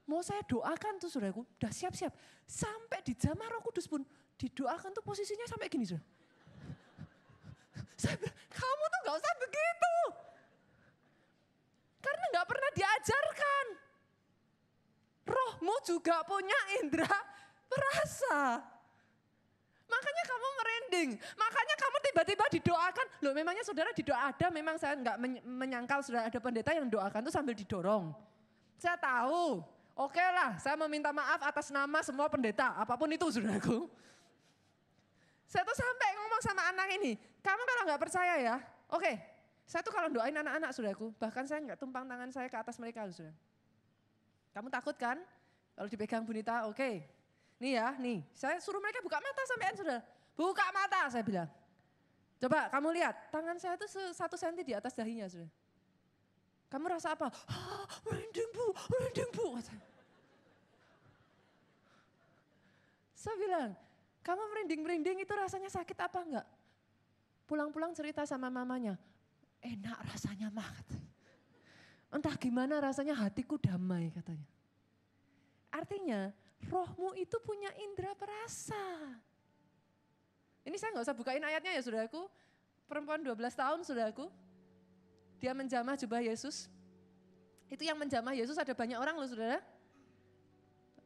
Mau 0.03 0.19
saya 0.19 0.43
doakan 0.43 0.99
tuh 0.99 1.07
saudaraku, 1.07 1.47
udah 1.59 1.71
siap-siap. 1.71 2.11
Sampai 2.43 2.99
di 3.07 3.15
zaman 3.15 3.47
roh 3.47 3.63
kudus 3.63 3.87
pun 3.87 4.03
didoakan 4.35 4.91
tuh 4.91 5.03
posisinya 5.03 5.47
sampai 5.47 5.67
gini 5.71 5.87
saudara. 5.87 6.03
Saya 7.99 8.19
bilang, 8.19 8.35
kamu 8.51 8.83
tuh 8.83 8.99
gak 9.07 9.15
usah 9.15 9.33
begitu. 9.39 9.95
Karena 12.03 12.25
gak 12.35 12.47
pernah 12.51 12.71
diajarkan. 12.75 13.65
Rohmu 15.23 15.75
juga 15.87 16.15
punya 16.27 16.59
indera 16.83 17.15
perasa. 17.71 18.72
Makanya 19.83 20.23
kamu 20.25 20.47
merinding, 20.59 21.09
makanya 21.35 21.75
kamu 21.75 21.97
tiba-tiba 22.09 22.45
didoakan. 22.59 23.05
Loh 23.23 23.33
memangnya 23.35 23.63
saudara 23.67 23.89
didoa 23.91 24.19
ada, 24.31 24.47
memang 24.49 24.75
saya 24.79 24.95
nggak 24.95 25.17
menyangkal 25.43 25.99
saudara 26.01 26.27
ada 26.31 26.39
pendeta 26.39 26.71
yang 26.71 26.87
doakan 26.87 27.19
tuh 27.23 27.33
sambil 27.33 27.53
didorong. 27.53 28.15
Saya 28.79 28.95
tahu, 28.99 29.63
oke 29.95 30.11
okay 30.11 30.27
lah 30.33 30.55
saya 30.59 30.75
meminta 30.87 31.11
maaf 31.11 31.39
atas 31.43 31.71
nama 31.71 31.99
semua 32.03 32.27
pendeta, 32.31 32.73
apa 32.75 32.95
pun 32.95 33.11
itu 33.11 33.27
saudaraku. 33.27 33.87
Saya 35.47 35.63
tuh 35.67 35.77
sampai 35.77 36.09
ngomong 36.17 36.41
sama 36.41 36.61
anak 36.73 36.87
ini, 36.97 37.13
kamu 37.45 37.61
kalau 37.61 37.81
nggak 37.85 38.01
percaya 38.01 38.35
ya, 38.41 38.55
oke. 38.89 39.03
Okay, 39.03 39.15
saya 39.63 39.85
tuh 39.85 39.93
kalau 39.93 40.09
doain 40.09 40.33
anak-anak 40.33 40.73
saudaraku, 40.73 41.13
bahkan 41.21 41.45
saya 41.45 41.61
nggak 41.61 41.79
tumpang 41.79 42.03
tangan 42.09 42.29
saya 42.33 42.47
ke 42.49 42.57
atas 42.57 42.75
mereka 42.81 43.05
saudara. 43.11 43.35
Kamu 44.53 44.67
takut 44.69 44.95
kan? 44.97 45.17
Kalau 45.73 45.89
dipegang 45.89 46.21
bunita, 46.21 46.69
oke. 46.69 46.77
Okay. 46.77 47.12
Nih 47.63 47.79
ya, 47.79 47.95
nih. 47.95 48.19
Saya 48.35 48.59
suruh 48.59 48.83
mereka 48.83 48.99
buka 48.99 49.23
mata 49.23 49.39
sampean 49.47 49.71
sudah. 49.79 50.03
Buka 50.35 50.67
mata 50.75 51.07
saya 51.07 51.23
bilang. 51.23 51.47
Coba 52.35 52.67
kamu 52.67 52.91
lihat, 52.99 53.31
tangan 53.31 53.55
saya 53.55 53.79
itu 53.79 53.87
satu 54.11 54.35
senti 54.35 54.67
di 54.67 54.75
atas 54.75 54.91
dahinya 54.91 55.31
sudah. 55.31 55.47
Kamu 56.67 56.91
rasa 56.91 57.15
apa? 57.15 57.31
Ah, 57.47 57.87
merinding 58.03 58.51
bu, 58.51 58.67
merinding 58.91 59.31
bu. 59.31 59.45
Saya 63.15 63.39
bilang, 63.39 63.71
kamu 64.27 64.43
merinding-merinding 64.51 65.23
itu 65.23 65.31
rasanya 65.31 65.71
sakit 65.71 65.95
apa 66.03 66.19
enggak? 66.19 66.47
Pulang-pulang 67.47 67.95
cerita 67.95 68.27
sama 68.27 68.51
mamanya, 68.51 68.99
enak 69.63 70.03
rasanya 70.11 70.51
mah. 70.51 70.67
Entah 72.11 72.35
gimana 72.35 72.83
rasanya 72.83 73.15
hatiku 73.15 73.55
damai 73.55 74.11
katanya. 74.11 74.43
Artinya 75.71 76.35
rohmu 76.69 77.15
itu 77.19 77.37
punya 77.43 77.71
indera 77.79 78.13
perasa. 78.13 78.79
Ini 80.63 80.75
saya 80.79 80.95
nggak 80.95 81.05
usah 81.07 81.17
bukain 81.17 81.43
ayatnya 81.43 81.75
ya 81.75 81.81
saudaraku. 81.83 82.27
Perempuan 82.87 83.19
12 83.19 83.35
tahun 83.55 83.79
saudaraku. 83.83 84.31
Dia 85.43 85.51
menjamah 85.51 85.99
jubah 85.99 86.23
Yesus. 86.23 86.71
Itu 87.67 87.83
yang 87.83 87.99
menjamah 87.99 88.31
Yesus 88.31 88.55
ada 88.55 88.71
banyak 88.71 88.95
orang 88.95 89.19
loh 89.19 89.27
saudara. 89.27 89.59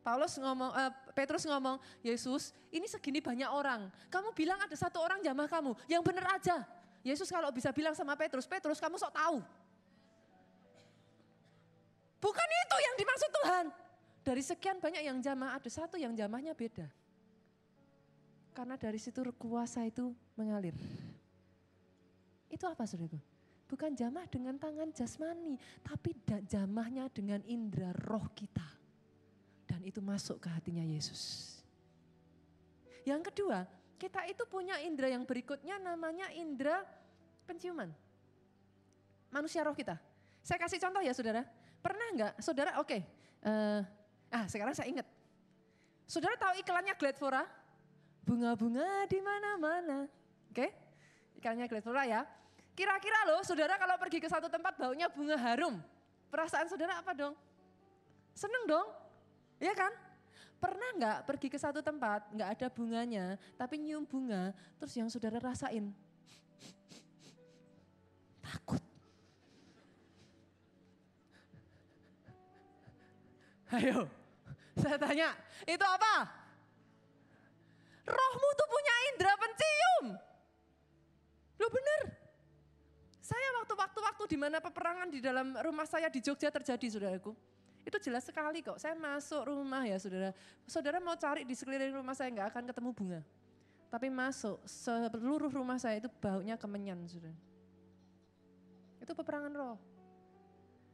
Paulus 0.05 0.39
ngomong, 0.39 0.71
uh, 0.71 0.91
Petrus 1.11 1.43
ngomong, 1.43 1.83
Yesus 1.99 2.55
ini 2.71 2.87
segini 2.87 3.19
banyak 3.19 3.49
orang. 3.51 3.91
Kamu 4.07 4.31
bilang 4.31 4.55
ada 4.55 4.71
satu 4.71 5.03
orang 5.03 5.19
jamah 5.19 5.51
kamu, 5.51 5.75
yang 5.91 5.99
benar 5.99 6.31
aja. 6.39 6.63
Yesus 7.03 7.27
kalau 7.27 7.51
bisa 7.51 7.75
bilang 7.75 7.91
sama 7.91 8.15
Petrus, 8.15 8.47
Petrus 8.47 8.79
kamu 8.79 8.95
sok 8.95 9.11
tahu. 9.11 9.43
Bukan 12.23 12.47
itu 12.47 12.77
yang 12.79 12.95
dimaksud 12.95 13.29
Tuhan. 13.35 13.65
Dari 14.27 14.43
sekian 14.43 14.83
banyak 14.83 15.07
yang 15.07 15.23
jamah, 15.23 15.55
ada 15.55 15.71
satu 15.71 15.95
yang 15.95 16.11
jamahnya 16.11 16.51
beda. 16.51 16.83
Karena 18.51 18.75
dari 18.75 18.99
situ 18.99 19.23
kuasa 19.39 19.87
itu 19.87 20.11
mengalir. 20.35 20.75
Itu 22.51 22.67
apa 22.67 22.83
saudaraku? 22.83 23.15
Bukan 23.71 23.95
jamah 23.95 24.27
dengan 24.27 24.59
tangan 24.59 24.91
jasmani, 24.91 25.55
tapi 25.79 26.11
jamahnya 26.43 27.07
dengan 27.07 27.39
indera 27.47 27.95
roh 28.03 28.27
kita. 28.35 28.67
Dan 29.63 29.87
itu 29.87 30.03
masuk 30.03 30.43
ke 30.43 30.51
hatinya 30.51 30.83
Yesus. 30.83 31.55
Yang 33.07 33.31
kedua, 33.31 33.63
kita 33.95 34.27
itu 34.27 34.43
punya 34.51 34.75
indera 34.83 35.07
yang 35.07 35.23
berikutnya 35.23 35.79
namanya 35.79 36.27
indera 36.35 36.83
penciuman. 37.47 37.95
Manusia 39.31 39.63
roh 39.63 39.75
kita. 39.75 39.95
Saya 40.43 40.59
kasih 40.59 40.83
contoh 40.83 40.99
ya 40.99 41.15
saudara. 41.15 41.47
Pernah 41.79 42.07
enggak 42.11 42.33
saudara, 42.43 42.75
oke, 42.75 42.91
okay, 42.91 43.01
uh, 43.47 43.79
eh, 43.79 43.96
Ah, 44.27 44.45
sekarang 44.47 44.75
saya 44.75 44.91
ingat. 44.91 45.07
Saudara 46.07 46.35
tahu 46.39 46.59
iklannya 46.59 46.95
Gladfora? 46.95 47.43
Bunga-bunga 48.27 49.07
di 49.07 49.19
mana-mana. 49.23 50.07
Oke? 50.51 50.71
Iklannya 51.39 51.67
Gladfora 51.67 52.03
ya. 52.03 52.21
Kira-kira 52.77 53.25
loh, 53.25 53.41
saudara 53.41 53.79
kalau 53.79 53.95
pergi 53.97 54.21
ke 54.21 54.29
satu 54.29 54.51
tempat 54.51 54.77
baunya 54.77 55.09
bunga 55.09 55.35
harum. 55.39 55.79
Perasaan 56.27 56.67
saudara 56.69 56.99
apa 56.99 57.15
dong? 57.15 57.33
Seneng 58.37 58.69
dong? 58.69 58.87
Iya 59.57 59.73
kan? 59.73 59.89
Pernah 60.57 60.89
nggak 60.97 61.17
pergi 61.29 61.47
ke 61.53 61.57
satu 61.61 61.85
tempat, 61.85 62.33
nggak 62.33 62.49
ada 62.57 62.67
bunganya, 62.73 63.37
tapi 63.61 63.77
nyium 63.77 64.01
bunga, 64.09 64.57
terus 64.81 64.93
yang 64.97 65.05
saudara 65.05 65.37
rasain, 65.37 65.93
takut. 68.41 68.86
Ayo, 73.67 74.07
saya 74.79 74.95
tanya, 74.95 75.35
itu 75.67 75.83
apa? 75.83 76.15
Rohmu 78.07 78.49
tuh 78.55 78.67
punya 78.71 78.95
indera 79.11 79.35
pencium. 79.35 80.05
Lo 81.59 81.67
bener. 81.67 82.01
Saya 83.19 83.47
waktu-waktu-waktu 83.59 84.23
di 84.31 84.37
mana 84.39 84.63
peperangan 84.63 85.11
di 85.11 85.19
dalam 85.19 85.51
rumah 85.59 85.83
saya 85.83 86.07
di 86.07 86.23
Jogja 86.23 86.47
terjadi, 86.47 86.87
saudaraku. 86.87 87.35
Itu 87.83 87.99
jelas 87.99 88.23
sekali 88.23 88.63
kok. 88.63 88.79
Saya 88.79 88.95
masuk 88.95 89.43
rumah 89.51 89.83
ya, 89.83 89.99
saudara. 89.99 90.31
Saudara 90.63 91.03
mau 91.03 91.19
cari 91.19 91.43
di 91.43 91.51
sekeliling 91.51 91.91
rumah 91.91 92.15
saya 92.15 92.31
nggak 92.31 92.47
akan 92.55 92.63
ketemu 92.71 92.89
bunga. 92.95 93.21
Tapi 93.91 94.07
masuk, 94.07 94.63
seluruh 94.63 95.51
rumah 95.51 95.75
saya 95.75 95.99
itu 95.99 96.07
baunya 96.23 96.55
kemenyan, 96.55 97.03
saudara. 97.07 97.35
Itu 99.03 99.11
peperangan 99.11 99.51
roh. 99.51 99.79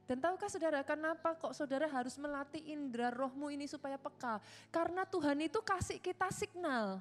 Dan 0.04 0.20
tahukah 0.20 0.52
saudara 0.52 0.84
kenapa 0.84 1.32
kok 1.40 1.56
saudara 1.56 1.88
harus 1.88 2.20
melatih 2.20 2.60
indera 2.60 3.08
rohmu 3.08 3.48
ini 3.48 3.64
supaya 3.72 3.96
peka? 3.96 4.44
Karena 4.68 5.08
Tuhan 5.08 5.40
itu 5.48 5.60
kasih 5.64 6.00
kita 6.04 6.28
signal. 6.30 7.00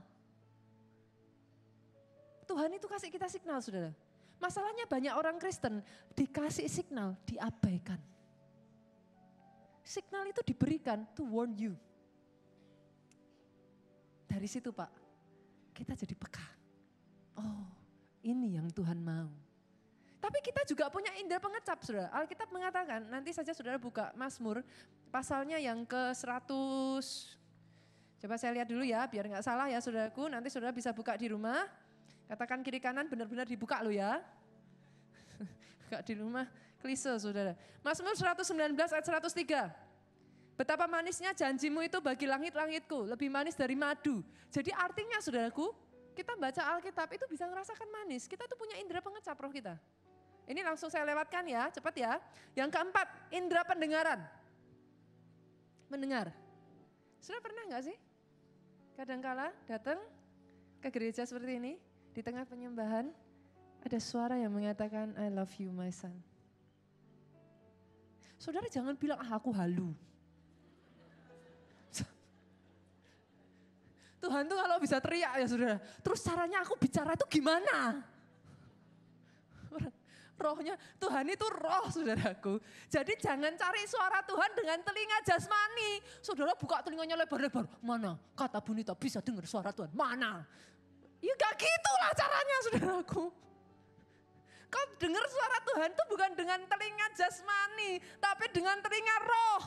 Tuhan 2.47 2.71
itu 2.79 2.87
kasih 2.87 3.11
kita 3.11 3.27
signal 3.27 3.59
saudara. 3.59 3.91
Masalahnya 4.39 4.87
banyak 4.87 5.15
orang 5.15 5.39
Kristen 5.39 5.83
dikasih 6.15 6.71
signal, 6.71 7.19
diabaikan. 7.27 7.99
Signal 9.83 10.31
itu 10.31 10.43
diberikan 10.47 11.03
to 11.15 11.27
warn 11.27 11.55
you. 11.59 11.75
Dari 14.31 14.47
situ 14.47 14.71
Pak, 14.71 14.91
kita 15.75 15.99
jadi 15.99 16.15
peka. 16.15 16.47
Oh 17.39 17.67
ini 18.23 18.55
yang 18.55 18.71
Tuhan 18.71 19.03
mau. 19.03 19.42
Tapi 20.23 20.39
kita 20.39 20.63
juga 20.63 20.87
punya 20.87 21.11
indera 21.19 21.43
pengecap, 21.43 21.83
saudara. 21.83 22.07
Alkitab 22.15 22.47
mengatakan, 22.55 23.03
nanti 23.11 23.35
saja 23.35 23.51
saudara 23.51 23.75
buka 23.75 24.15
Mazmur, 24.15 24.63
pasalnya 25.11 25.59
yang 25.59 25.83
ke 25.83 26.15
100, 26.15 26.47
coba 28.23 28.35
saya 28.39 28.55
lihat 28.55 28.71
dulu 28.71 28.87
ya, 28.87 29.03
biar 29.11 29.27
nggak 29.27 29.43
salah 29.43 29.67
ya 29.67 29.83
saudaraku, 29.83 30.31
nanti 30.31 30.47
saudara 30.47 30.71
bisa 30.71 30.95
buka 30.95 31.19
di 31.19 31.27
rumah, 31.27 31.67
katakan 32.31 32.63
kiri 32.63 32.79
kanan 32.79 33.11
benar-benar 33.11 33.51
dibuka 33.51 33.83
lo 33.83 33.91
ya. 33.91 34.23
buka 35.91 35.99
di 36.07 36.15
rumah, 36.15 36.47
klise 36.79 37.19
saudara. 37.19 37.59
Mazmur 37.83 38.15
119 38.15 38.79
ayat 38.79 39.07
103. 39.27 40.55
Betapa 40.55 40.87
manisnya 40.87 41.35
janjimu 41.35 41.83
itu 41.83 41.99
bagi 41.99 42.31
langit-langitku, 42.31 43.11
lebih 43.11 43.27
manis 43.27 43.59
dari 43.59 43.75
madu. 43.75 44.23
Jadi 44.55 44.71
artinya 44.71 45.19
saudaraku, 45.19 45.75
kita 46.15 46.39
baca 46.39 46.63
Alkitab 46.79 47.11
itu 47.11 47.27
bisa 47.27 47.49
merasakan 47.51 47.91
manis. 47.91 48.31
Kita 48.31 48.47
tuh 48.47 48.55
punya 48.55 48.79
indera 48.79 49.03
pengecap 49.03 49.35
roh 49.35 49.51
kita. 49.51 49.75
Ini 50.47 50.61
langsung 50.67 50.91
saya 50.91 51.07
lewatkan 51.07 51.47
ya, 51.47 51.71
cepat 51.71 51.95
ya. 51.95 52.13
Yang 52.59 52.71
keempat, 52.75 53.07
indera 53.31 53.63
pendengaran. 53.63 54.21
Mendengar. 55.87 56.35
Sudah 57.23 57.39
pernah 57.39 57.63
nggak 57.71 57.85
sih? 57.87 57.97
Kadangkala 58.99 59.55
datang 59.71 60.03
ke 60.83 60.89
gereja 60.91 61.23
seperti 61.23 61.63
ini, 61.63 61.73
di 62.13 62.21
tengah 62.21 62.43
penyembahan, 62.43 63.09
ada 63.83 63.99
suara 64.03 64.35
yang 64.39 64.51
mengatakan, 64.51 65.15
I 65.15 65.31
love 65.31 65.55
you 65.63 65.71
my 65.71 65.91
son. 65.95 66.13
Saudara 68.37 68.67
jangan 68.67 68.99
bilang, 68.99 69.23
ah 69.23 69.39
aku 69.39 69.55
halu. 69.55 69.95
Tuhan 74.23 74.47
tuh 74.47 74.55
kalau 74.55 74.79
bisa 74.79 75.03
teriak 75.03 75.35
ya 75.35 75.47
saudara. 75.51 75.77
Terus 75.99 76.23
caranya 76.23 76.63
aku 76.63 76.79
bicara 76.79 77.19
itu 77.19 77.27
gimana? 77.27 78.07
Rohnya, 80.41 80.75
Tuhan 80.99 81.25
itu 81.29 81.47
roh 81.47 81.87
saudaraku. 81.93 82.59
Jadi 82.91 83.15
jangan 83.21 83.55
cari 83.55 83.85
suara 83.87 84.25
Tuhan 84.27 84.51
dengan 84.59 84.79
telinga 84.83 85.19
jasmani. 85.23 86.03
Saudara 86.19 86.57
buka 86.59 86.83
telinganya 86.83 87.15
lebar-lebar. 87.21 87.69
Mana 87.79 88.19
kata 88.35 88.59
Bunita 88.59 88.97
bisa 88.99 89.23
dengar 89.23 89.47
suara 89.47 89.71
Tuhan? 89.71 89.93
Mana? 89.95 90.43
Ya 91.23 91.33
gak 91.39 91.55
gitulah 91.61 92.13
caranya 92.19 92.57
saudaraku. 92.67 93.25
Kau 94.73 94.85
dengar 94.97 95.25
suara 95.29 95.59
Tuhan 95.69 95.89
itu 95.93 96.05
bukan 96.09 96.31
dengan 96.33 96.59
telinga 96.65 97.07
jasmani, 97.13 98.01
tapi 98.17 98.49
dengan 98.57 98.81
telinga 98.81 99.17
roh. 99.21 99.63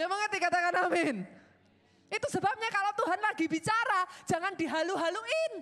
Ya 0.00 0.08
mengerti 0.08 0.40
katakan 0.40 0.88
amin. 0.88 1.16
Itu 2.10 2.26
sebabnya 2.32 2.72
kalau 2.72 2.90
Tuhan 3.04 3.20
lagi 3.20 3.46
bicara, 3.46 4.08
jangan 4.24 4.56
dihalu-haluin. 4.56 5.52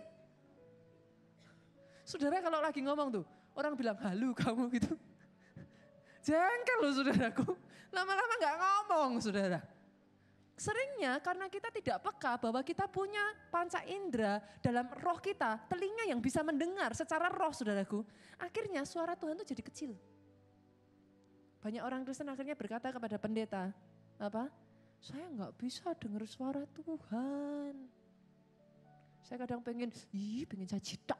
Saudara 2.06 2.40
kalau 2.40 2.62
lagi 2.64 2.80
ngomong 2.80 3.20
tuh, 3.20 3.24
orang 3.58 3.74
bilang 3.74 3.98
halu 3.98 4.30
kamu 4.30 4.70
gitu. 4.78 4.94
Jengkel 6.22 6.78
loh 6.78 6.92
saudaraku. 6.94 7.50
Lama-lama 7.90 8.34
gak 8.38 8.56
ngomong 8.62 9.10
saudara. 9.18 9.60
Seringnya 10.58 11.22
karena 11.22 11.46
kita 11.46 11.70
tidak 11.70 12.02
peka 12.02 12.34
bahwa 12.42 12.58
kita 12.66 12.90
punya 12.90 13.22
panca 13.46 13.78
indera 13.86 14.42
dalam 14.58 14.90
roh 14.90 15.18
kita, 15.22 15.54
telinga 15.70 16.10
yang 16.10 16.18
bisa 16.18 16.42
mendengar 16.42 16.94
secara 16.98 17.30
roh 17.30 17.54
saudaraku. 17.54 18.02
Akhirnya 18.42 18.82
suara 18.82 19.14
Tuhan 19.14 19.38
itu 19.38 19.54
jadi 19.54 19.62
kecil. 19.62 19.92
Banyak 21.62 21.82
orang 21.82 22.02
Kristen 22.02 22.26
akhirnya 22.30 22.58
berkata 22.58 22.90
kepada 22.90 23.16
pendeta, 23.18 23.70
apa? 24.18 24.50
saya 24.98 25.30
nggak 25.30 25.54
bisa 25.54 25.94
dengar 25.94 26.26
suara 26.26 26.66
Tuhan. 26.74 27.74
Saya 29.22 29.38
kadang 29.46 29.62
pengen, 29.62 29.94
ih 30.10 30.42
pengen 30.48 30.66
saya 30.66 30.82
cita. 30.82 31.14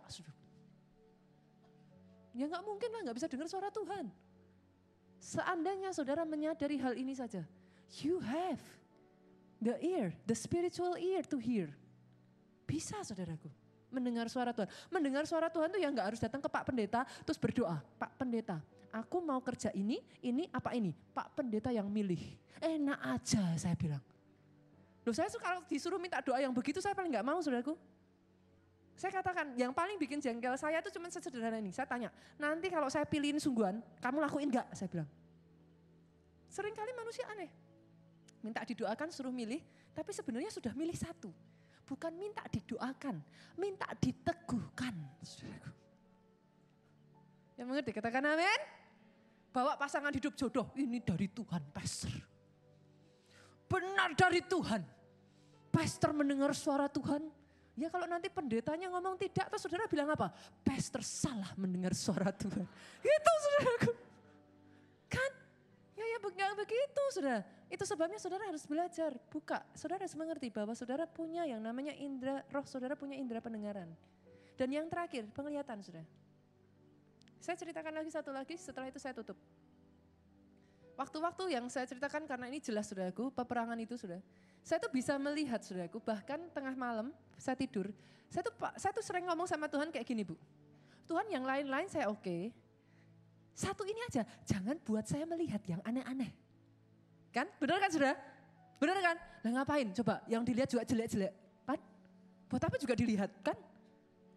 Ya 2.39 2.47
nggak 2.47 2.63
mungkin 2.63 2.89
lah 2.95 3.01
nggak 3.03 3.17
bisa 3.19 3.27
dengar 3.27 3.51
suara 3.51 3.67
Tuhan. 3.75 4.07
Seandainya 5.19 5.91
saudara 5.91 6.23
menyadari 6.23 6.79
hal 6.79 6.95
ini 6.95 7.11
saja, 7.11 7.43
you 7.99 8.23
have 8.23 8.63
the 9.59 9.75
ear, 9.83 10.15
the 10.23 10.39
spiritual 10.39 10.95
ear 10.95 11.27
to 11.27 11.43
hear. 11.43 11.75
Bisa 12.63 13.03
saudaraku 13.03 13.51
mendengar 13.91 14.31
suara 14.31 14.55
Tuhan. 14.55 14.71
Mendengar 14.87 15.27
suara 15.27 15.51
Tuhan 15.51 15.67
tuh 15.75 15.83
ya 15.83 15.91
nggak 15.91 16.15
harus 16.15 16.21
datang 16.23 16.39
ke 16.39 16.47
Pak 16.47 16.63
Pendeta 16.71 17.03
terus 17.27 17.41
berdoa, 17.43 17.83
Pak 17.99 18.15
Pendeta, 18.15 18.63
aku 18.93 19.19
mau 19.21 19.41
kerja 19.43 19.75
ini, 19.75 20.01
ini, 20.23 20.47
apa 20.55 20.73
ini? 20.77 20.95
Pak 20.95 21.37
pendeta 21.37 21.75
yang 21.75 21.89
milih. 21.89 22.21
Enak 22.63 22.99
aja 23.19 23.43
saya 23.59 23.75
bilang. 23.75 24.03
Loh 25.05 25.15
saya 25.15 25.31
kalau 25.41 25.65
disuruh 25.65 26.01
minta 26.01 26.21
doa 26.21 26.37
yang 26.41 26.53
begitu 26.53 26.85
saya 26.85 26.93
paling 26.93 27.13
nggak 27.13 27.27
mau 27.27 27.41
saudaraku. 27.41 27.75
Saya 28.99 29.15
katakan 29.15 29.55
yang 29.55 29.71
paling 29.71 29.95
bikin 29.95 30.19
jengkel 30.19 30.59
saya 30.59 30.83
itu 30.83 30.91
cuma 30.91 31.07
sesederhana 31.07 31.63
ini. 31.63 31.71
Saya 31.71 31.87
tanya, 31.87 32.11
nanti 32.35 32.67
kalau 32.67 32.91
saya 32.91 33.07
pilihin 33.07 33.39
sungguhan, 33.39 33.79
kamu 34.03 34.19
lakuin 34.27 34.51
nggak? 34.51 34.75
Saya 34.75 34.91
bilang. 34.91 35.07
Seringkali 36.51 36.91
manusia 36.99 37.23
aneh. 37.31 37.47
Minta 38.43 38.67
didoakan 38.67 39.15
suruh 39.15 39.31
milih, 39.31 39.63
tapi 39.95 40.11
sebenarnya 40.11 40.51
sudah 40.51 40.75
milih 40.75 40.99
satu. 40.99 41.31
Bukan 41.87 42.11
minta 42.19 42.43
didoakan, 42.51 43.23
minta 43.55 43.87
diteguhkan. 44.03 44.95
Yang 47.55 47.67
mengerti 47.71 47.91
katakan 47.95 48.35
amin. 48.35 48.61
Bawa 49.55 49.79
pasangan 49.79 50.11
hidup 50.11 50.35
jodoh, 50.35 50.75
ini 50.75 50.99
dari 50.99 51.31
Tuhan 51.31 51.71
pastor. 51.71 52.13
Benar 53.71 54.11
dari 54.19 54.43
Tuhan. 54.43 54.83
Pastor 55.71 56.11
mendengar 56.11 56.51
suara 56.51 56.91
Tuhan. 56.91 57.38
Ya 57.79 57.89
kalau 57.95 58.11
nanti 58.11 58.27
pendetanya 58.27 58.91
ngomong 58.91 59.15
tidak, 59.15 59.47
terus 59.47 59.63
saudara 59.63 59.87
bilang 59.87 60.11
apa? 60.11 60.35
Pastor 60.67 60.99
salah 61.07 61.55
mendengar 61.55 61.95
suara 61.95 62.35
Tuhan. 62.35 62.67
Itu 62.99 63.33
saudaraku. 63.39 63.91
Kan? 65.07 65.31
Ya 65.95 66.05
ya 66.11 66.19
begitu 66.59 67.03
saudara. 67.15 67.47
Itu 67.71 67.87
sebabnya 67.87 68.19
saudara 68.19 68.51
harus 68.51 68.67
belajar, 68.67 69.15
buka. 69.31 69.63
Saudara 69.79 70.03
harus 70.03 70.19
mengerti 70.19 70.51
bahwa 70.51 70.75
saudara 70.75 71.07
punya 71.07 71.47
yang 71.47 71.63
namanya 71.63 71.95
indera, 71.95 72.43
roh 72.51 72.67
saudara 72.67 72.99
punya 72.99 73.15
indera 73.15 73.39
pendengaran. 73.39 73.87
Dan 74.59 74.75
yang 74.75 74.91
terakhir, 74.91 75.31
penglihatan 75.31 75.79
saudara. 75.79 76.09
Saya 77.39 77.55
ceritakan 77.55 77.95
lagi 77.95 78.11
satu 78.11 78.35
lagi, 78.35 78.59
setelah 78.59 78.91
itu 78.91 78.99
saya 78.99 79.15
tutup. 79.15 79.39
Waktu-waktu 80.99 81.55
yang 81.55 81.71
saya 81.71 81.87
ceritakan 81.87 82.27
karena 82.27 82.51
ini 82.51 82.59
jelas 82.59 82.91
saudaraku, 82.91 83.31
peperangan 83.31 83.79
itu 83.79 83.95
sudah. 83.95 84.19
Saya 84.63 84.79
tuh 84.83 84.93
bisa 84.93 85.17
melihat 85.17 85.61
saudaraku, 85.65 85.99
bahkan 86.03 86.39
tengah 86.53 86.75
malam 86.77 87.15
saya 87.41 87.57
tidur, 87.57 87.89
saya 88.29 88.45
tuh 88.45 88.53
saya 88.77 88.93
tuh 88.93 89.05
sering 89.05 89.25
ngomong 89.27 89.49
sama 89.49 89.71
Tuhan 89.71 89.89
kayak 89.89 90.05
gini 90.05 90.23
bu. 90.27 90.37
Tuhan 91.09 91.25
yang 91.33 91.45
lain-lain 91.47 91.89
saya 91.89 92.13
oke, 92.13 92.53
satu 93.57 93.83
ini 93.89 93.99
aja, 94.07 94.23
jangan 94.45 94.77
buat 94.85 95.09
saya 95.09 95.25
melihat 95.25 95.59
yang 95.65 95.81
aneh-aneh. 95.83 96.31
Kan, 97.33 97.49
benar 97.57 97.81
kan 97.81 97.91
sudah? 97.91 98.15
Benar 98.79 98.97
kan? 99.03 99.17
Nah 99.43 99.51
ngapain? 99.59 99.89
Coba 99.97 100.23
yang 100.31 100.47
dilihat 100.47 100.71
juga 100.71 100.87
jelek-jelek. 100.87 101.33
Kan? 101.67 101.81
Buat 102.47 102.63
apa 102.71 102.77
juga 102.79 102.95
dilihat 102.95 103.31
kan? 103.43 103.57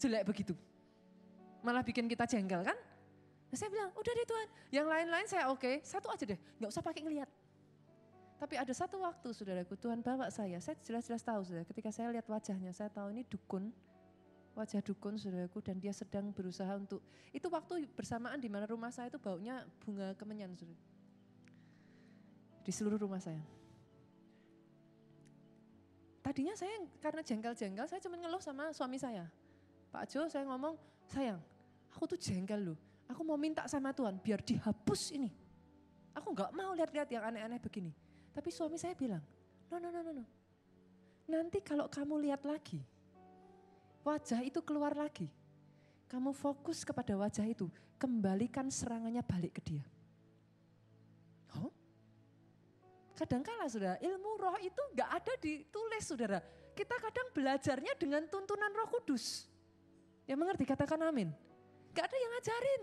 Jelek 0.01 0.25
begitu. 0.25 0.57
Malah 1.61 1.85
bikin 1.85 2.09
kita 2.09 2.25
jengkel 2.25 2.65
kan? 2.65 2.77
Nah, 3.51 3.57
saya 3.59 3.67
bilang, 3.67 3.91
udah 3.93 4.11
deh 4.15 4.25
Tuhan, 4.25 4.47
yang 4.71 4.87
lain-lain 4.87 5.27
saya 5.27 5.51
oke, 5.51 5.59
okay, 5.59 5.83
satu 5.83 6.07
aja 6.07 6.23
deh, 6.23 6.39
nggak 6.57 6.71
usah 6.71 6.79
pakai 6.79 7.03
ngelihat. 7.03 7.27
Tapi 8.41 8.57
ada 8.57 8.73
satu 8.73 8.97
waktu 9.05 9.29
saudaraku, 9.37 9.77
Tuhan 9.77 10.01
bawa 10.01 10.33
saya, 10.33 10.57
saya 10.57 10.73
jelas-jelas 10.81 11.21
tahu 11.21 11.45
saudara, 11.45 11.61
ketika 11.61 11.93
saya 11.93 12.09
lihat 12.09 12.25
wajahnya, 12.25 12.73
saya 12.73 12.89
tahu 12.89 13.13
ini 13.13 13.21
dukun, 13.29 13.69
wajah 14.57 14.81
dukun 14.81 15.13
saudaraku, 15.21 15.61
dan 15.61 15.77
dia 15.77 15.93
sedang 15.93 16.33
berusaha 16.33 16.73
untuk, 16.73 17.05
itu 17.29 17.45
waktu 17.53 17.85
bersamaan 17.93 18.41
di 18.41 18.49
mana 18.49 18.65
rumah 18.65 18.89
saya 18.89 19.13
itu 19.13 19.21
baunya 19.21 19.61
bunga 19.85 20.17
kemenyan 20.17 20.57
saudara. 20.57 20.81
Di 22.65 22.73
seluruh 22.73 22.97
rumah 22.97 23.21
saya. 23.21 23.45
Tadinya 26.25 26.57
saya 26.57 26.81
karena 26.97 27.21
jengkel-jengkel, 27.21 27.85
saya 27.85 28.01
cuma 28.01 28.17
ngeluh 28.17 28.41
sama 28.41 28.73
suami 28.73 28.97
saya. 28.97 29.29
Pak 29.93 30.09
Jo 30.09 30.25
saya 30.25 30.49
ngomong, 30.49 30.81
sayang 31.13 31.37
aku 31.91 32.15
tuh 32.15 32.19
jengkel 32.19 32.73
loh 32.73 32.79
Aku 33.11 33.27
mau 33.27 33.35
minta 33.35 33.67
sama 33.67 33.91
Tuhan 33.91 34.15
biar 34.23 34.39
dihapus 34.39 35.11
ini. 35.11 35.27
Aku 36.15 36.31
nggak 36.31 36.55
mau 36.55 36.71
lihat-lihat 36.71 37.11
yang 37.11 37.27
aneh-aneh 37.27 37.59
begini. 37.59 37.91
Tapi 38.31 38.49
suami 38.49 38.79
saya 38.79 38.95
bilang, 38.95 39.23
no, 39.67 39.75
no, 39.77 39.91
no, 39.91 39.99
no, 39.99 40.11
no. 40.15 40.25
Nanti 41.27 41.59
kalau 41.63 41.87
kamu 41.91 42.27
lihat 42.27 42.43
lagi, 42.47 42.79
wajah 44.03 44.41
itu 44.43 44.59
keluar 44.63 44.95
lagi. 44.95 45.27
Kamu 46.11 46.35
fokus 46.35 46.83
kepada 46.83 47.15
wajah 47.15 47.47
itu, 47.47 47.71
kembalikan 47.95 48.67
serangannya 48.67 49.23
balik 49.23 49.59
ke 49.59 49.61
dia. 49.63 49.85
Oh? 51.55 51.71
Kadangkala 53.15 53.67
saudara, 53.71 53.95
ilmu 53.99 54.31
roh 54.39 54.57
itu 54.59 54.81
nggak 54.95 55.09
ada 55.11 55.33
ditulis 55.39 56.03
saudara. 56.03 56.39
Kita 56.71 56.95
kadang 56.99 57.31
belajarnya 57.35 57.93
dengan 57.99 58.27
tuntunan 58.27 58.71
roh 58.75 58.87
kudus. 58.91 59.47
Yang 60.27 60.39
mengerti 60.39 60.63
katakan 60.63 60.99
amin. 61.03 61.31
Gak 61.91 62.07
ada 62.07 62.17
yang 62.17 62.31
ngajarin. 62.39 62.81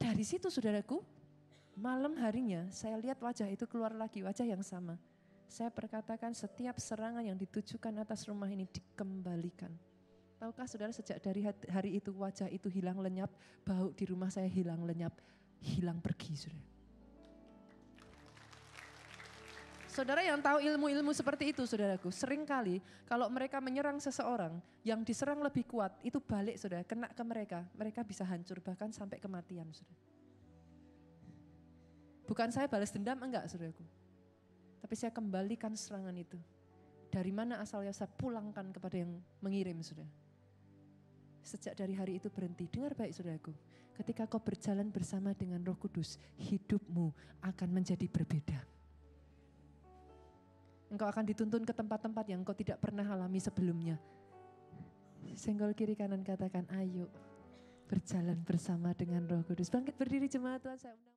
Dari 0.00 0.24
situ 0.24 0.48
saudaraku, 0.48 1.04
malam 1.76 2.16
harinya 2.20 2.68
saya 2.68 3.00
lihat 3.00 3.20
wajah 3.20 3.48
itu 3.48 3.64
keluar 3.68 3.92
lagi, 3.96 4.20
wajah 4.20 4.44
yang 4.44 4.60
sama. 4.60 5.00
Saya 5.48 5.68
perkatakan 5.68 6.32
setiap 6.32 6.80
serangan 6.80 7.20
yang 7.20 7.36
ditujukan 7.36 7.92
atas 8.00 8.24
rumah 8.24 8.48
ini 8.48 8.64
dikembalikan. 8.64 9.68
Tahukah 10.40 10.66
saudara 10.66 10.90
sejak 10.90 11.22
dari 11.22 11.44
hari 11.46 12.00
itu 12.00 12.10
wajah 12.16 12.48
itu 12.48 12.66
hilang 12.72 12.98
lenyap, 12.98 13.30
bau 13.62 13.92
di 13.94 14.04
rumah 14.08 14.32
saya 14.32 14.48
hilang 14.48 14.82
lenyap, 14.82 15.12
hilang 15.60 16.00
pergi 16.00 16.34
saudara. 16.34 16.72
Saudara 19.92 20.24
yang 20.24 20.40
tahu 20.40 20.64
ilmu-ilmu 20.64 21.12
seperti 21.12 21.52
itu 21.52 21.68
saudaraku, 21.68 22.08
sering 22.08 22.48
kali 22.48 22.80
kalau 23.04 23.28
mereka 23.28 23.60
menyerang 23.60 24.00
seseorang 24.00 24.56
yang 24.88 25.04
diserang 25.04 25.44
lebih 25.44 25.68
kuat, 25.68 25.92
itu 26.00 26.16
balik 26.16 26.56
saudara, 26.56 26.80
kena 26.88 27.12
ke 27.12 27.20
mereka, 27.20 27.60
mereka 27.76 28.00
bisa 28.00 28.24
hancur 28.24 28.56
bahkan 28.64 28.88
sampai 28.88 29.20
kematian 29.20 29.68
saudara. 29.68 30.11
Bukan 32.26 32.48
saya 32.54 32.70
balas 32.70 32.94
dendam, 32.94 33.18
enggak 33.18 33.50
saudaraku. 33.50 33.82
Tapi 34.82 34.94
saya 34.98 35.10
kembalikan 35.14 35.74
serangan 35.74 36.14
itu. 36.14 36.38
Dari 37.12 37.28
mana 37.28 37.60
asalnya 37.60 37.92
saya 37.92 38.08
pulangkan 38.08 38.72
kepada 38.72 38.96
yang 38.96 39.20
mengirim 39.44 39.78
sudah. 39.84 40.06
Sejak 41.42 41.74
dari 41.74 41.92
hari 41.98 42.22
itu 42.22 42.30
berhenti. 42.30 42.70
Dengar 42.70 42.94
baik 42.94 43.12
saudaraku. 43.12 43.52
Ketika 43.92 44.24
kau 44.24 44.40
berjalan 44.40 44.88
bersama 44.88 45.36
dengan 45.36 45.60
roh 45.60 45.76
kudus, 45.76 46.16
hidupmu 46.40 47.12
akan 47.44 47.68
menjadi 47.68 48.08
berbeda. 48.08 48.58
Engkau 50.88 51.08
akan 51.08 51.24
dituntun 51.28 51.64
ke 51.64 51.72
tempat-tempat 51.76 52.24
yang 52.28 52.40
engkau 52.44 52.56
tidak 52.56 52.80
pernah 52.80 53.04
alami 53.04 53.40
sebelumnya. 53.40 54.00
Senggol 55.36 55.72
kiri 55.72 55.96
kanan 55.96 56.24
katakan, 56.24 56.68
ayo 56.76 57.08
berjalan 57.88 58.40
bersama 58.44 58.96
dengan 58.96 59.24
roh 59.28 59.44
kudus. 59.44 59.68
Bangkit 59.68 59.96
berdiri 59.96 60.28
jemaat 60.28 60.64
Tuhan 60.64 60.80
saya 60.80 60.96
undang. 60.96 61.11